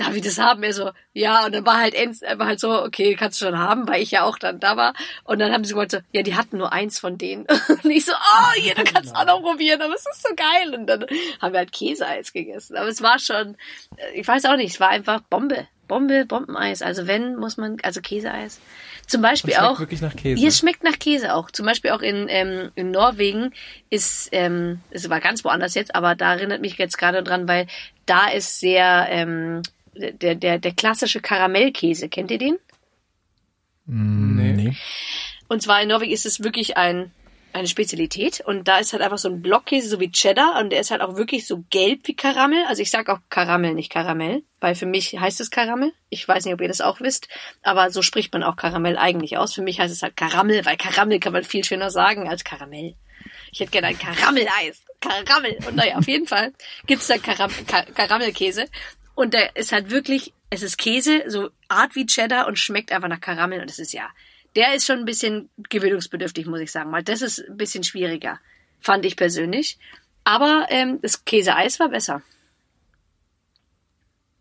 [0.00, 0.62] darf ich das haben?
[0.62, 3.86] Er so, ja, und dann war halt, war halt so, okay, kannst du schon haben,
[3.86, 4.94] weil ich ja auch dann da war.
[5.24, 7.46] Und dann haben sie gesagt, so, ja, die hatten nur eins von denen.
[7.84, 10.74] Und ich so, oh, hier, du kannst auch noch probieren, aber es ist so geil.
[10.74, 11.06] Und dann
[11.40, 12.76] haben wir halt Käseeis gegessen.
[12.76, 13.56] Aber es war schon,
[14.14, 15.66] ich weiß auch nicht, es war einfach Bombe.
[15.86, 16.82] Bombe, Bombeneis.
[16.82, 18.60] Also wenn, muss man, also Käseeis.
[19.06, 19.80] Zum Beispiel schmeckt auch.
[19.80, 20.40] wirklich nach Käse.
[20.40, 21.50] Hier schmeckt nach Käse auch.
[21.50, 23.52] Zum Beispiel auch in, ähm, in Norwegen
[23.90, 27.66] ist, ähm, es war ganz woanders jetzt, aber da erinnert mich jetzt gerade dran, weil
[28.06, 29.62] da ist sehr, ähm,
[29.94, 32.08] der, der, der klassische Karamellkäse.
[32.08, 32.58] Kennt ihr den?
[33.86, 34.52] Mm, nee.
[34.52, 34.76] nee.
[35.48, 37.12] Und zwar in Norwegen ist es wirklich ein
[37.52, 40.80] eine Spezialität und da ist halt einfach so ein Blockkäse, so wie Cheddar und der
[40.80, 42.64] ist halt auch wirklich so gelb wie Karamell.
[42.68, 45.92] Also ich sag auch Karamell, nicht Karamell, weil für mich heißt es Karamell.
[46.10, 47.28] Ich weiß nicht, ob ihr das auch wisst,
[47.62, 49.54] aber so spricht man auch Karamell eigentlich aus.
[49.54, 52.94] Für mich heißt es halt Karamell, weil Karamell kann man viel schöner sagen als Karamell.
[53.52, 54.84] Ich hätte gerne ein Karamelleis.
[55.00, 55.58] Karamell.
[55.66, 56.52] Und naja, auf jeden Fall
[56.86, 58.66] gibt's da Karam Kar Karamellkäse
[59.14, 63.08] und der ist halt wirklich, es ist Käse, so Art wie Cheddar und schmeckt einfach
[63.08, 64.08] nach Karamell und das ist ja
[64.56, 66.92] der ist schon ein bisschen gewöhnungsbedürftig, muss ich sagen.
[66.92, 68.40] Weil das ist ein bisschen schwieriger,
[68.80, 69.78] fand ich persönlich.
[70.24, 72.22] Aber ähm, das Käseeis war besser.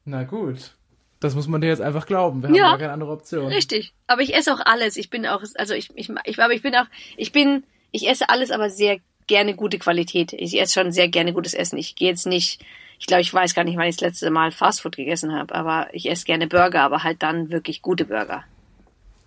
[0.05, 0.75] Na gut.
[1.19, 2.41] Das muss man dir jetzt einfach glauben.
[2.41, 3.47] Wir haben ja, gar keine andere Option.
[3.47, 3.93] Richtig.
[4.07, 4.95] Aber ich esse auch alles.
[4.95, 6.85] Ich bin auch, also ich, ich, ich, aber ich bin auch,
[7.17, 10.33] ich bin, ich esse alles, aber sehr gerne gute Qualität.
[10.33, 11.77] Ich esse schon sehr gerne gutes Essen.
[11.77, 12.63] Ich gehe jetzt nicht,
[12.99, 15.88] ich glaube, ich weiß gar nicht, wann ich das letzte Mal Fastfood gegessen habe, aber
[15.93, 18.43] ich esse gerne Burger, aber halt dann wirklich gute Burger.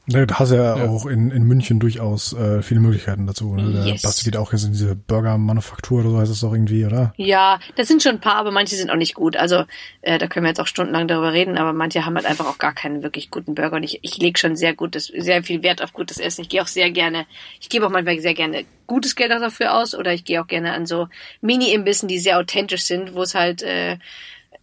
[0.07, 3.55] Ne, da hast du ja, ja, auch in, in München durchaus äh, viele Möglichkeiten dazu.
[3.55, 3.87] Ne?
[3.87, 4.03] Yes.
[4.03, 7.15] Basti geht auch jetzt in diese Burger-Manufaktur oder so heißt es doch irgendwie, oder?
[7.16, 9.37] Ja, das sind schon ein paar, aber manche sind auch nicht gut.
[9.37, 9.65] Also
[10.01, 12.59] äh, da können wir jetzt auch stundenlang darüber reden, aber manche haben halt einfach auch
[12.59, 13.77] gar keinen wirklich guten Burger.
[13.77, 16.43] Und ich, ich lege schon sehr gutes, sehr viel Wert auf gutes Essen.
[16.43, 17.24] Ich gehe auch sehr gerne,
[17.61, 20.73] ich gebe auch manchmal sehr gerne gutes Geld dafür aus oder ich gehe auch gerne
[20.73, 21.07] an so
[21.43, 23.93] Mini-Imbissen, die sehr authentisch sind, wo es halt äh,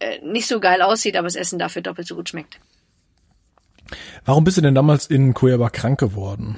[0.00, 2.60] äh, nicht so geil aussieht, aber das Essen dafür doppelt so gut schmeckt.
[4.24, 6.56] Warum bist du denn damals in Cuiabá krank geworden?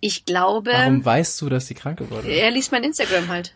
[0.00, 0.70] Ich glaube.
[0.72, 2.36] Warum weißt du, dass sie krank geworden ist?
[2.36, 3.54] Er liest mein Instagram halt.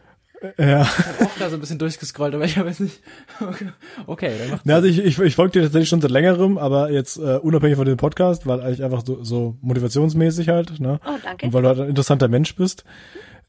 [0.59, 0.83] Ja.
[0.83, 3.01] Ich habe auch da so ein bisschen durchgescrollt, aber ich habe jetzt nicht.
[3.41, 3.69] Okay,
[4.07, 6.91] okay dann macht's ja, also ich, ich, ich folge dir tatsächlich schon seit längerem, aber
[6.91, 11.01] jetzt äh, unabhängig von dem Podcast, weil eigentlich einfach so, so motivationsmäßig halt, ne?
[11.07, 11.47] Oh, danke.
[11.47, 12.85] Und weil du halt ein interessanter Mensch bist.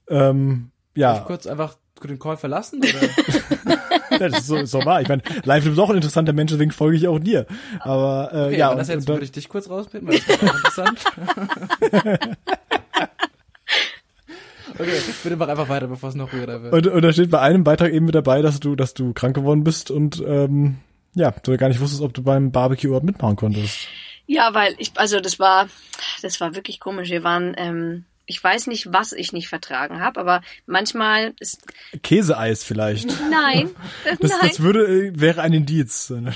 [0.08, 1.14] Ähm, ja.
[1.14, 2.80] Darf ich kurz einfach den Call verlassen?
[2.80, 3.78] Oder?
[4.24, 5.02] ja, das ist so, so wahr.
[5.02, 7.46] Ich meine, live ist auch ein interessanter Mensch, deswegen folge ich auch dir.
[7.82, 8.68] Aber äh, okay, ja.
[8.70, 11.00] Aber das jetzt würde ich dich kurz rausbitten, weil das ist auch interessant.
[14.80, 16.74] Okay, bitte mach einfach weiter, bevor es noch weirder wird.
[16.74, 19.36] Und, und da steht bei einem Beitrag eben mit dabei, dass du, dass du krank
[19.36, 20.78] geworden bist und ähm,
[21.14, 23.88] ja, du gar nicht wusstest, ob du beim Barbecue überhaupt mitmachen konntest.
[24.26, 25.68] Ja, weil ich, also das war,
[26.24, 27.12] das war wirklich komisch.
[27.12, 31.66] Wir waren ähm, ich weiß nicht, was ich nicht vertragen habe, aber manchmal ist
[32.04, 33.10] Käseeis vielleicht.
[33.30, 33.70] Nein,
[34.20, 34.40] das, nein.
[34.42, 36.10] das würde wäre ein Indiz.
[36.10, 36.34] Nein,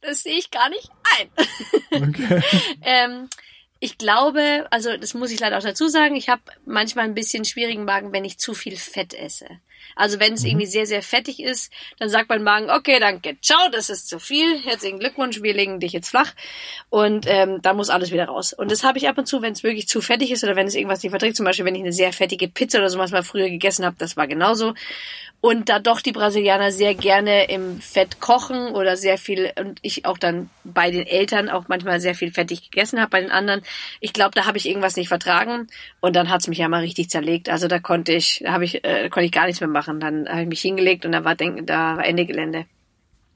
[0.00, 1.28] das sehe ich gar nicht ein.
[2.08, 2.42] Okay.
[2.82, 3.28] ähm,
[3.78, 7.44] ich glaube, also das muss ich leider auch dazu sagen, ich habe manchmal ein bisschen
[7.44, 9.46] schwierigen Magen, wenn ich zu viel Fett esse.
[9.94, 10.50] Also wenn es mhm.
[10.50, 14.18] irgendwie sehr, sehr fettig ist, dann sagt mein Magen, okay, danke, ciao, das ist zu
[14.18, 16.34] viel, herzlichen Glückwunsch, wir legen dich jetzt flach
[16.90, 18.52] und ähm, dann muss alles wieder raus.
[18.52, 20.66] Und das habe ich ab und zu, wenn es wirklich zu fettig ist oder wenn
[20.66, 23.22] es irgendwas nicht verträgt, zum Beispiel wenn ich eine sehr fettige Pizza oder sowas mal
[23.22, 24.74] früher gegessen habe, das war genauso.
[25.40, 30.04] Und da doch die Brasilianer sehr gerne im Fett kochen oder sehr viel und ich
[30.04, 33.62] auch dann bei den Eltern auch manchmal sehr viel fettig gegessen habe, bei den anderen,
[34.00, 35.68] ich glaube, da habe ich irgendwas nicht vertragen
[36.00, 37.48] und dann hat's mich ja mal richtig zerlegt.
[37.48, 40.00] Also da konnte ich, da habe ich, äh, konnte ich gar nichts mehr machen.
[40.00, 42.66] Dann habe ich mich hingelegt und da war, denk, da war Ende Gelände.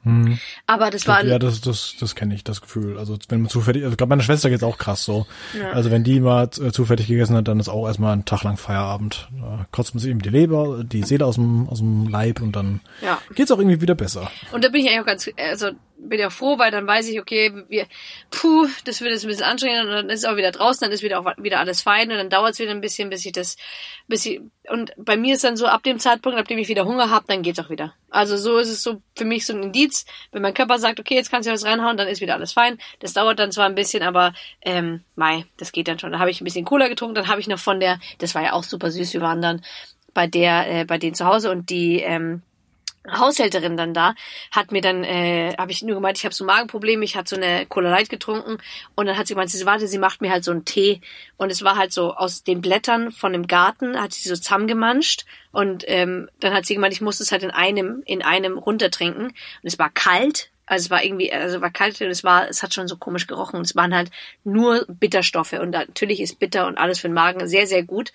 [0.02, 0.38] Hm.
[0.66, 2.96] Aber das war ja das das das kenne ich das Gefühl.
[2.98, 5.26] Also wenn man zufällig, also glaube meine Schwester geht's auch krass so.
[5.58, 5.72] Ja.
[5.72, 8.56] Also wenn die mal äh, zufällig gegessen hat, dann ist auch erstmal ein Tag lang
[8.56, 9.28] Feierabend.
[9.38, 12.56] Da kotzt man sich eben die Leber, die Seele aus dem aus dem Leib und
[12.56, 13.20] dann ja.
[13.34, 14.30] geht's auch irgendwie wieder besser.
[14.52, 15.72] Und da bin ich eigentlich auch ganz also
[16.02, 17.86] bin ja froh, weil dann weiß ich, okay, wir,
[18.30, 20.92] puh, das wird jetzt ein bisschen anstrengend und dann ist es auch wieder draußen, dann
[20.92, 23.32] ist wieder auch wieder alles fein und dann dauert es wieder ein bisschen, bis ich
[23.32, 23.56] das,
[24.08, 24.40] bis ich,
[24.70, 27.24] und bei mir ist dann so, ab dem Zeitpunkt, ab dem ich wieder Hunger habe,
[27.28, 27.92] dann geht's auch wieder.
[28.08, 31.14] Also so ist es so für mich so ein Indiz, wenn mein Körper sagt, okay,
[31.14, 32.78] jetzt kannst du was reinhauen, dann ist wieder alles fein.
[33.00, 34.32] Das dauert dann zwar ein bisschen, aber
[34.62, 36.12] ähm, mei, das geht dann schon.
[36.12, 38.42] Da habe ich ein bisschen Cola getrunken, dann habe ich noch von der, das war
[38.42, 39.62] ja auch super süß, wir waren dann
[40.14, 42.42] bei der, äh, bei denen zu Hause und die, ähm,
[43.08, 44.14] Haushälterin dann da,
[44.50, 47.40] hat mir dann, äh, habe ich nur gemeint, ich habe so Magenprobleme, ich hatte so
[47.40, 48.58] eine Cola Light getrunken.
[48.94, 51.00] Und dann hat sie gemeint, sie warte, sie macht mir halt so einen Tee.
[51.36, 55.24] Und es war halt so aus den Blättern von dem Garten, hat sie so zusammengemanscht.
[55.50, 59.28] Und ähm, dann hat sie gemeint, ich muss es halt in einem, in einem runtertrinken.
[59.28, 62.62] Und es war kalt, also es war irgendwie, also war kalt und es war, es
[62.62, 63.56] hat schon so komisch gerochen.
[63.56, 64.10] Und es waren halt
[64.44, 65.54] nur Bitterstoffe.
[65.54, 68.12] Und natürlich ist bitter und alles für den Magen sehr, sehr gut.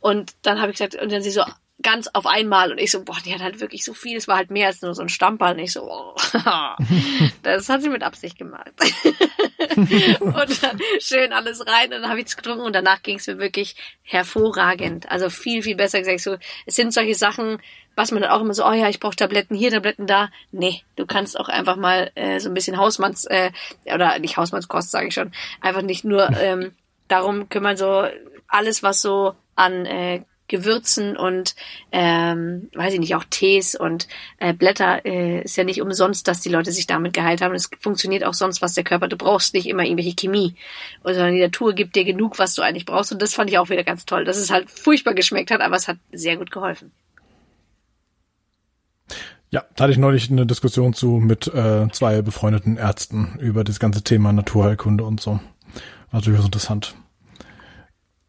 [0.00, 1.42] Und dann habe ich gesagt, und dann sie so,
[1.82, 4.36] ganz auf einmal und ich so, boah, die hat halt wirklich so viel, es war
[4.36, 6.14] halt mehr als nur so ein Stammball und ich so, oh,
[7.42, 8.72] das hat sie mit Absicht gemacht.
[10.20, 13.26] und dann schön alles rein und dann habe ich es getrunken und danach ging es
[13.26, 15.10] mir wirklich hervorragend.
[15.10, 16.20] Also viel, viel besser gesagt.
[16.20, 17.58] So, es sind solche Sachen,
[17.94, 20.30] was man dann auch immer so, oh ja, ich brauche Tabletten hier, Tabletten da.
[20.52, 23.50] Nee, du kannst auch einfach mal äh, so ein bisschen Hausmanns, äh,
[23.84, 26.74] oder nicht Hausmannskost, sage ich schon, einfach nicht nur ähm,
[27.08, 28.06] darum kümmern, so
[28.48, 31.54] alles, was so an äh, Gewürzen und
[31.92, 34.08] ähm, weiß ich nicht, auch Tees und
[34.38, 37.54] äh, Blätter äh, ist ja nicht umsonst, dass die Leute sich damit geheilt haben.
[37.54, 40.54] Es funktioniert auch sonst, was der Körper, du brauchst nicht immer irgendwelche Chemie,
[41.02, 43.70] sondern die Natur gibt dir genug, was du eigentlich brauchst und das fand ich auch
[43.70, 46.92] wieder ganz toll, dass es halt furchtbar geschmeckt hat, aber es hat sehr gut geholfen.
[49.50, 53.78] Ja, da hatte ich neulich eine Diskussion zu mit äh, zwei befreundeten Ärzten über das
[53.78, 55.38] ganze Thema Naturheilkunde und so.
[56.10, 56.94] War durchaus interessant.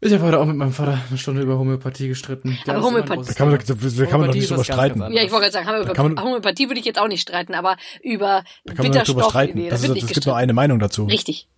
[0.00, 2.56] Ich habe heute auch mit meinem Vater eine Stunde über Homöopathie gestritten.
[2.66, 5.00] Der aber Homöopathie, da kann man, da, da kann man doch nicht drüber streiten.
[5.00, 7.76] Ja, ich wollte gerade sagen, über man, Homöopathie würde ich jetzt auch nicht streiten, aber
[8.02, 9.58] über da kann man drüber streiten.
[9.58, 11.06] Nee, das, das, ist, es gibt nur eine Meinung dazu.
[11.06, 11.48] Richtig.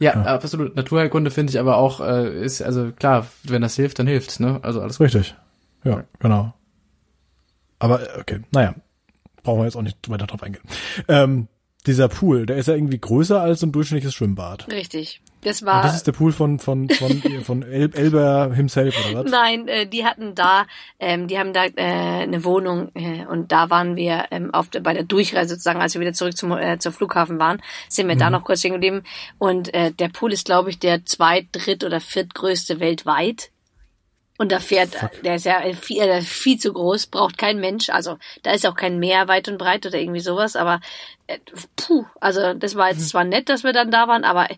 [0.00, 0.22] Ja, ja.
[0.24, 0.74] absolut.
[0.74, 4.58] Naturheilkunde finde ich aber auch, äh, ist, also klar, wenn das hilft, dann hilft's, ne?
[4.62, 5.06] Also alles gut.
[5.06, 5.36] Richtig.
[5.84, 6.54] Ja, genau.
[7.78, 8.74] Aber, äh, okay, naja.
[9.44, 10.62] Brauchen wir jetzt auch nicht weiter drauf eingehen.
[11.06, 11.48] Ähm,
[11.86, 14.66] dieser Pool, der ist ja irgendwie größer als ein durchschnittliches Schwimmbad.
[14.72, 15.20] Richtig.
[15.44, 15.76] Das war.
[15.76, 19.30] Und das ist der Pool von von von von El Elber himself oder was?
[19.30, 20.66] Nein, äh, die hatten da,
[20.98, 24.80] ähm, die haben da äh, eine Wohnung äh, und da waren wir ähm, auf der,
[24.80, 28.14] bei der Durchreise sozusagen, als wir wieder zurück zum äh, zur Flughafen waren, sind wir
[28.14, 28.20] mhm.
[28.20, 29.02] da noch kurz stehen geblieben
[29.38, 33.50] und äh, der Pool ist, glaube ich, der zweit, dritt oder viertgrößte weltweit.
[34.36, 35.22] Und da fährt, Fuck.
[35.22, 37.88] der ist ja viel, der ist viel zu groß, braucht kein Mensch.
[37.90, 40.56] Also da ist auch kein Meer weit und breit oder irgendwie sowas.
[40.56, 40.80] Aber
[41.28, 41.38] äh,
[41.76, 43.06] puh, also das war jetzt mhm.
[43.06, 44.48] zwar nett, dass wir dann da waren, aber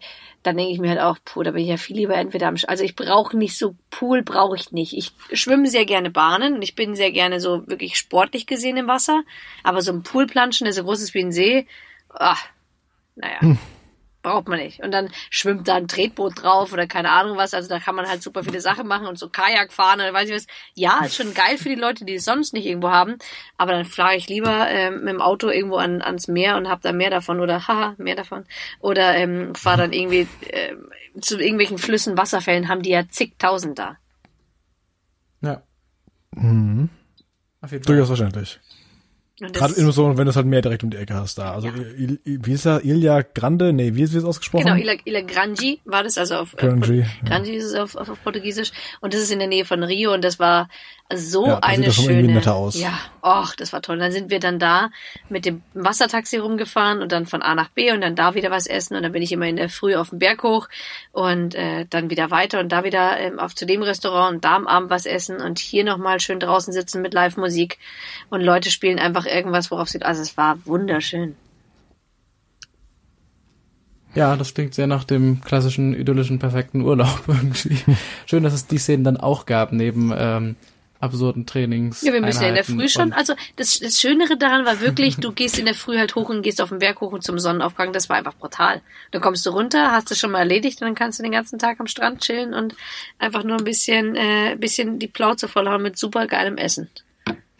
[0.43, 2.57] dann denke ich mir halt auch, puh, da bin ich ja viel lieber entweder am,
[2.57, 4.94] Sch also ich brauche nicht so Pool, brauche ich nicht.
[4.94, 8.89] Ich schwimme sehr gerne Bahnen und ich bin sehr gerne so wirklich sportlich gesehen im
[8.89, 9.24] Wasser.
[9.62, 11.66] Aber so ein Poolplanschen, der so groß ist wie ein See,
[12.09, 12.47] ach,
[13.15, 13.40] naja.
[13.40, 13.59] Hm
[14.27, 14.82] braucht man nicht.
[14.82, 17.55] Und dann schwimmt da ein Tretboot drauf oder keine Ahnung was.
[17.55, 20.28] Also da kann man halt super viele Sachen machen und so Kajak fahren oder weiß
[20.28, 20.47] ich was.
[20.74, 23.19] Ja, ist schon geil für die Leute, die es sonst nicht irgendwo haben.
[23.57, 26.82] Aber dann fahre ich lieber ähm, mit dem Auto irgendwo an, ans Meer und hab
[26.82, 28.44] da mehr davon oder haha, mehr davon.
[28.81, 30.74] Oder ähm, fahre dann irgendwie äh,
[31.20, 33.97] zu irgendwelchen Flüssen, Wasserfällen, haben die ja zigtausend da.
[35.40, 35.62] Ja.
[36.32, 36.89] Mhm.
[37.85, 38.59] Durchaus wahrscheinlich.
[39.38, 41.52] Gerade immer so, wenn du es halt mehr direkt um die Ecke hast da.
[41.52, 41.74] Also, ja.
[41.74, 42.82] Il, wie ist er?
[42.84, 43.74] Ilja Grande?
[43.74, 44.64] Nee, wie ist es ausgesprochen?
[44.64, 48.08] Genau, Ilha, Ilha Grangi war das, also auf, Grangi, auf, Grangi ist es auf, auf,
[48.08, 48.72] auf Portugiesisch.
[49.02, 50.68] Und das ist in der Nähe von Rio und das war
[51.14, 52.32] so ja, eine schöne.
[52.32, 52.80] Netter aus.
[52.80, 53.98] Ja, och, das war toll.
[53.98, 54.90] dann sind wir dann da
[55.28, 58.66] mit dem Wassertaxi rumgefahren und dann von A nach B und dann da wieder was
[58.66, 60.68] essen und dann bin ich immer in der Früh auf den Berg hoch
[61.12, 64.56] und äh, dann wieder weiter und da wieder ähm, auf zu dem Restaurant und da
[64.56, 67.78] am Abend was essen und hier nochmal schön draußen sitzen mit Live-Musik
[68.28, 71.36] und Leute spielen einfach irgendwas, worauf sie, also es war wunderschön.
[74.15, 77.78] Ja, das klingt sehr nach dem klassischen, idyllischen, perfekten Urlaub irgendwie.
[78.24, 80.57] Schön, dass es die Szenen dann auch gab, neben ähm,
[81.01, 82.01] absurden Trainings.
[82.03, 83.12] Ja, wir müssen ja in der Früh schon.
[83.12, 86.43] Also das, das Schönere daran war wirklich, du gehst in der Früh halt hoch und
[86.43, 87.93] gehst auf den Berg hoch und zum Sonnenaufgang.
[87.93, 88.81] Das war einfach brutal.
[89.11, 91.59] Dann kommst du runter, hast es schon mal erledigt und dann kannst du den ganzen
[91.59, 92.74] Tag am Strand chillen und
[93.19, 96.89] einfach nur ein bisschen, äh, bisschen die Plauze vollhauen mit super geilem Essen.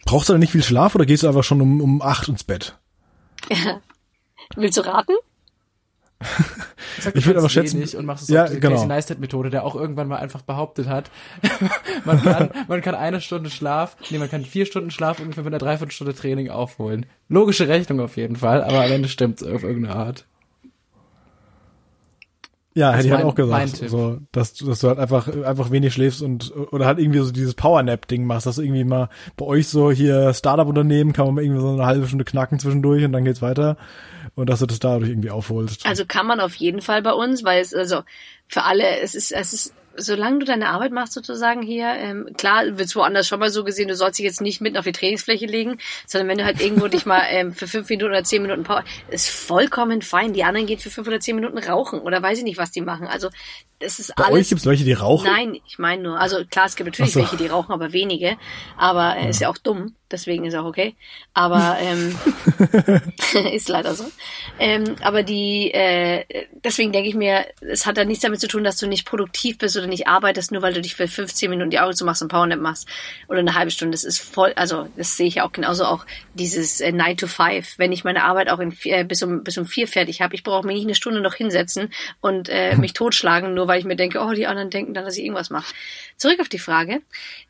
[0.07, 2.45] Brauchst du da nicht viel Schlaf oder gehst du einfach schon um, um acht ins
[2.45, 2.77] Bett?
[4.55, 5.13] Willst du raten?
[6.99, 8.75] Sag, ich würde aber schätzen und machst es ja, auf die genau.
[8.75, 11.11] Casey Neistat Methode, der auch irgendwann mal einfach behauptet hat,
[12.05, 15.53] man kann man kann eine Stunde Schlaf, nee, man kann vier Stunden Schlaf ungefähr mit
[15.53, 17.05] einer Dreiviertelstunde Training aufholen.
[17.27, 20.25] Logische Rechnung auf jeden Fall, aber am Ende stimmt's auf irgendeine Art.
[22.77, 26.21] Ja, hätte ich halt auch gesagt, so, dass, dass du halt einfach, einfach wenig schläfst
[26.21, 29.89] und, oder halt irgendwie so dieses Powernap-Ding machst, dass du irgendwie mal bei euch so
[29.89, 33.41] hier Startup-Unternehmen kann man mal irgendwie so eine halbe Stunde knacken zwischendurch und dann geht's
[33.41, 33.77] weiter.
[34.35, 35.87] Und dass du das dadurch irgendwie aufholst.
[35.87, 38.03] Also kann man auf jeden Fall bei uns, weil es, also,
[38.45, 42.77] für alle, es ist, es ist solange du deine Arbeit machst sozusagen hier, ähm, klar
[42.77, 45.45] wird's woanders schon mal so gesehen, du sollst dich jetzt nicht mitten auf die Trainingsfläche
[45.45, 48.63] legen, sondern wenn du halt irgendwo dich mal ähm, für fünf Minuten oder zehn Minuten
[48.63, 50.33] Power, ist vollkommen fein.
[50.33, 52.81] Die anderen gehen für fünf oder zehn Minuten rauchen oder weiß ich nicht, was die
[52.81, 53.07] machen.
[53.07, 53.29] Also
[53.79, 54.39] das ist Bei alles.
[54.39, 55.29] euch gibt's welche, die rauchen?
[55.29, 57.19] Nein, ich meine nur, also klar, es gibt natürlich so.
[57.19, 58.37] welche, die rauchen, aber wenige.
[58.75, 60.95] Aber äh, ist ja auch dumm, deswegen ist auch okay.
[61.33, 62.15] Aber ähm,
[63.53, 64.05] ist leider so.
[64.59, 66.25] Ähm, aber die, äh,
[66.63, 69.57] deswegen denke ich mir, es hat da nichts damit zu tun, dass du nicht produktiv
[69.57, 72.21] bist oder nicht arbeitest, nur weil du dich für 15 Minuten die Augen zu machst
[72.21, 72.87] und Powernap machst
[73.27, 73.91] oder eine halbe Stunde.
[73.91, 77.77] Das ist voll, also das sehe ich auch genauso auch dieses äh, 9 to 5.
[77.77, 80.35] Wenn ich meine Arbeit auch in vier, äh, bis um bis um vier fertig habe,
[80.35, 83.85] ich brauche mich nicht eine Stunde noch hinsetzen und äh, mich totschlagen, nur weil ich
[83.85, 85.73] mir denke, oh, die anderen denken dann, dass ich irgendwas mache.
[86.17, 87.01] Zurück auf die Frage.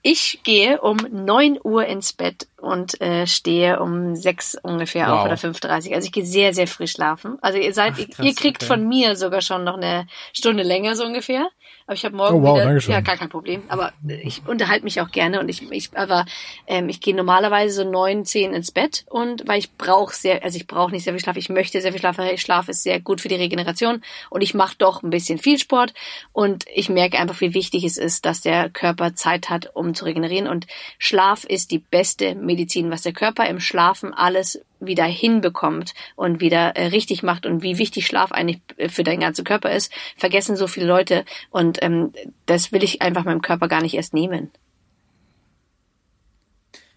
[0.02, 5.26] Ich gehe um 9 Uhr ins Bett und äh, stehe um 6 ungefähr auf Wow.
[5.26, 7.38] oder 5.30 Also ich gehe sehr, sehr früh schlafen.
[7.42, 8.66] Also ihr seid, Ach, ihr- krass, ihr kriegt okay.
[8.74, 11.48] von mir sogar schon noch eine Stunde länger so ungefähr.
[11.88, 13.64] Aber ich habe morgen Oh, wow, wieder, ja, gar kein Problem.
[13.70, 16.26] Aber ich unterhalte mich auch gerne und ich, ich aber
[16.68, 20.58] ähm, ich gehe normalerweise so neun, zehn ins Bett und weil ich brauche sehr, also
[20.58, 23.00] ich brauche nicht sehr viel Schlaf, ich möchte sehr viel Schlaf, weil Schlaf ist sehr
[23.00, 25.94] gut für die Regeneration und ich mache doch ein bisschen viel Sport
[26.34, 30.04] und ich merke einfach, wie wichtig es ist, dass der Körper Zeit hat, um zu
[30.04, 35.94] regenerieren und Schlaf ist die beste Medizin, was der Körper im Schlafen alles wieder hinbekommt
[36.16, 39.72] und wieder äh, richtig macht und wie wichtig Schlaf eigentlich äh, für deinen ganzen Körper
[39.72, 42.14] ist, vergessen so viele Leute und ähm,
[42.46, 44.52] das will ich einfach meinem Körper gar nicht erst nehmen.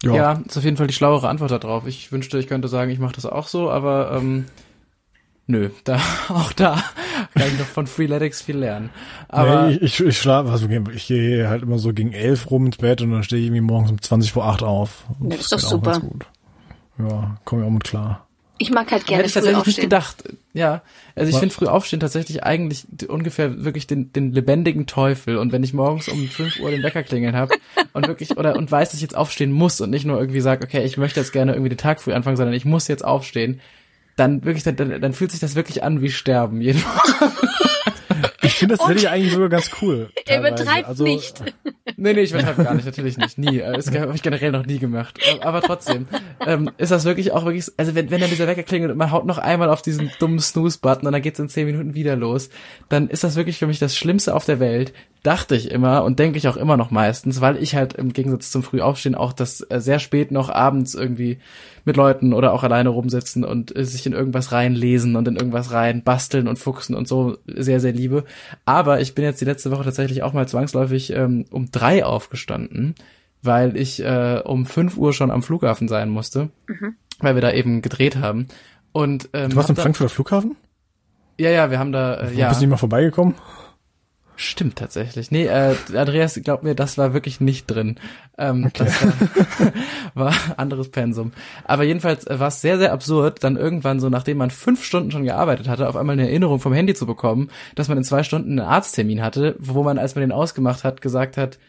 [0.03, 0.15] Ja.
[0.15, 1.85] Ja, ist auf jeden Fall die schlauere Antwort darauf.
[1.85, 4.45] Ich wünschte, ich könnte sagen, ich mache das auch so, aber ähm,
[5.45, 5.99] nö, da
[6.29, 6.83] auch da
[7.35, 8.89] kann ich noch von Freeletics viel lernen.
[9.27, 12.65] Aber nee, ich, ich, ich schlafe, also ich gehe halt immer so gegen elf rum
[12.65, 15.05] ins Bett und dann stehe ich irgendwie morgens um 20 vor acht auf.
[15.19, 16.01] Und das ist doch super.
[17.09, 18.27] Ja, komme ich auch mit klar.
[18.57, 19.89] Ich mag halt gerne Hätte ich früh tatsächlich nicht aufstehen.
[19.89, 20.37] gedacht.
[20.53, 20.83] Ja,
[21.15, 25.37] also ich finde früh aufstehen tatsächlich eigentlich ungefähr wirklich den, den lebendigen Teufel.
[25.37, 27.55] Und wenn ich morgens um 5 Uhr den Wecker klingeln habe
[27.93, 30.63] und wirklich oder und weiß, dass ich jetzt aufstehen muss und nicht nur irgendwie sage,
[30.63, 33.61] okay, ich möchte jetzt gerne irgendwie den Tag früh anfangen, sondern ich muss jetzt aufstehen,
[34.15, 36.61] dann wirklich, dann, dann, dann fühlt sich das wirklich an wie Sterben.
[36.61, 36.83] Jeden
[38.43, 40.09] Ich finde das tatsächlich eigentlich sogar ganz cool.
[40.25, 41.41] Er übertreibt also, nicht.
[41.97, 43.59] Nee, nee, ich übertreibe gar nicht, natürlich nicht, nie.
[43.59, 45.19] Äh, Das habe ich generell noch nie gemacht.
[45.41, 46.07] Aber- Aber trotzdem,
[46.45, 49.11] ähm, ist das wirklich auch wirklich, also wenn, wenn dann dieser Wecker klingelt und man
[49.11, 52.49] haut noch einmal auf diesen dummen Snooze-Button und dann geht's in zehn Minuten wieder los,
[52.89, 54.93] dann ist das wirklich für mich das Schlimmste auf der Welt,
[55.23, 58.51] dachte ich immer und denke ich auch immer noch meistens, weil ich halt im Gegensatz
[58.51, 61.39] zum Frühaufstehen auch das äh, sehr spät noch abends irgendwie
[61.85, 65.71] mit Leuten oder auch alleine rumsitzen und äh, sich in irgendwas reinlesen und in irgendwas
[65.71, 68.23] rein basteln und fuchsen und so sehr, sehr liebe.
[68.65, 72.95] Aber ich bin jetzt die letzte Woche tatsächlich auch mal zwangsläufig ähm, um drei aufgestanden,
[73.41, 76.49] weil ich äh, um fünf Uhr schon am Flughafen sein musste,
[77.19, 78.47] weil wir da eben gedreht haben.
[78.91, 80.55] Und ähm, Du warst am da- Frankfurter Flughafen?
[81.39, 82.49] Ja, ja, wir haben da, äh, ja.
[82.49, 83.33] Bist du nicht mal vorbeigekommen?
[84.35, 85.29] Stimmt tatsächlich.
[85.29, 87.99] Nee, äh, Andreas, glaub mir, das war wirklich nicht drin.
[88.37, 89.13] Ähm, Das war,
[90.15, 91.31] war anderes Pensum.
[91.63, 95.11] Aber jedenfalls äh, war es sehr, sehr absurd, dann irgendwann so, nachdem man fünf Stunden
[95.11, 98.23] schon gearbeitet hatte, auf einmal eine Erinnerung vom Handy zu bekommen, dass man in zwei
[98.23, 101.59] Stunden einen Arzttermin hatte, wo man, als man den ausgemacht hat, gesagt hat,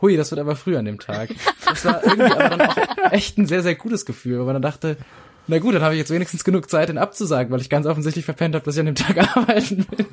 [0.00, 1.30] hui, das wird aber früh an dem Tag.
[1.66, 2.76] Das war irgendwie aber dann auch
[3.10, 4.96] echt ein sehr, sehr gutes Gefühl, weil man dann dachte,
[5.46, 8.24] na gut, dann habe ich jetzt wenigstens genug Zeit, den abzusagen, weil ich ganz offensichtlich
[8.24, 10.06] verpennt habe, dass ich an dem Tag arbeiten will.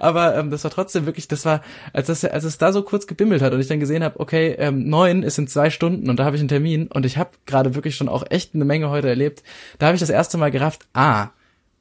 [0.00, 1.62] Aber ähm, das war trotzdem wirklich, das war,
[1.92, 4.56] als, das, als es da so kurz gebimmelt hat und ich dann gesehen habe, okay,
[4.58, 7.30] ähm, neun ist in zwei Stunden und da habe ich einen Termin und ich habe
[7.46, 9.42] gerade wirklich schon auch echt eine Menge heute erlebt,
[9.78, 11.28] da habe ich das erste Mal gerafft, ah,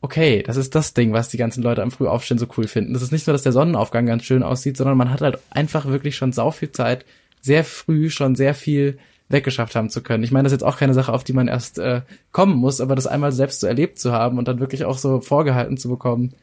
[0.01, 2.93] okay, das ist das Ding, was die ganzen Leute am Frühaufstehen so cool finden.
[2.93, 5.85] Das ist nicht nur, dass der Sonnenaufgang ganz schön aussieht, sondern man hat halt einfach
[5.87, 7.05] wirklich schon sau viel Zeit,
[7.41, 8.97] sehr früh schon sehr viel
[9.29, 10.23] weggeschafft haben zu können.
[10.23, 12.01] Ich meine, das ist jetzt auch keine Sache, auf die man erst äh,
[12.31, 15.21] kommen muss, aber das einmal selbst so erlebt zu haben und dann wirklich auch so
[15.21, 16.33] vorgehalten zu bekommen,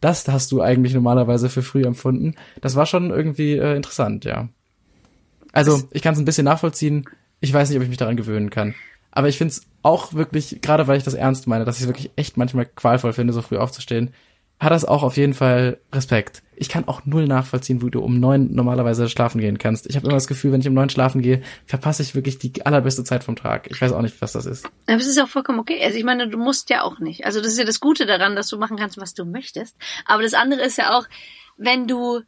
[0.00, 2.34] das hast du eigentlich normalerweise für früh empfunden.
[2.60, 4.48] Das war schon irgendwie äh, interessant, ja.
[5.52, 7.04] Also, ich kann es ein bisschen nachvollziehen.
[7.40, 8.74] Ich weiß nicht, ob ich mich daran gewöhnen kann.
[9.12, 11.88] Aber ich finde es auch wirklich, gerade weil ich das ernst meine, dass ich es
[11.88, 14.12] wirklich echt manchmal qualvoll finde, so früh aufzustehen,
[14.58, 16.42] hat das auch auf jeden Fall Respekt.
[16.62, 19.88] Ich kann auch null nachvollziehen, wie du um neun normalerweise schlafen gehen kannst.
[19.90, 22.64] Ich habe immer das Gefühl, wenn ich um neun schlafen gehe, verpasse ich wirklich die
[22.64, 23.68] allerbeste Zeit vom Tag.
[23.68, 24.64] Ich weiß auch nicht, was das ist.
[24.86, 25.82] Aber es ist auch vollkommen okay.
[25.84, 27.26] Also ich meine, du musst ja auch nicht.
[27.26, 29.76] Also das ist ja das Gute daran, dass du machen kannst, was du möchtest.
[30.06, 31.06] Aber das andere ist ja auch,
[31.56, 32.20] wenn du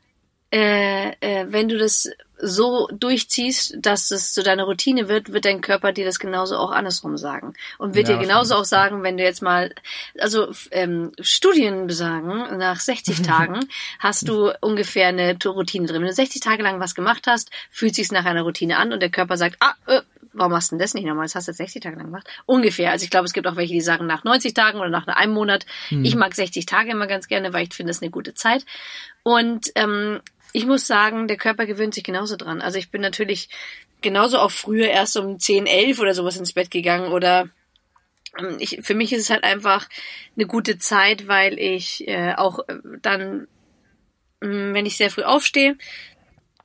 [0.51, 5.61] äh, äh, wenn du das so durchziehst, dass es zu deiner Routine wird, wird dein
[5.61, 7.55] Körper dir das genauso auch andersrum sagen.
[7.79, 9.75] Und wird ja, dir genauso auch sagen, wenn du jetzt mal,
[10.19, 13.61] also ähm, Studien besagen, nach 60 Tagen
[13.99, 16.03] hast du ungefähr eine Routine drin.
[16.03, 19.01] Wenn du 60 Tage lang was gemacht hast, fühlt sich nach einer Routine an und
[19.01, 20.01] der Körper sagt, ah, äh,
[20.35, 21.25] warum hast du denn das nicht nochmal?
[21.25, 22.29] Das hast du jetzt 60 Tage lang gemacht.
[22.47, 22.91] Ungefähr.
[22.91, 25.33] Also ich glaube, es gibt auch welche, die sagen nach 90 Tagen oder nach einem
[25.33, 25.65] Monat.
[25.89, 26.05] Hm.
[26.05, 28.67] Ich mag 60 Tage immer ganz gerne, weil ich finde, das ist eine gute Zeit.
[29.23, 30.21] Und ähm,
[30.55, 32.63] ich muss sagen, der Körper gewöhnt sich genauso dran.
[32.63, 33.49] Also ich bin natürlich
[34.01, 37.49] genauso auch früher erst um 10, 11 oder sowas ins Bett gegangen oder
[38.39, 39.89] ähm, ich, für mich ist es halt einfach
[40.37, 43.49] eine gute Zeit, weil ich äh, auch äh, dann,
[44.41, 45.77] mm, wenn ich sehr früh aufstehe,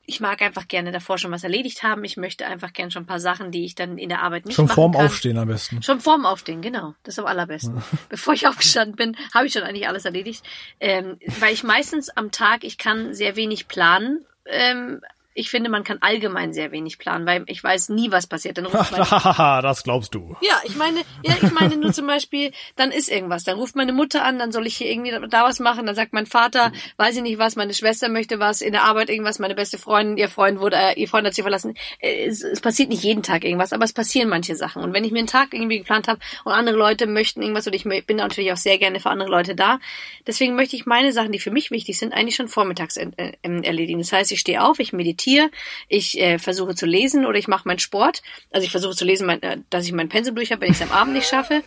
[0.10, 2.04] ich mag einfach gerne davor schon was erledigt haben.
[2.04, 4.56] Ich möchte einfach gerne schon ein paar Sachen, die ich dann in der Arbeit nicht
[4.56, 5.06] schon machen vorm kann.
[5.06, 5.84] Aufstehen am besten.
[5.84, 6.96] Schon vorm Aufstehen, genau.
[7.04, 7.78] Das ist am allerbesten.
[7.78, 7.84] Ja.
[8.10, 10.44] Bevor ich aufgestanden bin, habe ich schon eigentlich alles erledigt.
[10.80, 14.26] Ähm, weil ich meistens am Tag, ich kann sehr wenig planen.
[14.46, 15.02] Ähm,
[15.40, 18.58] ich finde, man kann allgemein sehr wenig planen, weil ich weiß nie, was passiert.
[18.58, 18.92] Dann ruft
[19.38, 20.36] das glaubst du.
[20.42, 23.46] Ja, ich meine, ja, ich meine nur zum Beispiel, dann ist irgendwas.
[23.46, 25.86] Dann ruft meine Mutter an, dann soll ich hier irgendwie da was machen.
[25.86, 29.10] Dann sagt mein Vater, weiß ich nicht was, meine Schwester möchte was, in der Arbeit
[29.10, 31.76] irgendwas, meine beste Freundin, ihr Freund wurde, äh, ihr Freund hat sie verlassen.
[32.00, 34.84] Äh, es, es passiert nicht jeden Tag irgendwas, aber es passieren manche Sachen.
[34.84, 37.74] Und wenn ich mir einen Tag irgendwie geplant habe und andere Leute möchten irgendwas und
[37.74, 39.80] ich bin natürlich auch sehr gerne für andere Leute da,
[40.28, 43.08] deswegen möchte ich meine Sachen, die für mich wichtig sind, eigentlich schon vormittags äh,
[43.42, 44.00] erledigen.
[44.00, 45.52] Das heißt, ich stehe auf, ich meditiere meditiere,
[45.88, 48.22] ich äh, versuche zu lesen oder ich mache meinen Sport.
[48.52, 50.80] Also ich versuche zu lesen, mein, äh, dass ich mein Pensum durch habe, wenn ich
[50.80, 51.64] es am Abend nicht schaffe.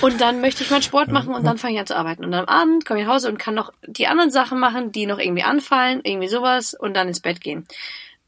[0.00, 2.24] Und dann möchte ich meinen Sport machen und dann fange ich an zu arbeiten.
[2.24, 5.06] Und am Abend komme ich nach Hause und kann noch die anderen Sachen machen, die
[5.06, 7.66] noch irgendwie anfallen, irgendwie sowas und dann ins Bett gehen.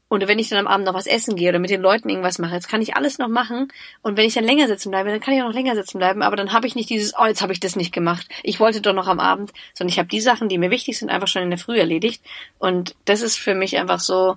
[0.09, 2.39] Und wenn ich dann am Abend noch was essen gehe oder mit den Leuten irgendwas
[2.39, 3.71] mache, jetzt kann ich alles noch machen.
[4.01, 6.23] Und wenn ich dann länger sitzen bleibe, dann kann ich auch noch länger sitzen bleiben.
[6.23, 8.27] Aber dann habe ich nicht dieses, oh, jetzt habe ich das nicht gemacht.
[8.43, 9.53] Ich wollte doch noch am Abend.
[9.73, 12.23] Sondern ich habe die Sachen, die mir wichtig sind, einfach schon in der Früh erledigt.
[12.57, 14.35] Und das ist für mich einfach so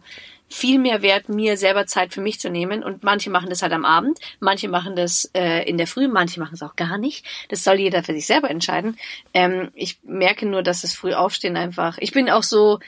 [0.53, 2.85] viel mehr wert, mir selber Zeit für mich zu nehmen.
[2.85, 6.39] Und manche machen das halt am Abend, manche machen das äh, in der Früh, manche
[6.40, 7.24] machen es auch gar nicht.
[7.49, 8.99] Das soll jeder für sich selber entscheiden.
[9.32, 11.97] Ähm, ich merke nur, dass das Frühaufstehen einfach.
[11.99, 12.81] Ich bin auch so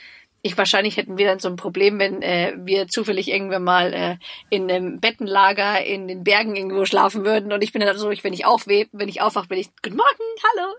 [0.46, 4.16] ich wahrscheinlich hätten wir dann so ein Problem, wenn äh, wir zufällig irgendwann mal äh,
[4.50, 7.50] in einem Bettenlager in den Bergen irgendwo schlafen würden.
[7.50, 9.96] Und ich bin dann so, ich, wenn ich aufweh, wenn ich aufwache, bin ich Guten
[9.96, 10.74] Morgen, hallo,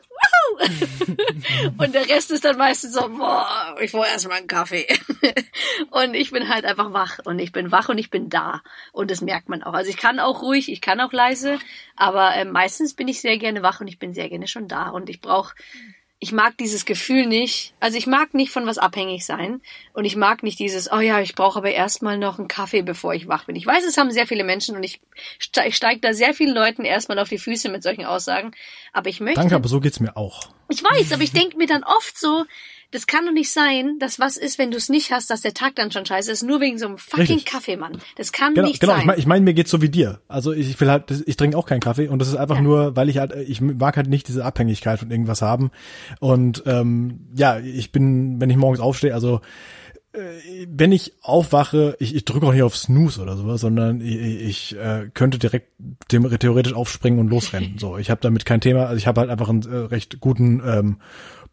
[1.80, 4.88] und der Rest ist dann meistens so, boah, ich brauche erstmal einen Kaffee.
[5.90, 7.20] Und ich bin halt einfach wach.
[7.26, 8.62] Und ich bin wach und ich bin da.
[8.92, 9.74] Und das merkt man auch.
[9.74, 11.58] Also ich kann auch ruhig, ich kann auch leise,
[11.96, 14.90] aber äh, meistens bin ich sehr gerne wach und ich bin sehr gerne schon da.
[14.90, 15.56] Und ich brauche
[16.20, 17.74] ich mag dieses Gefühl nicht.
[17.80, 19.62] Also ich mag nicht von was abhängig sein.
[19.94, 23.14] Und ich mag nicht dieses, oh ja, ich brauche aber erstmal noch einen Kaffee, bevor
[23.14, 23.56] ich wach bin.
[23.56, 25.02] Ich weiß, es haben sehr viele Menschen und ich
[25.48, 28.52] steige da sehr vielen Leuten erstmal auf die Füße mit solchen Aussagen.
[28.94, 29.40] Aber ich möchte.
[29.40, 30.50] Danke, aber so geht's mir auch.
[30.70, 32.46] Ich weiß, aber ich denke mir dann oft so,
[32.92, 35.54] das kann doch nicht sein, dass was ist, wenn du es nicht hast, dass der
[35.54, 37.46] Tag dann schon scheiße ist, nur wegen so einem fucking Richtig.
[37.46, 37.98] Kaffee, Mann.
[38.16, 38.94] Das kann genau, nicht genau.
[38.94, 39.02] sein.
[39.02, 40.22] Genau, ich meine, ich mein, mir geht's so wie dir.
[40.28, 42.62] Also ich will halt, ich trinke auch keinen Kaffee und das ist einfach ja.
[42.62, 45.72] nur, weil ich halt, ich mag halt nicht diese Abhängigkeit von irgendwas haben.
[46.20, 49.42] Und ähm, ja, ich bin, wenn ich morgens aufstehe, also
[50.16, 54.16] äh, wenn ich aufwache, ich, ich drücke auch nicht auf Snooze oder sowas, sondern ich,
[54.16, 55.68] ich äh, könnte direkt
[56.08, 57.78] theoretisch aufspringen und losrennen.
[57.78, 58.86] So, ich habe damit kein Thema.
[58.86, 60.98] Also ich habe halt einfach einen äh, recht guten ähm,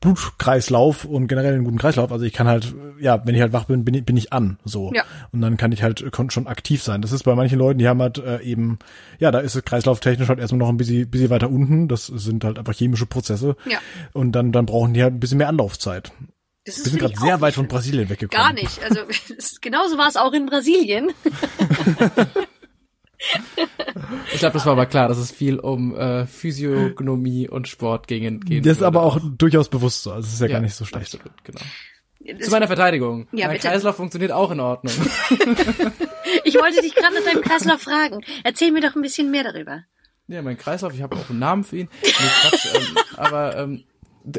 [0.03, 2.13] Blutkreislauf und generell einen guten Kreislauf.
[2.13, 4.59] Also ich kann halt, ja, wenn ich halt wach bin, bin ich, bin ich an,
[4.65, 4.93] so.
[4.93, 5.05] Ja.
[5.31, 7.01] Und dann kann ich halt schon aktiv sein.
[7.01, 8.81] Das ist bei manchen Leuten, die haben halt äh, eben,
[9.21, 11.87] ja, da ist es kreislauftechnisch halt erstmal noch ein bisschen, bisschen weiter unten.
[11.87, 13.57] Das sind halt einfach chemische Prozesse.
[13.65, 13.79] Ja.
[14.13, 16.13] Und dann, dann brauchen die halt ein bisschen mehr Anlaufzeit.
[16.65, 18.45] Das ist, Wir sind gerade sehr weit von Brasilien weggekommen.
[18.45, 18.83] Gar nicht.
[18.83, 19.01] Also
[19.61, 21.13] genauso war es auch in Brasilien.
[24.33, 28.41] Ich glaube, das war aber klar, dass es viel um äh, Physiognomie und Sport ging.
[28.41, 30.13] ging das ist aber auch, durchaus bewusst so.
[30.13, 31.15] Also es ist ja, ja, gar nicht so schlecht.
[31.15, 31.61] Absolut, genau.
[32.41, 33.27] Zu meiner Verteidigung.
[33.33, 33.69] Ja, mein bitte.
[33.69, 34.95] Kreislauf funktioniert auch in Ordnung.
[36.45, 38.25] ich wollte dich gerade nach deinem Kreislauf fragen.
[38.45, 39.83] Erzähl mir doch ein bisschen mehr darüber.
[40.29, 41.89] Ja, mein Kreislauf, ich habe auch einen Namen für ihn.
[42.03, 43.85] Nee, Quatsch, ähm, aber ähm,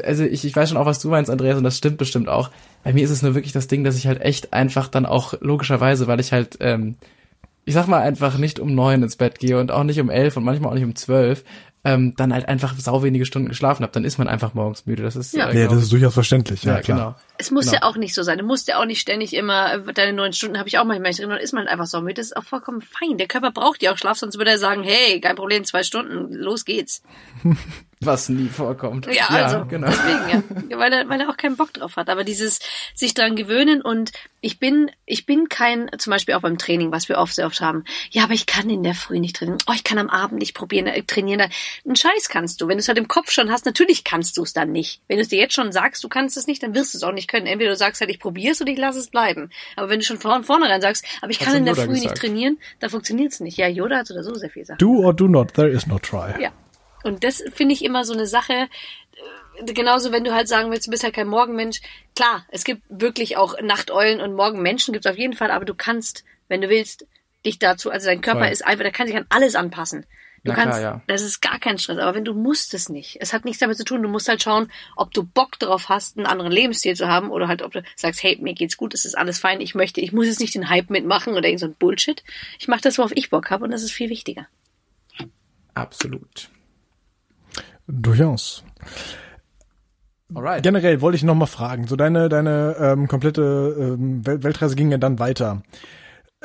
[0.02, 2.50] also ich, ich weiß schon auch, was du meinst, Andreas, und das stimmt bestimmt auch.
[2.82, 5.34] Bei mir ist es nur wirklich das Ding, dass ich halt echt einfach dann auch
[5.40, 6.96] logischerweise, weil ich halt ähm,
[7.64, 10.36] ich sag mal einfach nicht um neun ins Bett gehe und auch nicht um elf
[10.36, 11.44] und manchmal auch nicht um zwölf,
[11.86, 15.02] ähm, dann halt einfach sau wenige Stunden geschlafen habe, dann ist man einfach morgens müde.
[15.02, 16.64] Das ist ja, äh, ja das ist durchaus verständlich.
[16.64, 16.98] Ja, ja klar.
[16.98, 17.14] Genau.
[17.36, 17.76] Es muss genau.
[17.76, 18.38] ja auch nicht so sein.
[18.38, 21.12] Du musst ja auch nicht ständig immer äh, deine neun Stunden habe ich auch manchmal
[21.12, 22.14] drin, dann ist man einfach so müde.
[22.14, 23.18] Das ist auch vollkommen fein.
[23.18, 26.32] Der Körper braucht ja auch Schlaf, sonst würde er sagen, hey, kein Problem, zwei Stunden,
[26.32, 27.02] los geht's.
[28.06, 29.06] Was nie vorkommt.
[29.06, 29.88] Ja, ja also genau.
[29.88, 30.78] deswegen, ja.
[30.78, 32.08] Weil er, weil er auch keinen Bock drauf hat.
[32.08, 32.60] Aber dieses
[32.94, 37.08] sich dran gewöhnen und ich bin, ich bin kein, zum Beispiel auch beim Training, was
[37.08, 37.84] wir oft sehr oft haben.
[38.10, 39.58] Ja, aber ich kann in der Früh nicht trainieren.
[39.68, 41.50] Oh, ich kann am Abend nicht probieren, äh, trainieren.
[41.84, 42.68] Einen Scheiß kannst du.
[42.68, 45.00] Wenn du es halt im Kopf schon hast, natürlich kannst du es dann nicht.
[45.08, 47.04] Wenn du es dir jetzt schon sagst, du kannst es nicht, dann wirst du es
[47.04, 47.46] auch nicht können.
[47.46, 49.50] Entweder du sagst halt, ich probiere es oder ich lasse es bleiben.
[49.76, 52.02] Aber wenn du schon von vornherein sagst, aber ich kann in der Früh gesagt.
[52.02, 53.56] nicht trainieren, dann funktioniert es nicht.
[53.56, 54.82] Ja, Yoda hat oder so sehr viel gesagt.
[54.82, 56.34] Do or do not, there is no try.
[56.40, 56.52] Ja.
[57.04, 58.68] Und das finde ich immer so eine Sache,
[59.62, 61.80] äh, genauso wenn du halt sagen willst, du bist halt kein Morgenmensch.
[62.16, 65.74] Klar, es gibt wirklich auch Nachteulen und Morgenmenschen gibt es auf jeden Fall, aber du
[65.74, 67.06] kannst, wenn du willst,
[67.44, 68.52] dich dazu, also dein Körper Voll.
[68.52, 70.06] ist einfach, der kann sich an alles anpassen.
[70.44, 71.02] Du Na kannst, klar, ja.
[71.06, 73.16] das ist gar kein Stress, aber wenn du musst es nicht.
[73.20, 76.18] Es hat nichts damit zu tun, du musst halt schauen, ob du Bock drauf hast,
[76.18, 79.06] einen anderen Lebensstil zu haben oder halt, ob du sagst, hey, mir geht's gut, es
[79.06, 81.66] ist alles fein, ich möchte, ich muss jetzt nicht den Hype mitmachen oder irgend so
[81.66, 82.22] ein Bullshit.
[82.58, 84.46] Ich mache das, worauf ich Bock habe und das ist viel wichtiger.
[85.72, 86.50] Absolut.
[87.86, 88.64] Durchaus.
[90.34, 90.62] Alright.
[90.62, 93.42] Generell wollte ich noch mal fragen, so deine deine ähm, komplette
[93.78, 95.62] ähm, Weltreise ging ja dann weiter.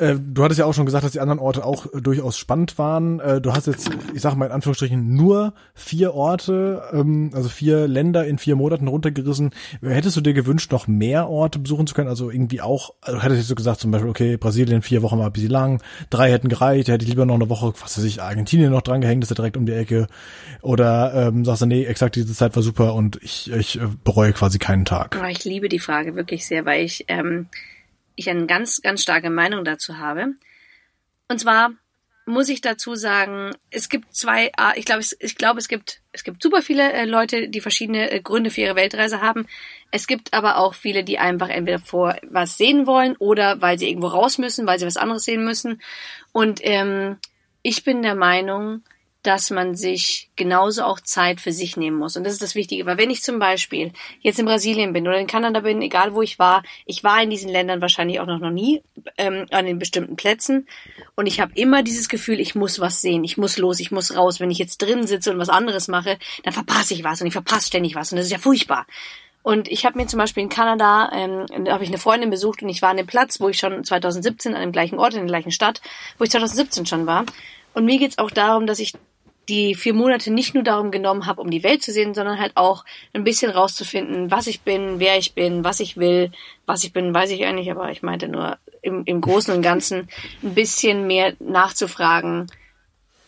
[0.00, 2.78] Äh, du hattest ja auch schon gesagt, dass die anderen Orte auch äh, durchaus spannend
[2.78, 3.20] waren.
[3.20, 7.86] Äh, du hast jetzt, ich sage mal in Anführungsstrichen, nur vier Orte, ähm, also vier
[7.86, 9.50] Länder in vier Monaten runtergerissen.
[9.82, 12.08] Hättest du dir gewünscht, noch mehr Orte besuchen zu können?
[12.08, 15.26] Also irgendwie auch, also hättest du so gesagt, zum Beispiel, okay, Brasilien vier Wochen war
[15.26, 18.22] ein bisschen lang, drei hätten gereicht, hätte ich lieber noch eine Woche, was weiß ich,
[18.22, 20.06] Argentinien noch dran gehängt, ist ja direkt um die Ecke.
[20.62, 24.58] Oder ähm, sagst du, nee, exakt diese Zeit war super und ich, ich bereue quasi
[24.58, 25.20] keinen Tag.
[25.30, 27.46] Ich liebe die Frage wirklich sehr, weil ich ähm,
[28.16, 30.34] ich eine ganz, ganz starke Meinung dazu habe.
[31.28, 31.72] Und zwar
[32.26, 36.42] muss ich dazu sagen, es gibt zwei, ich glaube, ich glaube, es gibt, es gibt
[36.42, 39.46] super viele äh, Leute, die verschiedene äh, Gründe für ihre Weltreise haben.
[39.90, 43.88] Es gibt aber auch viele, die einfach entweder vor was sehen wollen oder weil sie
[43.88, 45.80] irgendwo raus müssen, weil sie was anderes sehen müssen.
[46.32, 47.18] Und ähm,
[47.62, 48.82] ich bin der Meinung,
[49.22, 52.16] dass man sich genauso auch Zeit für sich nehmen muss.
[52.16, 52.86] Und das ist das Wichtige.
[52.86, 56.22] Weil wenn ich zum Beispiel jetzt in Brasilien bin oder in Kanada bin, egal wo
[56.22, 58.82] ich war, ich war in diesen Ländern wahrscheinlich auch noch, noch nie
[59.18, 60.66] ähm, an den bestimmten Plätzen.
[61.16, 64.16] Und ich habe immer dieses Gefühl, ich muss was sehen, ich muss los, ich muss
[64.16, 64.40] raus.
[64.40, 67.34] Wenn ich jetzt drin sitze und was anderes mache, dann verpasse ich was und ich
[67.34, 68.12] verpasse ständig was.
[68.12, 68.86] Und das ist ja furchtbar.
[69.42, 72.62] Und ich habe mir zum Beispiel in Kanada, ähm, da habe ich eine Freundin besucht
[72.62, 75.20] und ich war an dem Platz, wo ich schon 2017 an dem gleichen Ort, in
[75.20, 75.80] der gleichen Stadt,
[76.18, 77.24] wo ich 2017 schon war.
[77.72, 78.92] Und mir geht's auch darum, dass ich
[79.50, 82.52] die vier Monate nicht nur darum genommen habe, um die Welt zu sehen, sondern halt
[82.54, 86.30] auch ein bisschen rauszufinden, was ich bin, wer ich bin, was ich will.
[86.66, 90.08] Was ich bin, weiß ich eigentlich, aber ich meinte nur im, im Großen und Ganzen
[90.42, 92.46] ein bisschen mehr nachzufragen,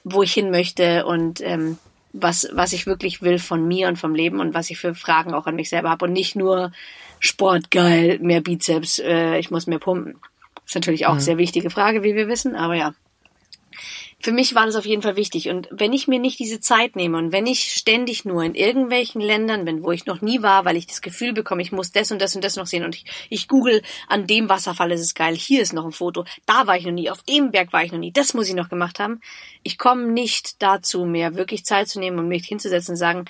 [0.05, 1.77] wo ich hin möchte und ähm,
[2.13, 5.35] was, was ich wirklich will von mir und vom Leben und was ich für Fragen
[5.35, 6.71] auch an mich selber habe und nicht nur
[7.19, 10.21] Sport geil, mehr Bizeps, äh, ich muss mehr pumpen.
[10.65, 11.21] Ist natürlich auch mhm.
[11.21, 12.95] sehr wichtige Frage, wie wir wissen, aber ja
[14.23, 15.49] für mich war das auf jeden Fall wichtig.
[15.49, 19.21] Und wenn ich mir nicht diese Zeit nehme und wenn ich ständig nur in irgendwelchen
[19.21, 22.13] Ländern bin, wo ich noch nie war, weil ich das Gefühl bekomme, ich muss das
[22.13, 25.15] und das und das noch sehen und ich, ich google, an dem Wasserfall ist es
[25.15, 27.83] geil, hier ist noch ein Foto, da war ich noch nie, auf dem Berg war
[27.83, 29.21] ich noch nie, das muss ich noch gemacht haben.
[29.65, 33.25] Ich komme nicht dazu mehr, wirklich Zeit zu nehmen und mich hinzusetzen und sagen,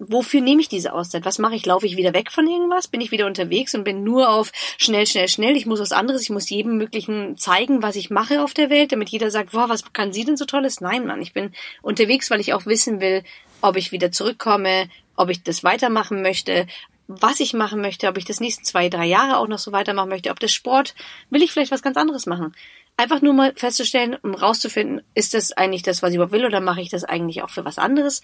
[0.00, 1.24] wofür nehme ich diese Auszeit?
[1.24, 1.66] Was mache ich?
[1.66, 2.88] Laufe ich wieder weg von irgendwas?
[2.88, 5.56] Bin ich wieder unterwegs und bin nur auf schnell, schnell, schnell?
[5.56, 6.22] Ich muss was anderes.
[6.22, 9.68] Ich muss jedem möglichen zeigen, was ich mache auf der Welt, damit jeder sagt, boah,
[9.68, 10.80] was kann sie denn so tolles?
[10.80, 11.52] Nein, Mann, ich bin
[11.82, 13.22] unterwegs, weil ich auch wissen will,
[13.60, 16.66] ob ich wieder zurückkomme, ob ich das weitermachen möchte,
[17.06, 20.08] was ich machen möchte, ob ich das nächsten zwei, drei Jahre auch noch so weitermachen
[20.08, 20.94] möchte, ob das Sport,
[21.28, 22.54] will ich vielleicht was ganz anderes machen.
[22.96, 26.60] Einfach nur mal festzustellen, um rauszufinden, ist das eigentlich das, was ich überhaupt will, oder
[26.60, 28.22] mache ich das eigentlich auch für was anderes?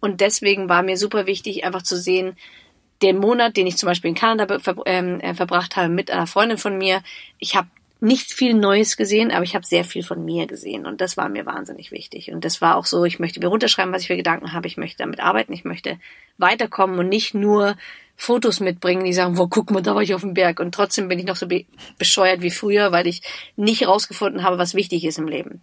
[0.00, 2.36] Und deswegen war mir super wichtig, einfach zu sehen,
[3.02, 6.26] den Monat, den ich zum Beispiel in Kanada ver ähm, äh, verbracht habe mit einer
[6.26, 7.02] Freundin von mir,
[7.38, 7.68] ich habe
[8.00, 10.84] nicht viel Neues gesehen, aber ich habe sehr viel von mir gesehen.
[10.86, 12.30] Und das war mir wahnsinnig wichtig.
[12.30, 14.76] Und das war auch so, ich möchte mir runterschreiben, was ich für Gedanken habe, ich
[14.76, 15.98] möchte damit arbeiten, ich möchte
[16.36, 17.76] weiterkommen und nicht nur
[18.16, 20.60] Fotos mitbringen, die sagen, wo guck mal, da war ich auf dem Berg.
[20.60, 21.64] Und trotzdem bin ich noch so be
[21.98, 23.22] bescheuert wie früher, weil ich
[23.56, 25.62] nicht rausgefunden habe, was wichtig ist im Leben.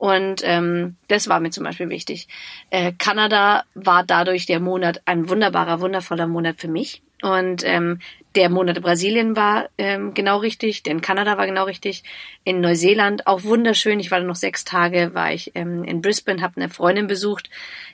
[0.00, 2.26] Und ähm, das war mir zum Beispiel wichtig.
[2.70, 7.02] Äh, Kanada war dadurch der Monat ein wunderbarer, wundervoller Monat für mich.
[7.20, 7.98] Und ähm,
[8.34, 12.02] der Monat Brasilien war ähm, genau richtig, der in Kanada war genau richtig,
[12.44, 14.00] in Neuseeland auch wunderschön.
[14.00, 17.50] Ich war da noch sechs Tage, war ich ähm, in Brisbane, habe eine Freundin besucht,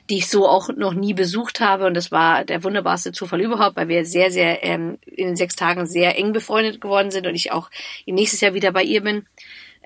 [0.09, 1.87] die ich so auch noch nie besucht habe.
[1.87, 5.57] Und das war der wunderbarste Zufall überhaupt, weil wir sehr, sehr ähm, in den sechs
[5.57, 7.69] Tagen sehr eng befreundet geworden sind und ich auch
[8.05, 9.25] nächstes Jahr wieder bei ihr bin.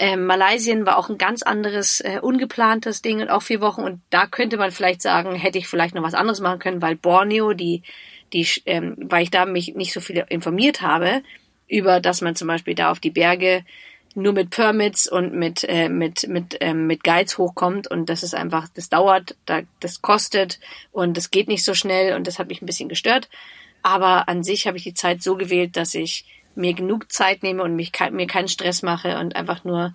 [0.01, 3.83] Ähm, Malaysien war auch ein ganz anderes, äh, ungeplantes Ding und auch vier Wochen.
[3.83, 6.95] Und da könnte man vielleicht sagen, hätte ich vielleicht noch was anderes machen können, weil
[6.95, 7.83] Borneo, die,
[8.33, 11.21] die, ähm, weil ich da mich nicht so viel informiert habe,
[11.67, 13.63] über, dass man zum Beispiel da auf die Berge
[14.15, 18.33] nur mit Permits und mit äh, mit mit ähm, mit Guides hochkommt und das ist
[18.33, 20.59] einfach, das dauert, da, das kostet
[20.91, 23.29] und das geht nicht so schnell und das hat mich ein bisschen gestört.
[23.83, 26.25] Aber an sich habe ich die Zeit so gewählt, dass ich
[26.55, 29.93] mir genug Zeit nehme und mich mir keinen Stress mache und einfach nur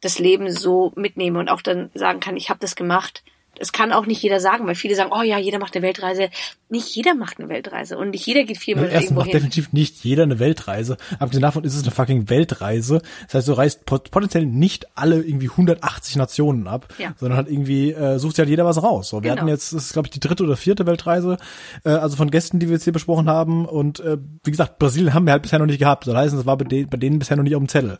[0.00, 3.22] das Leben so mitnehme und auch dann sagen kann, ich habe das gemacht
[3.58, 6.30] es kann auch nicht jeder sagen, weil viele sagen, oh ja, jeder macht eine Weltreise.
[6.68, 9.32] Nicht jeder macht eine Weltreise und nicht jeder geht viel mit Erstens macht hin.
[9.32, 10.96] definitiv nicht jeder eine Weltreise.
[11.18, 13.00] Abgesehen davon ist es eine fucking Weltreise.
[13.24, 17.14] Das heißt, du reist potenziell nicht alle irgendwie 180 Nationen ab, ja.
[17.18, 19.08] sondern halt irgendwie äh, sucht ja halt jeder was raus.
[19.08, 19.36] So, wir genau.
[19.42, 21.38] hatten jetzt, das ist glaube ich die dritte oder vierte Weltreise,
[21.84, 23.66] äh, also von Gästen, die wir jetzt hier besprochen haben.
[23.66, 26.06] Und äh, wie gesagt, Brasilien haben wir halt bisher noch nicht gehabt.
[26.06, 27.98] Das heißt, es war bei, de bei denen bisher noch nicht auf dem Zettel.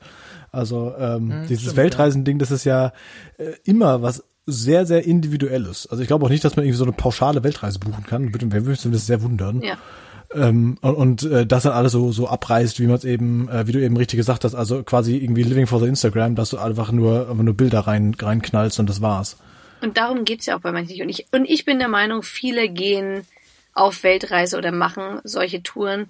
[0.51, 2.93] Also ähm, hm, dieses Weltreisending, das ist ja
[3.37, 5.87] äh, immer was sehr, sehr individuelles.
[5.87, 8.33] Also ich glaube auch nicht, dass man irgendwie so eine pauschale Weltreise buchen kann.
[8.33, 9.61] Würde mich das sehr wundern.
[9.61, 9.77] Ja.
[10.35, 13.67] Ähm, und, und äh, das dann alles so so abreißt, wie man es eben, äh,
[13.67, 16.59] wie du eben richtig gesagt hast, also quasi irgendwie Living for the Instagram, dass du
[16.59, 19.39] einfach nur einfach nur Bilder rein reinknallst und das war's.
[19.81, 22.69] Und darum geht's ja auch bei manchen und ich und ich bin der Meinung, viele
[22.69, 23.23] gehen
[23.73, 26.09] auf Weltreise oder machen solche Touren,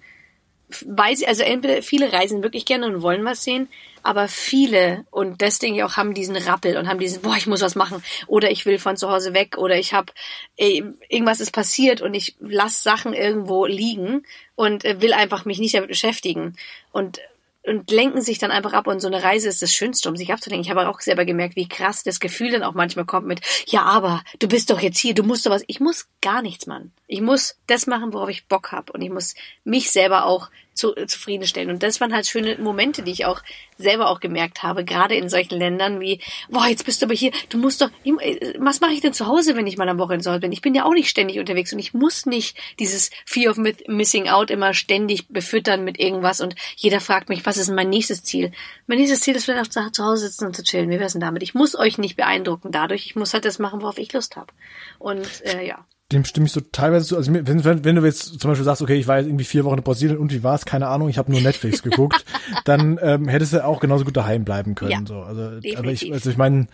[0.69, 3.69] sie, also entweder viele reisen wirklich gerne und wollen was sehen,
[4.03, 7.47] aber viele, und das denke ich auch, haben diesen Rappel und haben diesen, boah, ich
[7.47, 10.13] muss was machen, oder ich will von zu Hause weg, oder ich habe,
[10.57, 14.25] irgendwas ist passiert und ich lass Sachen irgendwo liegen
[14.55, 16.57] und äh, will einfach mich nicht damit beschäftigen.
[16.93, 17.21] Und
[17.69, 20.33] und lenken sich dann einfach ab und so eine Reise ist das Schönste, um sich
[20.33, 20.65] abzulenken.
[20.65, 23.83] Ich habe auch selber gemerkt, wie krass das Gefühl dann auch manchmal kommt mit, ja,
[23.83, 25.65] aber du bist doch jetzt hier, du musst doch was.
[25.67, 26.93] Ich muss gar nichts, Mann.
[27.07, 29.35] Ich muss das machen, worauf ich Bock habe und ich muss
[29.65, 31.71] mich selber auch zu, äh, zufriedenstellen.
[31.71, 33.43] Und das waren halt schöne Momente, die ich auch
[33.77, 37.33] selber auch gemerkt habe, gerade in solchen Ländern wie, boah, jetzt bist du aber hier,
[37.49, 40.25] du musst doch, äh, was mache ich denn zu Hause, wenn ich mal am Wochenende
[40.25, 40.53] zu bin?
[40.53, 44.29] Ich bin ja auch nicht ständig unterwegs und ich muss nicht dieses Fear of Missing
[44.29, 48.53] Out immer ständig befüttern mit irgendwas und jeder fragt mich, was ist mein nächstes Ziel?
[48.87, 50.91] Mein nächstes Ziel ist vielleicht auch zu Hause sitzen und zu chillen.
[50.91, 51.43] Wie wär's denn damit?
[51.43, 54.53] Ich muss euch nicht beeindrucken dadurch, ich muss halt das machen, worauf ich Lust habe.
[54.99, 57.17] Und äh, ja dem stimme ich so teilweise zu.
[57.19, 59.67] Also wenn, wenn, wenn du jetzt zum Beispiel sagst, okay, ich war jetzt irgendwie vier
[59.67, 62.25] Wochen in Brasilien und wie war es, keine Ahnung, ich habe nur Netflix geguckt,
[62.65, 64.91] dann ähm, hättest du auch genauso gut daheim bleiben können.
[64.91, 65.21] Ja, so.
[65.21, 65.43] Also,
[65.77, 66.69] aber ich, also ich meine,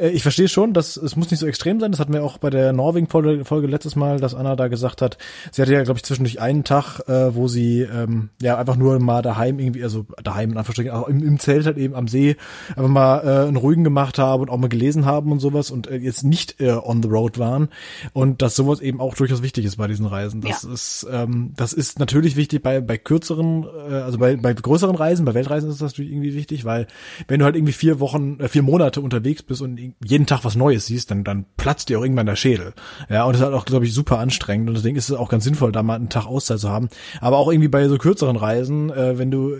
[0.00, 1.92] äh, ich verstehe schon, dass es muss nicht so extrem sein.
[1.92, 5.16] Das hatten wir auch bei der Norwegen-Folge Folge letztes Mal, dass Anna da gesagt hat,
[5.52, 8.98] sie hatte ja, glaube ich, zwischendurch einen Tag, äh, wo sie ähm, ja einfach nur
[8.98, 12.36] mal daheim irgendwie, also daheim in Anführungsstrichen, auch im, im Zelt halt eben am See,
[12.70, 15.86] einfach mal äh, einen ruhigen gemacht haben und auch mal gelesen haben und sowas und
[15.86, 17.68] äh, jetzt nicht äh, on the road waren
[18.12, 20.40] und dass sowas eben auch durchaus wichtig wichtig ist bei diesen Reisen.
[20.40, 20.72] Das ja.
[20.72, 25.24] ist, ähm, das ist natürlich wichtig bei, bei kürzeren, äh, also bei, bei größeren Reisen,
[25.24, 26.86] bei Weltreisen ist das natürlich irgendwie wichtig, weil
[27.28, 30.56] wenn du halt irgendwie vier Wochen, äh, vier Monate unterwegs bist und jeden Tag was
[30.56, 32.72] Neues siehst, dann, dann platzt dir auch irgendwann der Schädel.
[33.10, 35.28] Ja, und das ist halt auch, glaube ich, super anstrengend und deswegen ist es auch
[35.28, 36.88] ganz sinnvoll, da mal einen Tag Auszeit zu haben.
[37.20, 39.56] Aber auch irgendwie bei so kürzeren Reisen, äh, wenn du,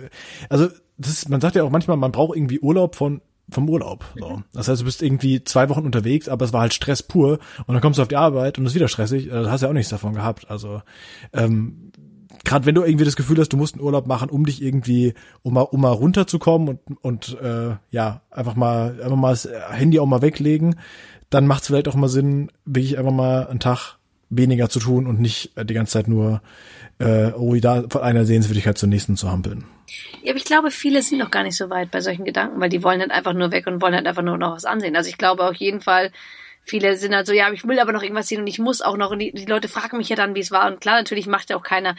[0.49, 0.67] also
[0.97, 4.05] das ist, man sagt ja auch manchmal, man braucht irgendwie Urlaub von vom Urlaub.
[4.17, 4.29] So.
[4.29, 4.43] Mhm.
[4.53, 7.73] Das heißt, du bist irgendwie zwei Wochen unterwegs, aber es war halt Stress pur und
[7.73, 9.29] dann kommst du auf die Arbeit und es ist wieder stressig.
[9.29, 10.49] Da hast du ja auch nichts davon gehabt.
[10.49, 10.81] Also
[11.33, 11.91] ähm,
[12.43, 15.13] gerade wenn du irgendwie das Gefühl hast, du musst einen Urlaub machen, um dich irgendwie,
[15.41, 19.99] um mal, um mal runterzukommen und, und äh, ja, einfach mal, einfach mal das Handy
[19.99, 20.75] auch mal weglegen,
[21.29, 23.97] dann macht es vielleicht auch mal Sinn, wirklich einfach mal einen Tag
[24.29, 26.41] weniger zu tun und nicht die ganze Zeit nur
[26.99, 29.65] äh, oh, da von einer Sehenswürdigkeit zur nächsten zu hampeln.
[30.21, 32.69] Ja, aber ich glaube, viele sind noch gar nicht so weit bei solchen Gedanken, weil
[32.69, 34.95] die wollen halt einfach nur weg und wollen halt einfach nur noch was ansehen.
[34.95, 36.11] Also ich glaube auf jeden Fall,
[36.63, 38.97] viele sind halt so, ja, ich will aber noch irgendwas sehen und ich muss auch
[38.97, 39.11] noch.
[39.11, 40.67] Und die, die Leute fragen mich ja dann, wie es war.
[40.67, 41.95] Und klar, natürlich macht ja auch keiner.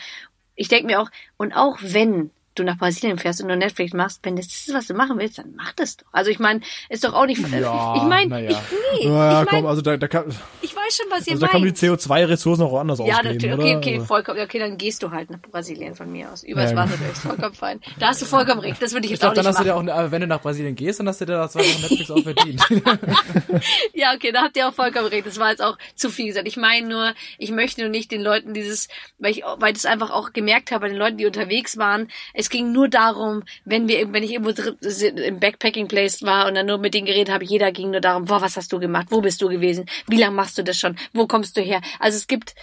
[0.55, 4.21] Ich denke mir auch, und auch wenn du nach Brasilien fährst und nur Netflix machst,
[4.23, 6.07] wenn das ist, was du machen willst, dann mach das doch.
[6.13, 7.41] Also ich meine, ist doch auch nicht.
[7.49, 8.51] Ja, ich meine, ja.
[8.51, 8.57] ich,
[9.01, 10.25] nee, naja, ich mein, komm, also da, da kann,
[10.63, 11.43] ich weiß schon, was ihr also meint.
[11.43, 13.55] Da kann man die CO2-Ressourcen auch anders ja, ausgeben, natürlich.
[13.55, 14.41] Okay, okay, also vollkommen.
[14.41, 16.43] Okay, dann gehst du halt nach Brasilien von mir aus.
[16.43, 17.81] Übers ja, Wasser durch, vollkommen fein.
[17.99, 18.81] Da hast du vollkommen recht.
[18.81, 19.87] Das würde ich, ich jetzt glaub, auch nicht dann hast machen.
[19.87, 21.83] Du dir auch, wenn du nach Brasilien gehst, dann hast du dir da zwei Wochen
[21.83, 22.63] Netflix auch verdient.
[23.95, 25.27] ja, okay, da habt ihr auch vollkommen recht.
[25.27, 26.47] Das war jetzt auch zu viel gesagt.
[26.47, 29.87] Ich meine nur, ich möchte nur nicht den Leuten dieses, weil ich, weil ich das
[29.87, 32.09] einfach auch gemerkt habe bei den Leuten, die unterwegs waren.
[32.33, 36.55] Es ging nur darum darum, wenn wir, wenn ich irgendwo im Backpacking Place war und
[36.55, 39.09] dann nur mit denen geredet habe, jeder ging nur darum, boah, was hast du gemacht?
[39.11, 39.87] Wo bist du gewesen?
[40.07, 40.97] Wie lange machst du das schon?
[41.13, 41.81] Wo kommst du her?
[41.99, 42.55] Also es gibt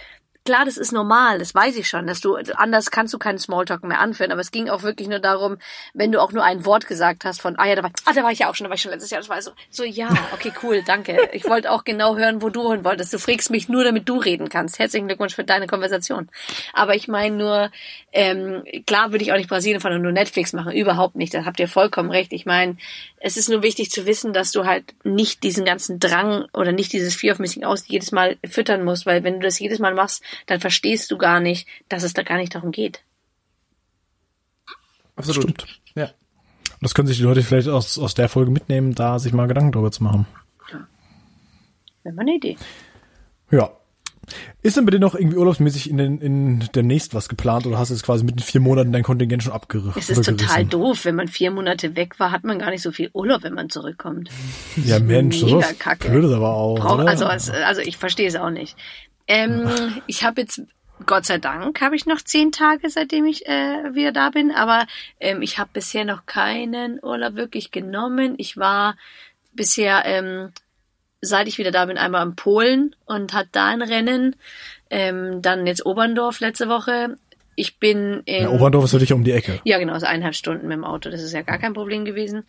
[0.44, 3.84] klar, das ist normal, das weiß ich schon, dass du anders kannst du keinen Smalltalk
[3.84, 5.58] mehr anführen, aber es ging auch wirklich nur darum,
[5.94, 8.22] wenn du auch nur ein Wort gesagt hast von ah ja, da war ah, da
[8.22, 9.84] war ich ja auch schon, da war ich schon letztes Jahr, das war so so
[9.84, 11.30] ja, okay, cool, danke.
[11.32, 13.12] Ich wollte auch genau hören, wo du hin wolltest.
[13.12, 14.78] Du fragst mich nur, damit du reden kannst.
[14.78, 16.28] Herzlichen Glückwunsch für deine Konversation.
[16.72, 17.70] Aber ich meine nur
[18.12, 21.32] ähm, klar würde ich auch nicht Brasilien und nur Netflix machen, überhaupt nicht.
[21.32, 22.32] Da habt ihr vollkommen recht.
[22.32, 22.76] Ich meine,
[23.20, 26.92] es ist nur wichtig zu wissen, dass du halt nicht diesen ganzen Drang oder nicht
[26.92, 29.94] dieses Fear of Missing Out jedes Mal füttern musst, weil wenn du das jedes Mal
[29.94, 33.02] machst, dann verstehst du gar nicht, dass es da gar nicht darum geht.
[35.16, 35.42] Absolut.
[35.42, 35.80] Stimmt.
[35.94, 36.10] Ja.
[36.80, 39.72] Das können sich die Leute vielleicht aus, aus der Folge mitnehmen, da sich mal Gedanken
[39.72, 40.26] darüber zu machen.
[40.72, 40.86] Ja.
[42.02, 42.56] Wäre mal eine Idee.
[43.50, 43.70] Ja.
[44.62, 47.90] Ist denn bei dir noch irgendwie urlaubsmäßig in, den, in demnächst was geplant oder hast
[47.90, 49.94] du jetzt quasi mit den vier Monaten dein Kontingent schon abgerissen?
[49.96, 51.04] Es ist total doof.
[51.04, 53.68] Wenn man vier Monate weg war, hat man gar nicht so viel Urlaub, wenn man
[53.68, 54.30] zurückkommt.
[54.84, 56.08] Ja, Mensch, Mega so Kacke.
[56.08, 56.78] blöd ist aber auch.
[56.78, 58.76] Brauch, also, also ich verstehe es auch nicht.
[59.32, 60.62] Ähm, ich habe jetzt
[61.04, 64.86] Gott sei Dank habe ich noch zehn Tage, seitdem ich äh, wieder da bin, aber
[65.18, 68.34] ähm, ich habe bisher noch keinen Urlaub wirklich genommen.
[68.38, 68.96] Ich war
[69.52, 70.52] bisher ähm,
[71.22, 74.36] seit ich wieder da bin, einmal in Polen und hat da ein Rennen.
[74.90, 77.16] Ähm, dann jetzt Oberndorf letzte Woche.
[77.54, 78.42] Ich bin in.
[78.42, 79.60] Ja, Oberndorf ist für dich um die Ecke.
[79.64, 81.08] Ja, genau, so eineinhalb Stunden mit dem Auto.
[81.08, 82.44] Das ist ja gar kein Problem gewesen.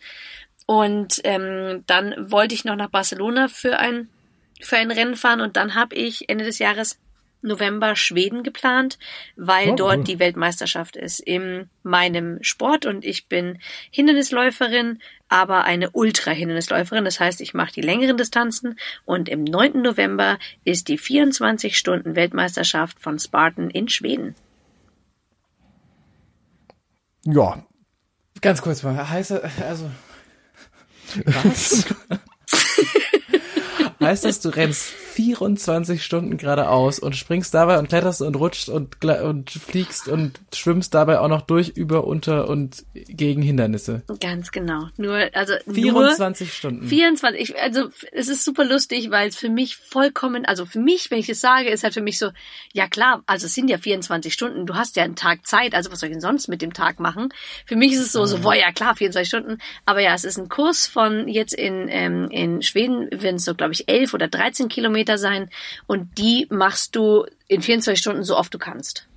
[0.66, 4.08] Und ähm, dann wollte ich noch nach Barcelona für ein,
[4.64, 6.98] für ein Rennen fahren und dann habe ich Ende des Jahres
[7.44, 8.98] November Schweden geplant,
[9.36, 10.04] weil oh, dort cool.
[10.04, 13.58] die Weltmeisterschaft ist in meinem Sport und ich bin
[13.90, 17.04] Hindernisläuferin, aber eine Ultra-Hindernisläuferin.
[17.04, 19.82] Das heißt, ich mache die längeren Distanzen und im 9.
[19.82, 24.34] November ist die 24 Stunden Weltmeisterschaft von Spartan in Schweden.
[27.24, 27.64] Ja.
[28.40, 29.32] Ganz kurz mal, heißt
[29.62, 29.90] also
[31.24, 31.86] was?
[34.04, 39.04] Heißt das, du rennst 24 Stunden geradeaus und springst dabei und kletterst und rutscht und,
[39.04, 44.02] und fliegst und schwimmst dabei auch noch durch, über, unter und gegen Hindernisse.
[44.18, 44.88] Ganz genau.
[44.96, 46.88] Nur, also 24 nur Stunden.
[46.88, 47.56] 24.
[47.60, 51.28] Also es ist super lustig, weil es für mich vollkommen, also für mich, wenn ich
[51.28, 52.30] es sage, ist halt für mich so,
[52.72, 55.92] ja klar, also es sind ja 24 Stunden, du hast ja einen Tag Zeit, also
[55.92, 57.28] was soll ich denn sonst mit dem Tag machen?
[57.66, 60.38] Für mich ist es so, so, boah, ja klar, 24 Stunden, aber ja, es ist
[60.38, 64.26] ein Kurs von jetzt in, ähm, in Schweden, wenn es so, glaube ich, 11 oder
[64.26, 65.50] 13 Kilometer sein
[65.86, 69.08] und die machst du in 24 Stunden so oft du kannst.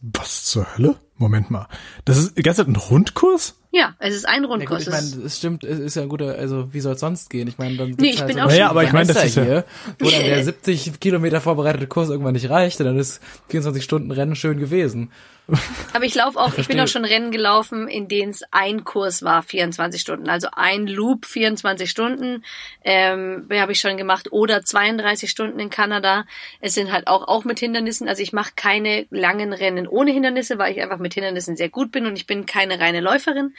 [0.00, 0.96] Was zur Hölle?
[1.16, 1.68] Moment mal.
[2.04, 3.61] Das ist ganz ein Rundkurs?
[3.74, 4.84] Ja, es ist ein Rundkurs.
[4.84, 7.00] Ja, gut, ich meine, es stimmt, es ist ja ein guter, also wie soll es
[7.00, 7.48] sonst gehen?
[7.48, 9.32] Ich meine, dann nee, ich halt bin so auch ja, aber ich meine, das ist
[9.34, 9.64] hier,
[9.98, 14.36] wo dann der 70 Kilometer vorbereitete Kurs irgendwann nicht reicht, dann ist 24 Stunden Rennen
[14.36, 15.10] schön gewesen.
[15.92, 18.84] Aber ich laufe auch, ich, ich bin auch schon Rennen gelaufen, in denen es ein
[18.84, 20.28] Kurs war, 24 Stunden.
[20.28, 22.44] Also ein Loop, 24 Stunden,
[22.84, 24.30] ähm, habe ich schon gemacht.
[24.30, 26.24] Oder 32 Stunden in Kanada.
[26.60, 28.08] Es sind halt auch, auch mit Hindernissen.
[28.08, 31.90] Also ich mache keine langen Rennen ohne Hindernisse, weil ich einfach mit Hindernissen sehr gut
[31.90, 33.54] bin und ich bin keine reine Läuferin.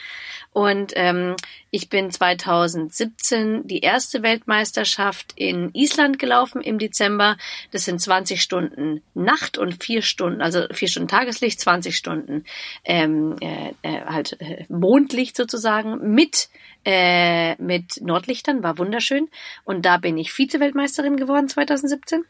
[0.54, 1.36] Und ähm,
[1.72, 7.38] ich bin 2017 die erste Weltmeisterschaft in Island gelaufen im Dezember.
[7.72, 12.46] Das sind 20 Stunden Nacht und vier Stunden, also vier Stunden Tageslicht, 20 Stunden
[12.86, 16.50] ähm, äh, äh, halt äh, Mondlicht sozusagen mit
[16.86, 19.30] äh, mit Nordlichtern, war wunderschön.
[19.64, 22.26] Und da bin ich Vize-Weltmeisterin geworden 2017.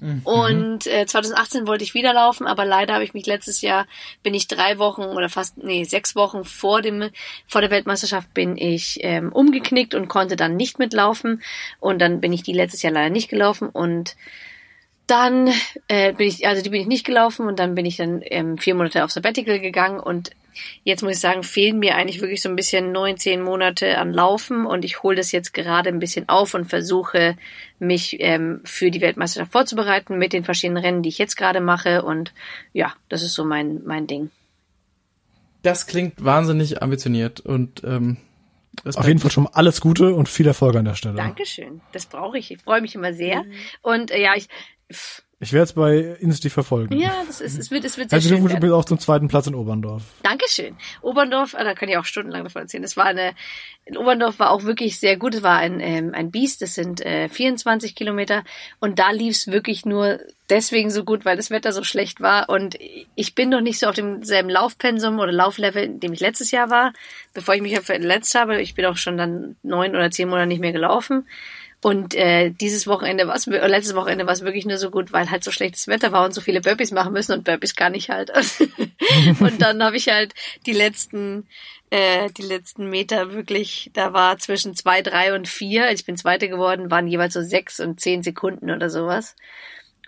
[0.00, 0.20] Mhm.
[0.24, 3.86] Und äh, 2018 wollte ich wieder laufen, aber leider habe ich mich letztes Jahr
[4.22, 7.10] bin ich drei Wochen oder fast nee sechs Wochen vor dem
[7.46, 11.42] vor der Weltmeisterschaft bin ich ähm, umgeknickt und konnte dann nicht mitlaufen.
[11.80, 13.68] Und dann bin ich die letztes Jahr leider nicht gelaufen.
[13.68, 14.16] Und
[15.06, 15.50] dann
[15.88, 18.58] äh, bin ich, also die bin ich nicht gelaufen und dann bin ich dann ähm,
[18.58, 20.00] vier Monate auf Sabbatical gegangen.
[20.00, 20.30] Und
[20.84, 24.12] jetzt muss ich sagen, fehlen mir eigentlich wirklich so ein bisschen neun, zehn Monate an
[24.12, 27.36] Laufen und ich hole das jetzt gerade ein bisschen auf und versuche
[27.78, 32.02] mich ähm, für die Weltmeisterschaft vorzubereiten mit den verschiedenen Rennen, die ich jetzt gerade mache
[32.02, 32.32] und
[32.72, 34.30] ja, das ist so mein, mein Ding.
[35.62, 38.18] Das klingt wahnsinnig ambitioniert und ähm,
[38.84, 38.98] Respekt.
[38.98, 41.16] Auf jeden Fall schon mal alles Gute und viel Erfolg an der Stelle.
[41.16, 41.80] Dankeschön.
[41.92, 42.50] Das brauche ich.
[42.50, 43.42] Ich freue mich immer sehr.
[43.42, 43.52] Mhm.
[43.82, 44.48] Und äh, ja, ich,
[45.40, 46.98] ich werde es bei Insti verfolgen.
[46.98, 48.42] Ja, das ist, es wird, es wird sehr also, schön.
[48.42, 50.02] Also du bist auch zum zweiten Platz in Oberndorf.
[50.24, 50.76] Dankeschön.
[51.00, 52.82] Oberndorf, ah, da kann ich auch stundenlang davon erzählen.
[52.82, 53.34] Das war eine,
[53.84, 55.36] in Oberndorf war auch wirklich sehr gut.
[55.36, 58.42] Es war ein, ähm, ein Biest, das sind äh, 24 Kilometer
[58.80, 60.18] und da lief es wirklich nur
[60.50, 62.76] deswegen so gut, weil das Wetter so schlecht war und
[63.14, 66.68] ich bin noch nicht so auf demselben Laufpensum oder Lauflevel, in dem ich letztes Jahr
[66.68, 66.92] war,
[67.32, 68.60] bevor ich mich verletzt habe.
[68.60, 71.26] Ich bin auch schon dann neun oder zehn Monate nicht mehr gelaufen.
[71.80, 75.30] Und äh, dieses Wochenende war es, letztes Wochenende war es wirklich nur so gut, weil
[75.30, 78.10] halt so schlechtes Wetter war und so viele Burpees machen müssen und Burpees kann ich
[78.10, 78.32] halt.
[79.40, 80.34] und dann habe ich halt
[80.66, 81.46] die letzten,
[81.90, 86.48] äh, die letzten Meter wirklich, da war zwischen zwei, drei und vier, ich bin Zweite
[86.48, 89.36] geworden, waren jeweils so sechs und zehn Sekunden oder sowas.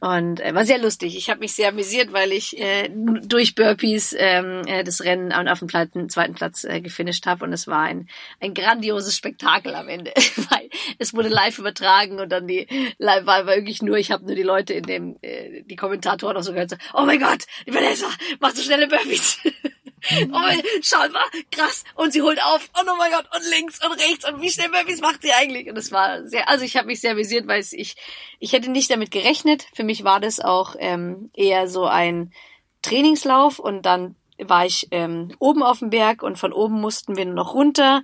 [0.00, 1.16] Und äh, war sehr lustig.
[1.16, 5.58] Ich habe mich sehr amüsiert, weil ich äh, durch Burpees ähm, äh, das Rennen auf
[5.58, 7.44] dem Platten, zweiten Platz äh, gefinisht habe.
[7.44, 8.08] Und es war ein,
[8.40, 10.12] ein grandioses Spektakel am Ende.
[10.50, 12.66] weil es wurde live übertragen und dann die
[12.98, 16.42] live war wirklich nur, ich habe nur die Leute in dem, äh, die Kommentatoren auch
[16.42, 18.08] so gehört, so, oh mein Gott, die Vanessa,
[18.40, 19.38] machst du schnelle Burpees.
[20.32, 21.84] oh, schau mal, krass.
[21.94, 22.68] Und sie holt auf.
[22.80, 24.28] Und oh mein Gott, und links und rechts.
[24.28, 25.68] Und wie schnell Burpees macht sie eigentlich?
[25.68, 27.96] Und es war sehr, also ich habe mich sehr visiert, weil ich,
[28.38, 29.66] ich hätte nicht damit gerechnet.
[29.74, 32.32] Für mich war das auch ähm, eher so ein
[32.82, 34.16] Trainingslauf und dann
[34.48, 38.02] war ich ähm, oben auf dem Berg und von oben mussten wir nur noch runter.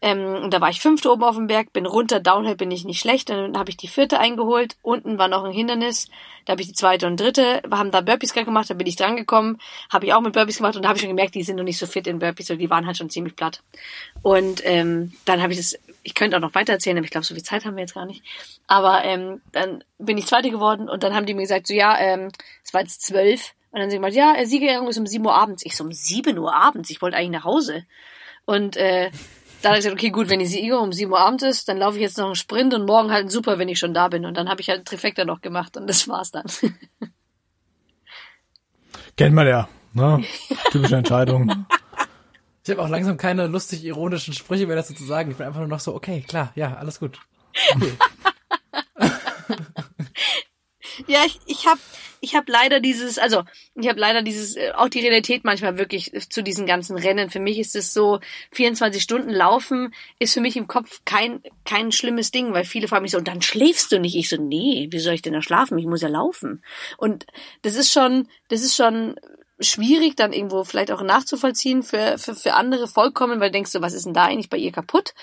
[0.00, 2.84] Ähm, und da war ich fünfte oben auf dem Berg, bin runter, Downhill bin ich
[2.84, 3.30] nicht schlecht.
[3.30, 4.76] Dann habe ich die vierte eingeholt.
[4.82, 6.08] Unten war noch ein Hindernis.
[6.48, 8.96] Da habe ich die zweite und dritte, wir haben da Burpees gemacht, da bin ich
[8.96, 9.58] dran gekommen,
[9.92, 11.62] habe ich auch mit Burpees gemacht und da habe ich schon gemerkt, die sind noch
[11.62, 13.62] nicht so fit in Burpees, oder die waren halt schon ziemlich platt.
[14.22, 17.26] Und ähm, dann habe ich das, ich könnte auch noch weiter erzählen, aber ich glaube,
[17.26, 18.22] so viel Zeit haben wir jetzt gar nicht.
[18.66, 21.98] Aber ähm, dann bin ich Zweite geworden und dann haben die mir gesagt, so ja,
[21.98, 22.30] ähm,
[22.64, 23.52] es war jetzt zwölf.
[23.70, 25.64] Und dann sind sie gesagt, ja, Siegerehrung ist um sieben Uhr abends.
[25.64, 26.90] Ich so, um sieben Uhr abends?
[26.90, 27.84] Ich wollte eigentlich nach Hause.
[28.46, 29.10] Und äh,
[29.62, 31.78] dann habe ich gesagt, okay, gut, wenn die Sieger um 7 Uhr abends ist, dann
[31.78, 34.08] laufe ich jetzt noch einen Sprint und morgen halt ein Super, wenn ich schon da
[34.08, 34.24] bin.
[34.24, 36.46] Und dann habe ich halt Trifecta noch gemacht und das war's dann.
[39.16, 40.22] Kennt man ja, ne?
[40.70, 41.66] Typische Entscheidung.
[42.64, 45.30] Ich habe auch langsam keine lustig ironischen Sprüche mehr dazu zu sagen.
[45.30, 47.18] Ich bin einfach nur noch so, okay, klar, ja, alles gut.
[47.80, 47.96] Cool.
[51.06, 51.80] ja, ich, ich habe
[52.20, 53.42] ich habe leider dieses, also
[53.74, 57.30] ich habe leider dieses, äh, auch die Realität manchmal wirklich zu diesen ganzen Rennen.
[57.30, 58.20] Für mich ist es so,
[58.52, 63.02] 24 Stunden laufen ist für mich im Kopf kein, kein schlimmes Ding, weil viele fragen
[63.02, 64.16] mich so, und dann schläfst du nicht.
[64.16, 65.78] Ich so, nee, wie soll ich denn da schlafen?
[65.78, 66.62] Ich muss ja laufen.
[66.96, 67.26] Und
[67.62, 69.16] das ist schon, das ist schon
[69.60, 73.92] schwierig, dann irgendwo vielleicht auch nachzuvollziehen für, für, für andere vollkommen, weil denkst du, was
[73.92, 75.14] ist denn da eigentlich bei ihr kaputt?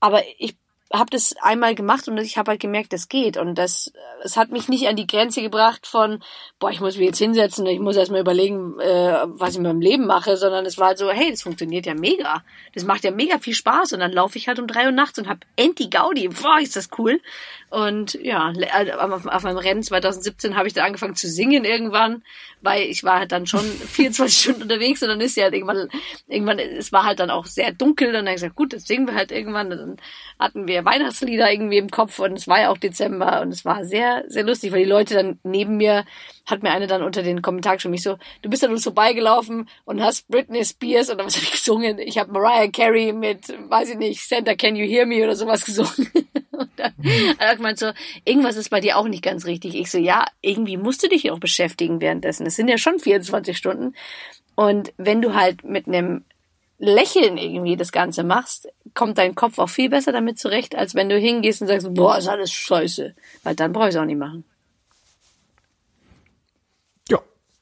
[0.00, 0.56] Aber ich
[0.98, 3.36] habe das einmal gemacht und ich habe halt gemerkt, das geht.
[3.36, 3.92] Und das,
[4.22, 6.22] es hat mich nicht an die Grenze gebracht von,
[6.58, 9.80] boah, ich muss mich jetzt hinsetzen, ich muss erstmal überlegen, äh, was ich mit meinem
[9.80, 12.42] Leben mache, sondern es war halt so, hey, das funktioniert ja mega.
[12.74, 13.92] Das macht ja mega viel Spaß.
[13.92, 16.28] Und dann laufe ich halt um drei Uhr nachts und hab Enti Gaudi.
[16.28, 17.20] Boah, ist das cool.
[17.74, 22.22] Und ja, also auf, auf meinem Rennen 2017 habe ich dann angefangen zu singen irgendwann,
[22.62, 25.88] weil ich war halt dann schon 24 Stunden unterwegs und dann ist ja halt irgendwann,
[26.28, 28.86] irgendwann, es war halt dann auch sehr dunkel und dann habe ich gesagt, gut, das
[28.86, 29.72] singen wir halt irgendwann.
[29.72, 29.96] Und dann
[30.38, 33.84] hatten wir Weihnachtslieder irgendwie im Kopf und es war ja auch Dezember und es war
[33.84, 36.04] sehr, sehr lustig, weil die Leute dann neben mir,
[36.46, 39.68] hat mir eine dann unter den Kommentaren schon mich so, du bist an uns vorbeigelaufen
[39.84, 41.98] und hast Britney Spears oder was habe ich gesungen?
[41.98, 45.64] Ich habe Mariah Carey mit, weiß ich nicht, Santa Can You Hear Me oder sowas
[45.64, 46.10] gesungen.
[46.52, 47.38] und dann mhm.
[47.38, 47.92] hat gemeint so,
[48.24, 49.74] irgendwas ist bei dir auch nicht ganz richtig.
[49.74, 52.46] Ich so, ja, irgendwie musst du dich auch beschäftigen währenddessen.
[52.46, 53.94] Es sind ja schon 24 Stunden.
[54.54, 56.24] Und wenn du halt mit einem
[56.84, 61.08] Lächeln irgendwie das Ganze machst, kommt dein Kopf auch viel besser damit zurecht, als wenn
[61.08, 63.14] du hingehst und sagst, boah, ist alles scheiße.
[63.42, 64.44] Weil dann brauche ich es auch nicht machen.
[67.08, 67.18] Ja,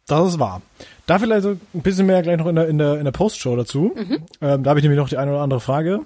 [0.06, 0.60] das ist wahr.
[1.06, 3.56] Da vielleicht so ein bisschen mehr gleich noch in der, in der, in der Postshow
[3.56, 3.92] dazu.
[3.94, 4.18] Mhm.
[4.40, 6.00] Ähm, da habe ich nämlich noch die eine oder andere Frage.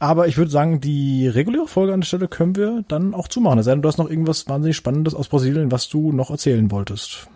[0.00, 3.58] Aber ich würde sagen, die reguläre Folge an der Stelle können wir dann auch zumachen.
[3.58, 6.70] Es sei denn, du hast noch irgendwas wahnsinnig Spannendes aus Brasilien, was du noch erzählen
[6.70, 7.26] wolltest.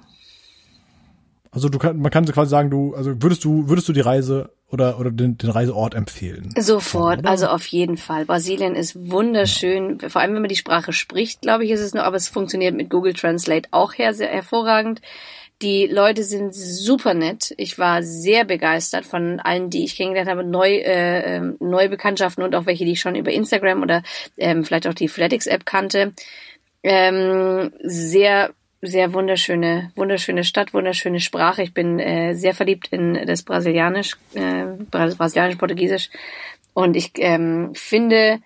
[1.55, 4.51] Also du kann, man kann quasi sagen, du, also würdest du, würdest du die Reise
[4.71, 6.49] oder, oder den, den Reiseort empfehlen?
[6.59, 7.29] Sofort, oder?
[7.29, 8.25] also auf jeden Fall.
[8.25, 10.09] Brasilien ist wunderschön, ja.
[10.09, 12.75] vor allem wenn man die Sprache spricht, glaube ich, ist es nur, aber es funktioniert
[12.75, 15.03] mit Google Translate auch her, sehr hervorragend.
[15.61, 17.55] Die Leute sind super nett.
[17.59, 22.43] Ich war sehr begeistert von allen, die ich kennengelernt habe, neu, äh, ähm, neue Bekanntschaften
[22.43, 24.03] und auch welche, die ich schon über Instagram oder
[24.39, 26.15] ähm, vielleicht auch die Flatix-App kannte.
[26.83, 31.63] Ähm, sehr sehr wunderschöne, wunderschöne Stadt, wunderschöne Sprache.
[31.63, 36.11] Ich bin äh, sehr verliebt in das Brasilianisch, äh, Brasilianisch-Portugiesisch.
[36.75, 38.41] Und ich ähm, finde,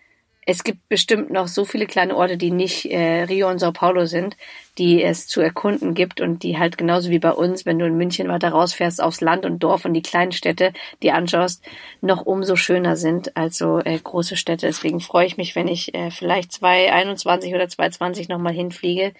[0.44, 4.04] es gibt bestimmt noch so viele kleine Orte, die nicht äh, Rio und Sao Paulo
[4.04, 4.36] sind,
[4.76, 7.96] die es zu erkunden gibt und die halt genauso wie bei uns, wenn du in
[7.96, 10.72] München weiter rausfährst aufs Land und Dorf und die kleinen Städte,
[11.02, 11.64] die anschaust,
[12.02, 14.66] noch umso schöner sind als so äh, große Städte.
[14.66, 19.14] Deswegen freue ich mich, wenn ich äh, vielleicht 2021 oder 2020 nochmal hinfliege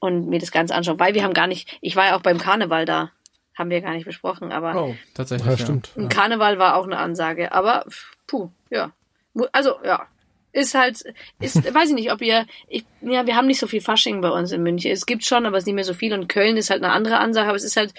[0.00, 2.38] und mir das Ganze anschaue, weil wir haben gar nicht, ich war ja auch beim
[2.38, 3.10] Karneval da,
[3.54, 5.90] haben wir gar nicht besprochen, aber oh, tatsächlich, ja, stimmt.
[5.96, 7.84] Ein Karneval war auch eine Ansage, aber
[8.26, 8.92] puh, ja.
[9.52, 10.06] Also, ja,
[10.52, 11.02] ist halt,
[11.40, 14.30] ist, weiß ich nicht, ob ihr, ich, ja, wir haben nicht so viel Fasching bei
[14.30, 14.90] uns in München.
[14.92, 16.92] Es gibt schon, aber es ist nicht mehr so viel und Köln ist halt eine
[16.92, 17.94] andere Ansage, aber es ist halt,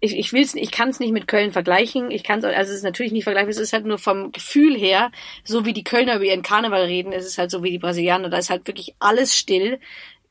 [0.00, 2.10] ich, ich will's, ich kann es nicht mit Köln vergleichen.
[2.10, 3.50] Ich kann es, also es ist natürlich nicht vergleichbar.
[3.50, 5.10] Es ist halt nur vom Gefühl her,
[5.42, 8.28] so wie die Kölner über ihren Karneval reden, ist es halt so wie die Brasilianer.
[8.28, 9.80] Da ist halt wirklich alles still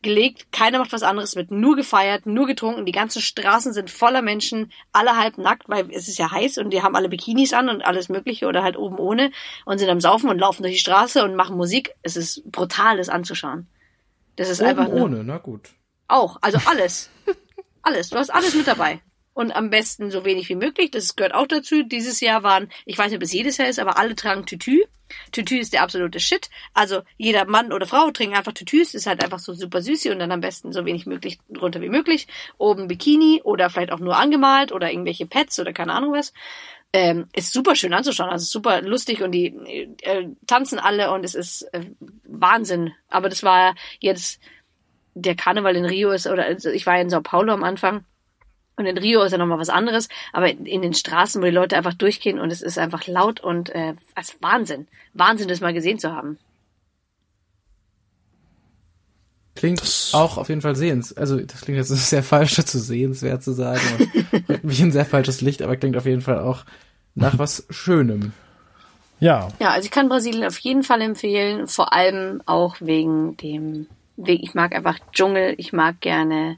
[0.01, 4.21] gelegt, keiner macht was anderes, wird nur gefeiert, nur getrunken, die ganzen Straßen sind voller
[4.21, 7.69] Menschen, alle halb nackt, weil es ist ja heiß und die haben alle Bikinis an
[7.69, 9.31] und alles mögliche oder halt oben ohne
[9.65, 11.93] und sind am Saufen und laufen durch die Straße und machen Musik.
[12.03, 13.67] Es ist brutal, das anzuschauen.
[14.35, 15.71] Das ist oben einfach ohne, na gut.
[16.07, 17.09] Auch, also alles.
[17.81, 19.01] alles, du hast alles mit dabei
[19.37, 20.89] und am besten so wenig wie möglich.
[20.89, 21.83] Das gehört auch dazu.
[21.83, 24.81] Dieses Jahr waren, ich weiß nicht, ob es jedes Jahr ist, aber alle tragen Tütü.
[25.31, 26.49] Tütü ist der absolute Shit.
[26.73, 30.17] Also jeder Mann oder Frau trinkt einfach Tütüs, ist halt einfach so super süß und
[30.17, 32.27] dann am besten so wenig möglich drunter wie möglich.
[32.57, 36.33] Oben Bikini oder vielleicht auch nur angemalt oder irgendwelche Pets oder keine Ahnung was.
[36.91, 39.53] Ähm, ist super schön anzuschauen, also super lustig und die
[40.01, 41.81] äh, tanzen alle und es ist äh,
[42.23, 42.91] Wahnsinn.
[43.07, 44.41] Aber das war jetzt
[45.13, 48.03] der Karneval in Rio ist oder also ich war in Sao Paulo am Anfang
[48.77, 51.75] Und in Rio ist ja nochmal was anderes, aber in den Straßen, wo die Leute
[51.75, 54.87] einfach durchgehen und es ist einfach laut und äh, als Wahnsinn.
[55.13, 56.37] Wahnsinn, das mal gesehen zu haben.
[59.55, 61.11] Klingt das auch auf jeden Fall sehens.
[61.17, 65.05] Also das klingt jetzt sehr falsch dazu sehenswert zu sagen und rückt mich in sehr
[65.05, 66.63] falsches Licht, aber klingt auf jeden Fall auch
[67.15, 68.33] nach was Schönem.
[69.19, 69.47] Ja.
[69.59, 74.41] Ja, also ich kann Brasilien auf jeden Fall empfehlen, vor allem auch wegen dem Weg.
[74.43, 76.57] Ich mag einfach Dschungel, ich mag gerne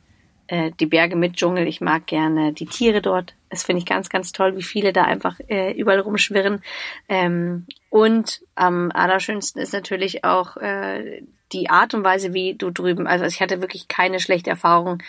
[0.49, 3.35] äh, die Berge mit Dschungel, ich mag gerne die Tiere dort.
[3.49, 6.63] Das finde ich ganz, ganz toll, wie viele da einfach äh, überall rumschwirren.
[7.07, 11.21] Ähm, und am allerschönsten ist natürlich auch äh,
[11.51, 15.03] die Art und Weise, wie du drüben, also ich hatte wirklich keine schlechte Erfahrung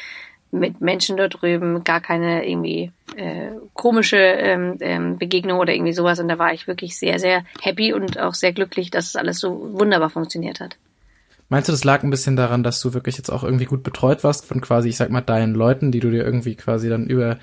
[0.50, 6.18] mit Menschen dort drüben, gar keine irgendwie äh, komische ähm, ähm, Begegnung oder irgendwie sowas.
[6.18, 9.38] Und da war ich wirklich sehr, sehr happy und auch sehr glücklich, dass es alles
[9.38, 10.76] so wunderbar funktioniert hat.
[11.50, 14.22] Meinst du, das lag ein bisschen daran, dass du wirklich jetzt auch irgendwie gut betreut
[14.22, 17.38] warst von quasi, ich sag mal, deinen Leuten, die du dir irgendwie quasi dann über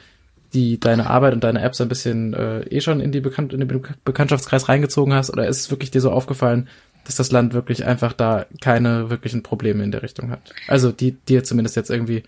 [0.54, 3.60] die deine Arbeit und deine Apps ein bisschen äh, eh schon in die Bekannt in
[3.60, 6.70] den Bekanntschaftskreis reingezogen hast, oder ist es wirklich dir so aufgefallen,
[7.04, 10.54] dass das Land wirklich einfach da keine wirklichen Probleme in der Richtung hat?
[10.70, 12.24] Also die dir zumindest jetzt irgendwie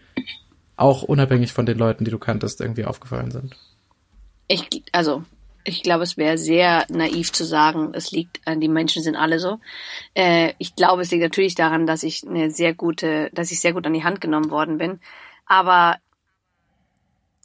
[0.76, 3.56] auch unabhängig von den Leuten, die du kanntest, irgendwie aufgefallen sind?
[4.50, 5.24] Ich, also,
[5.64, 9.40] ich glaube, es wäre sehr naiv zu sagen, es liegt an die Menschen sind alle
[9.40, 9.60] so.
[10.14, 13.74] Äh, ich glaube, es liegt natürlich daran, dass ich eine sehr gute, dass ich sehr
[13.74, 15.00] gut an die Hand genommen worden bin.
[15.46, 15.98] Aber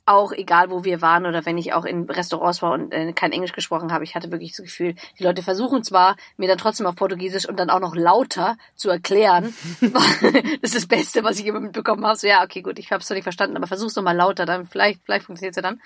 [0.06, 3.32] auch egal wo wir waren oder wenn ich auch in Restaurants war und äh, kein
[3.32, 6.86] Englisch gesprochen habe, ich hatte wirklich das Gefühl, die Leute versuchen zwar, mir dann trotzdem
[6.86, 9.54] auf Portugiesisch und dann auch noch lauter zu erklären.
[9.80, 10.22] das
[10.60, 12.18] ist das Beste, was ich immer mitbekommen habe.
[12.18, 14.44] So, ja, okay, gut, ich habe es zwar nicht verstanden, aber versuch's doch mal lauter,
[14.44, 15.80] dann vielleicht, vielleicht funktioniert's ja dann.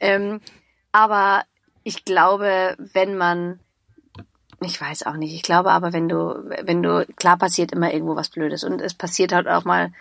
[0.00, 0.40] Ähm,
[0.92, 1.44] aber
[1.86, 3.60] ich glaube, wenn man
[4.60, 5.34] ich weiß auch nicht.
[5.34, 8.94] Ich glaube aber, wenn du, wenn du, klar passiert immer irgendwo was Blödes und es
[8.94, 9.92] passiert halt auch mal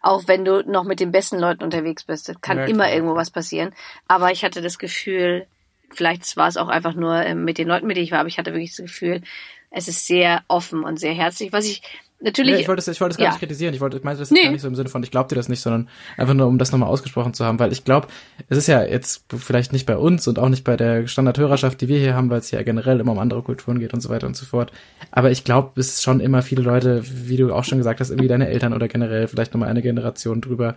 [0.00, 2.32] auch wenn du noch mit den besten Leuten unterwegs bist.
[2.42, 3.74] Kann ja, immer irgendwo was passieren.
[4.06, 5.46] Aber ich hatte das Gefühl,
[5.90, 8.28] vielleicht war es auch einfach nur ähm, mit den Leuten, mit denen ich war, aber
[8.28, 9.22] ich hatte wirklich das Gefühl,
[9.70, 11.52] es ist sehr offen und sehr herzlich.
[11.52, 11.82] Was ich
[12.24, 12.54] natürlich.
[12.54, 13.30] Ja, ich wollte es, ich wollte es gar ja.
[13.30, 13.74] nicht kritisieren.
[13.74, 14.42] Ich wollte, ich meinte das nee.
[14.42, 16.58] gar nicht so im Sinne von, ich glaube dir das nicht, sondern einfach nur, um
[16.58, 18.08] das nochmal ausgesprochen zu haben, weil ich glaube,
[18.48, 21.88] es ist ja jetzt vielleicht nicht bei uns und auch nicht bei der Standardhörerschaft, die
[21.88, 24.26] wir hier haben, weil es ja generell immer um andere Kulturen geht und so weiter
[24.26, 24.72] und so fort.
[25.10, 28.10] Aber ich glaube, es ist schon immer viele Leute, wie du auch schon gesagt hast,
[28.10, 30.74] irgendwie deine Eltern oder generell vielleicht nochmal eine Generation drüber,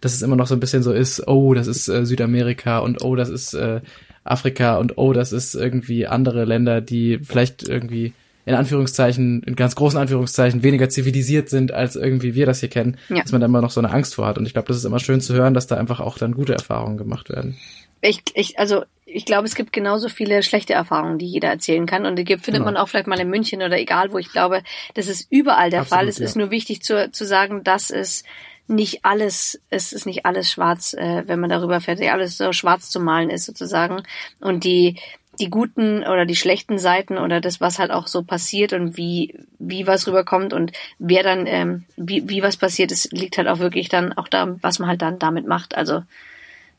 [0.00, 3.02] dass es immer noch so ein bisschen so ist, oh, das ist äh, Südamerika und
[3.02, 3.80] oh, das ist äh,
[4.24, 8.14] Afrika und oh, das ist irgendwie andere Länder, die vielleicht irgendwie
[8.50, 12.98] in Anführungszeichen, in ganz großen Anführungszeichen, weniger zivilisiert sind, als irgendwie wir das hier kennen,
[13.08, 13.22] ja.
[13.22, 14.38] dass man da immer noch so eine Angst vor hat.
[14.38, 16.52] Und ich glaube, das ist immer schön zu hören, dass da einfach auch dann gute
[16.52, 17.56] Erfahrungen gemacht werden.
[18.02, 22.06] Ich, ich, also ich glaube, es gibt genauso viele schlechte Erfahrungen, die jeder erzählen kann.
[22.06, 22.72] Und die gibt, findet genau.
[22.72, 24.18] man auch vielleicht mal in München oder egal wo.
[24.18, 24.62] Ich glaube,
[24.94, 26.08] das ist überall der Absolut, Fall.
[26.08, 26.24] Es ja.
[26.24, 28.24] ist nur wichtig zu, zu sagen, dass es
[28.68, 32.88] nicht alles, es ist nicht alles schwarz, äh, wenn man darüber fährt, alles so schwarz
[32.88, 34.02] zu malen ist sozusagen.
[34.40, 34.96] Und die,
[35.40, 39.34] die guten oder die schlechten Seiten oder das, was halt auch so passiert und wie,
[39.58, 43.58] wie was rüberkommt und wer dann, ähm, wie, wie was passiert ist, liegt halt auch
[43.58, 45.74] wirklich dann auch da, was man halt dann damit macht.
[45.74, 46.02] Also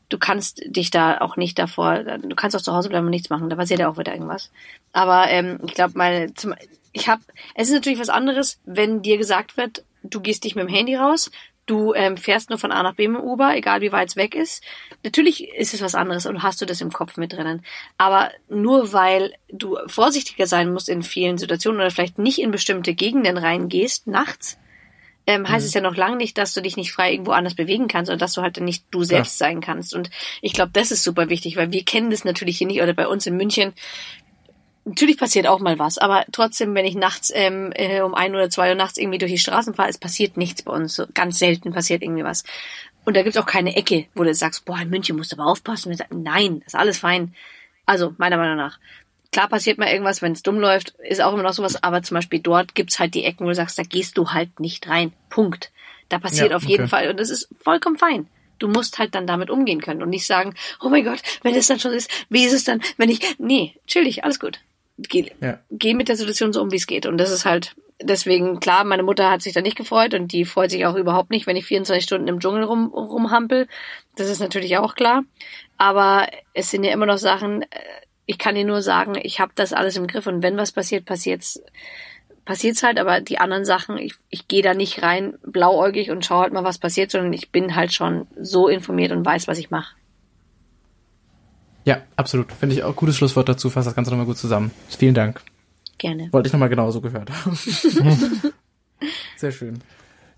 [0.08, 3.30] du kannst dich da auch nicht davor, du kannst auch zu Hause bleiben und nichts
[3.30, 4.52] machen, da passiert ja auch wieder irgendwas.
[4.92, 6.54] Aber ähm, ich glaube, meine, zum,
[6.92, 7.22] ich habe,
[7.54, 10.94] es ist natürlich was anderes, wenn dir gesagt wird, du gehst nicht mit dem Handy
[10.94, 11.30] raus,
[11.66, 14.34] du ähm, fährst nur von A nach B mit Uber, egal wie weit es weg
[14.34, 14.64] ist.
[15.04, 17.64] Natürlich ist es was anderes und hast du das im Kopf mit drinnen.
[17.98, 22.94] Aber nur weil du vorsichtiger sein musst in vielen Situationen oder vielleicht nicht in bestimmte
[22.94, 24.58] Gegenden reingehst, nachts,
[25.26, 25.68] ähm, heißt mhm.
[25.68, 28.18] es ja noch lange nicht, dass du dich nicht frei irgendwo anders bewegen kannst oder
[28.18, 29.46] dass du halt nicht du selbst ja.
[29.46, 29.94] sein kannst.
[29.94, 30.10] Und
[30.40, 33.06] ich glaube, das ist super wichtig, weil wir kennen das natürlich hier nicht oder bei
[33.06, 33.72] uns in München
[34.84, 38.50] natürlich passiert auch mal was, aber trotzdem, wenn ich nachts ähm, äh, um ein oder
[38.50, 40.94] zwei Uhr nachts irgendwie durch die Straßen fahre, es passiert nichts bei uns.
[40.94, 42.44] So, ganz selten passiert irgendwie was.
[43.04, 45.50] Und da gibt's auch keine Ecke, wo du sagst, boah, in München musst du aber
[45.50, 45.94] aufpassen.
[45.94, 47.34] Sagen, nein, ist alles fein.
[47.86, 48.78] Also, meiner Meinung nach.
[49.32, 52.16] Klar passiert mal irgendwas, wenn es dumm läuft, ist auch immer noch sowas, aber zum
[52.16, 55.12] Beispiel dort gibt's halt die Ecken, wo du sagst, da gehst du halt nicht rein.
[55.30, 55.72] Punkt.
[56.10, 57.08] Da passiert ja, auf jeden Fall.
[57.08, 58.28] Und das ist vollkommen fein.
[58.58, 61.66] Du musst halt dann damit umgehen können und nicht sagen, oh mein Gott, wenn es
[61.66, 64.60] dann schon ist, wie ist es dann, wenn ich, nee, chill dich, alles gut
[64.98, 65.58] geh, ja.
[65.70, 67.06] geh mit der Situation so um, wie es geht.
[67.06, 70.44] Und das ist halt deswegen klar, meine Mutter hat sich da nicht gefreut und die
[70.44, 73.68] freut sich auch überhaupt nicht, wenn ich 24 Stunden im Dschungel rum, rumhampel.
[74.16, 75.24] Das ist natürlich auch klar.
[75.78, 77.66] Aber es sind ja immer noch Sachen, äh,
[78.26, 81.04] ich kann dir nur sagen, ich habe das alles im Griff und wenn was passiert,
[81.04, 81.62] passiert's
[82.44, 86.42] passiert's halt, aber die anderen Sachen, ich, ich gehe da nicht rein blauäugig und schaue
[86.42, 89.70] halt mal, was passiert, sondern ich bin halt schon so informiert und weiß, was ich
[89.70, 89.94] mache.
[91.84, 92.52] Ja, absolut.
[92.52, 93.70] Finde ich auch gutes Schlusswort dazu.
[93.70, 94.70] Fasst das Ganze nochmal gut zusammen.
[94.88, 95.40] Vielen Dank.
[95.98, 96.28] Gerne.
[96.32, 97.56] Wollte ich nochmal genauso gehört haben.
[99.36, 99.80] Sehr schön.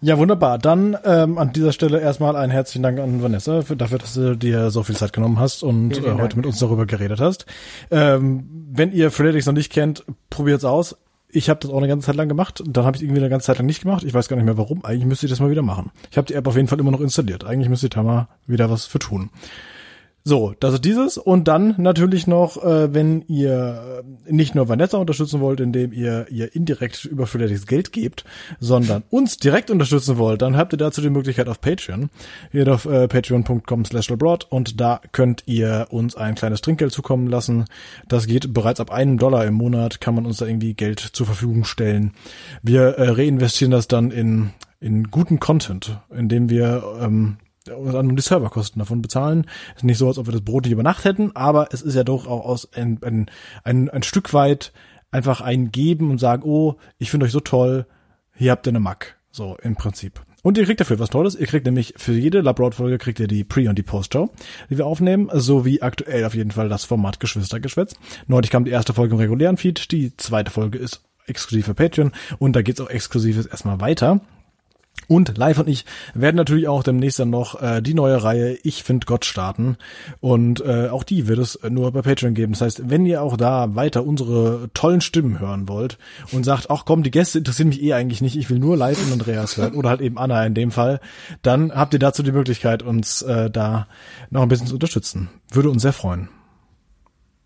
[0.00, 0.58] Ja, wunderbar.
[0.58, 4.36] Dann ähm, an dieser Stelle erstmal einen herzlichen Dank an Vanessa für, dafür, dass du
[4.36, 7.46] dir so viel Zeit genommen hast und äh, heute mit uns darüber geredet hast.
[7.90, 10.96] Ähm, wenn ihr Freeletics noch nicht kennt, probiert's aus.
[11.30, 13.46] Ich habe das auch eine ganze Zeit lang gemacht, dann habe ich irgendwie eine ganze
[13.46, 14.04] Zeit lang nicht gemacht.
[14.04, 14.84] Ich weiß gar nicht mehr warum.
[14.84, 15.90] Eigentlich müsste ich das mal wieder machen.
[16.10, 17.44] Ich habe die App auf jeden Fall immer noch installiert.
[17.44, 19.30] Eigentlich müsste ich da mal wieder was für tun.
[20.26, 21.18] So, das ist dieses.
[21.18, 26.55] Und dann natürlich noch, äh, wenn ihr nicht nur Vanessa unterstützen wollt, indem ihr ihr
[26.55, 28.24] indirekt überflüssiges Geld gebt,
[28.59, 32.09] sondern uns direkt unterstützen wollt, dann habt ihr dazu die Möglichkeit auf Patreon.
[32.52, 37.26] Geht auf äh, patreon.com slash abroad und da könnt ihr uns ein kleines Trinkgeld zukommen
[37.26, 37.66] lassen.
[38.09, 41.26] Das geht bereits ab einem Dollar im Monat, kann man uns da irgendwie Geld zur
[41.26, 42.14] Verfügung stellen.
[42.62, 47.38] Wir äh, reinvestieren das dann in in guten Content, indem wir ähm,
[47.68, 49.46] und die Serverkosten davon bezahlen.
[49.76, 51.94] Ist nicht so, als ob wir das Brot nicht über Nacht hätten, aber es ist
[51.94, 53.30] ja doch auch aus ein, ein,
[53.62, 54.72] ein, ein Stück weit
[55.10, 57.86] einfach ein Geben und sagen, oh, ich finde euch so toll,
[58.34, 59.16] hier habt ihr eine Mac.
[59.30, 60.22] So, im Prinzip.
[60.44, 61.34] Und ihr kriegt dafür was Tolles.
[61.34, 64.30] Ihr kriegt nämlich für jede Labroad-Folge kriegt ihr die Pre- und die Post-Show,
[64.68, 67.94] die wir aufnehmen, sowie aktuell auf jeden Fall das Format Geschwistergeschwätz.
[68.26, 72.12] Neulich kam die erste Folge im regulären Feed, die zweite Folge ist exklusiv für Patreon
[72.38, 74.20] und da geht's auch exklusives erstmal weiter.
[75.09, 78.82] Und Live und ich werden natürlich auch demnächst dann noch äh, die neue Reihe Ich
[78.82, 79.76] find Gott starten.
[80.20, 82.52] Und äh, auch die wird es nur bei Patreon geben.
[82.52, 85.98] Das heißt, wenn ihr auch da weiter unsere tollen Stimmen hören wollt
[86.32, 89.05] und sagt, ach komm, die Gäste interessieren mich eh eigentlich nicht, ich will nur Live
[89.05, 91.01] und Andreas hören oder halt eben Anna in dem Fall,
[91.43, 93.86] dann habt ihr dazu die Möglichkeit, uns äh, da
[94.31, 95.28] noch ein bisschen zu unterstützen.
[95.51, 96.28] Würde uns sehr freuen.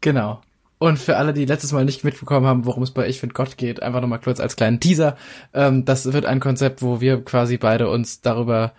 [0.00, 0.40] Genau.
[0.78, 3.56] Und für alle, die letztes Mal nicht mitbekommen haben, worum es bei Ich find Gott
[3.56, 5.16] geht, einfach nochmal kurz als kleinen Teaser.
[5.52, 8.72] Ähm, das wird ein Konzept, wo wir quasi beide uns darüber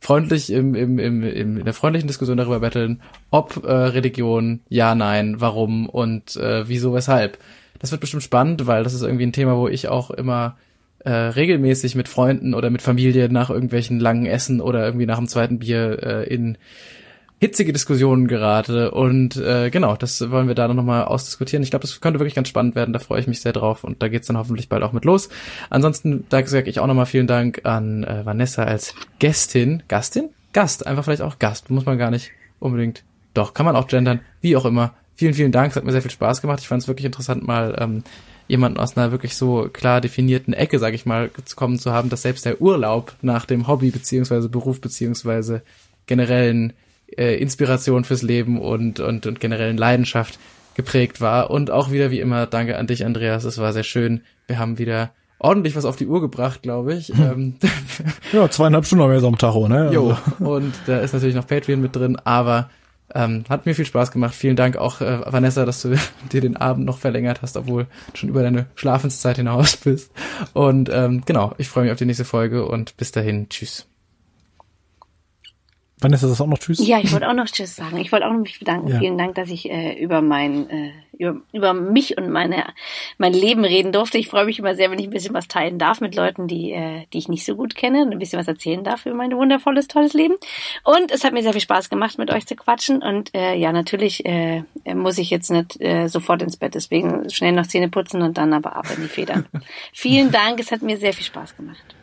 [0.00, 3.00] freundlich im, im, im, im, in der freundlichen Diskussion darüber betteln,
[3.30, 7.38] ob äh, Religion, ja, nein, warum und äh, wieso, weshalb.
[7.78, 10.56] Das wird bestimmt spannend, weil das ist irgendwie ein Thema, wo ich auch immer
[11.00, 15.28] äh, regelmäßig mit Freunden oder mit Familie nach irgendwelchen langen Essen oder irgendwie nach dem
[15.28, 16.58] zweiten Bier äh, in
[17.38, 21.62] hitzige Diskussionen gerate und äh, genau, das wollen wir da noch mal ausdiskutieren.
[21.62, 24.02] Ich glaube, das könnte wirklich ganz spannend werden, da freue ich mich sehr drauf und
[24.02, 25.28] da geht's dann hoffentlich bald auch mit los.
[25.68, 30.30] Ansonsten, da sage ich auch noch mal vielen Dank an äh, Vanessa als Gästin, Gastin?
[30.54, 33.04] Gast, einfach vielleicht auch Gast, muss man gar nicht unbedingt.
[33.34, 34.94] Doch, kann man auch gendern, wie auch immer.
[35.14, 36.60] Vielen, vielen Dank, es hat mir sehr viel Spaß gemacht.
[36.60, 38.02] Ich fand es wirklich interessant, mal ähm,
[38.48, 42.22] jemanden aus einer wirklich so klar definierten Ecke, sage ich mal, kommen zu haben, dass
[42.22, 45.62] selbst der Urlaub nach dem Hobby beziehungsweise Beruf beziehungsweise
[46.06, 46.72] generellen
[47.16, 50.38] äh, Inspiration fürs Leben und, und, und generellen Leidenschaft
[50.74, 51.50] geprägt war.
[51.50, 53.44] Und auch wieder wie immer, danke an dich, Andreas.
[53.44, 54.22] Es war sehr schön.
[54.46, 57.08] Wir haben wieder ordentlich was auf die Uhr gebracht, glaube ich.
[57.08, 57.54] Hm.
[58.32, 59.90] ja, zweieinhalb Stunden haben wir jetzt am Tacho, ne?
[59.92, 60.22] Jo, also.
[60.50, 62.70] und da ist natürlich noch Patreon mit drin, aber
[63.14, 64.34] ähm, hat mir viel Spaß gemacht.
[64.34, 65.96] Vielen Dank auch, äh, Vanessa, dass du
[66.32, 70.10] dir den Abend noch verlängert hast, obwohl du schon über deine Schlafenszeit hinaus bist.
[70.52, 73.86] Und ähm, genau, ich freue mich auf die nächste Folge und bis dahin, tschüss.
[75.98, 76.86] Vanessa, das auch noch Tschüss?
[76.86, 77.96] Ja, ich wollte auch noch Tschüss sagen.
[77.96, 78.88] Ich wollte auch noch mich bedanken.
[78.88, 78.98] Ja.
[78.98, 82.64] Vielen Dank, dass ich äh, über mein äh, über, über mich und meine
[83.16, 84.18] mein Leben reden durfte.
[84.18, 86.72] Ich freue mich immer sehr, wenn ich ein bisschen was teilen darf mit Leuten, die
[86.72, 89.32] äh, die ich nicht so gut kenne, und ein bisschen was erzählen darf über mein
[89.32, 90.34] wundervolles, tolles Leben.
[90.84, 93.02] Und es hat mir sehr viel Spaß gemacht, mit euch zu quatschen.
[93.02, 94.64] Und äh, ja, natürlich äh,
[94.94, 98.52] muss ich jetzt nicht äh, sofort ins Bett, deswegen schnell noch Zähne putzen und dann
[98.52, 99.46] aber ab in die Federn.
[99.94, 101.95] Vielen Dank, es hat mir sehr viel Spaß gemacht.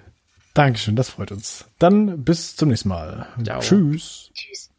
[0.54, 1.66] Dankeschön, das freut uns.
[1.80, 3.28] Dann bis zum nächsten Mal.
[3.44, 3.60] Ciao.
[3.60, 4.30] Tschüss.
[4.34, 4.73] Tschüss.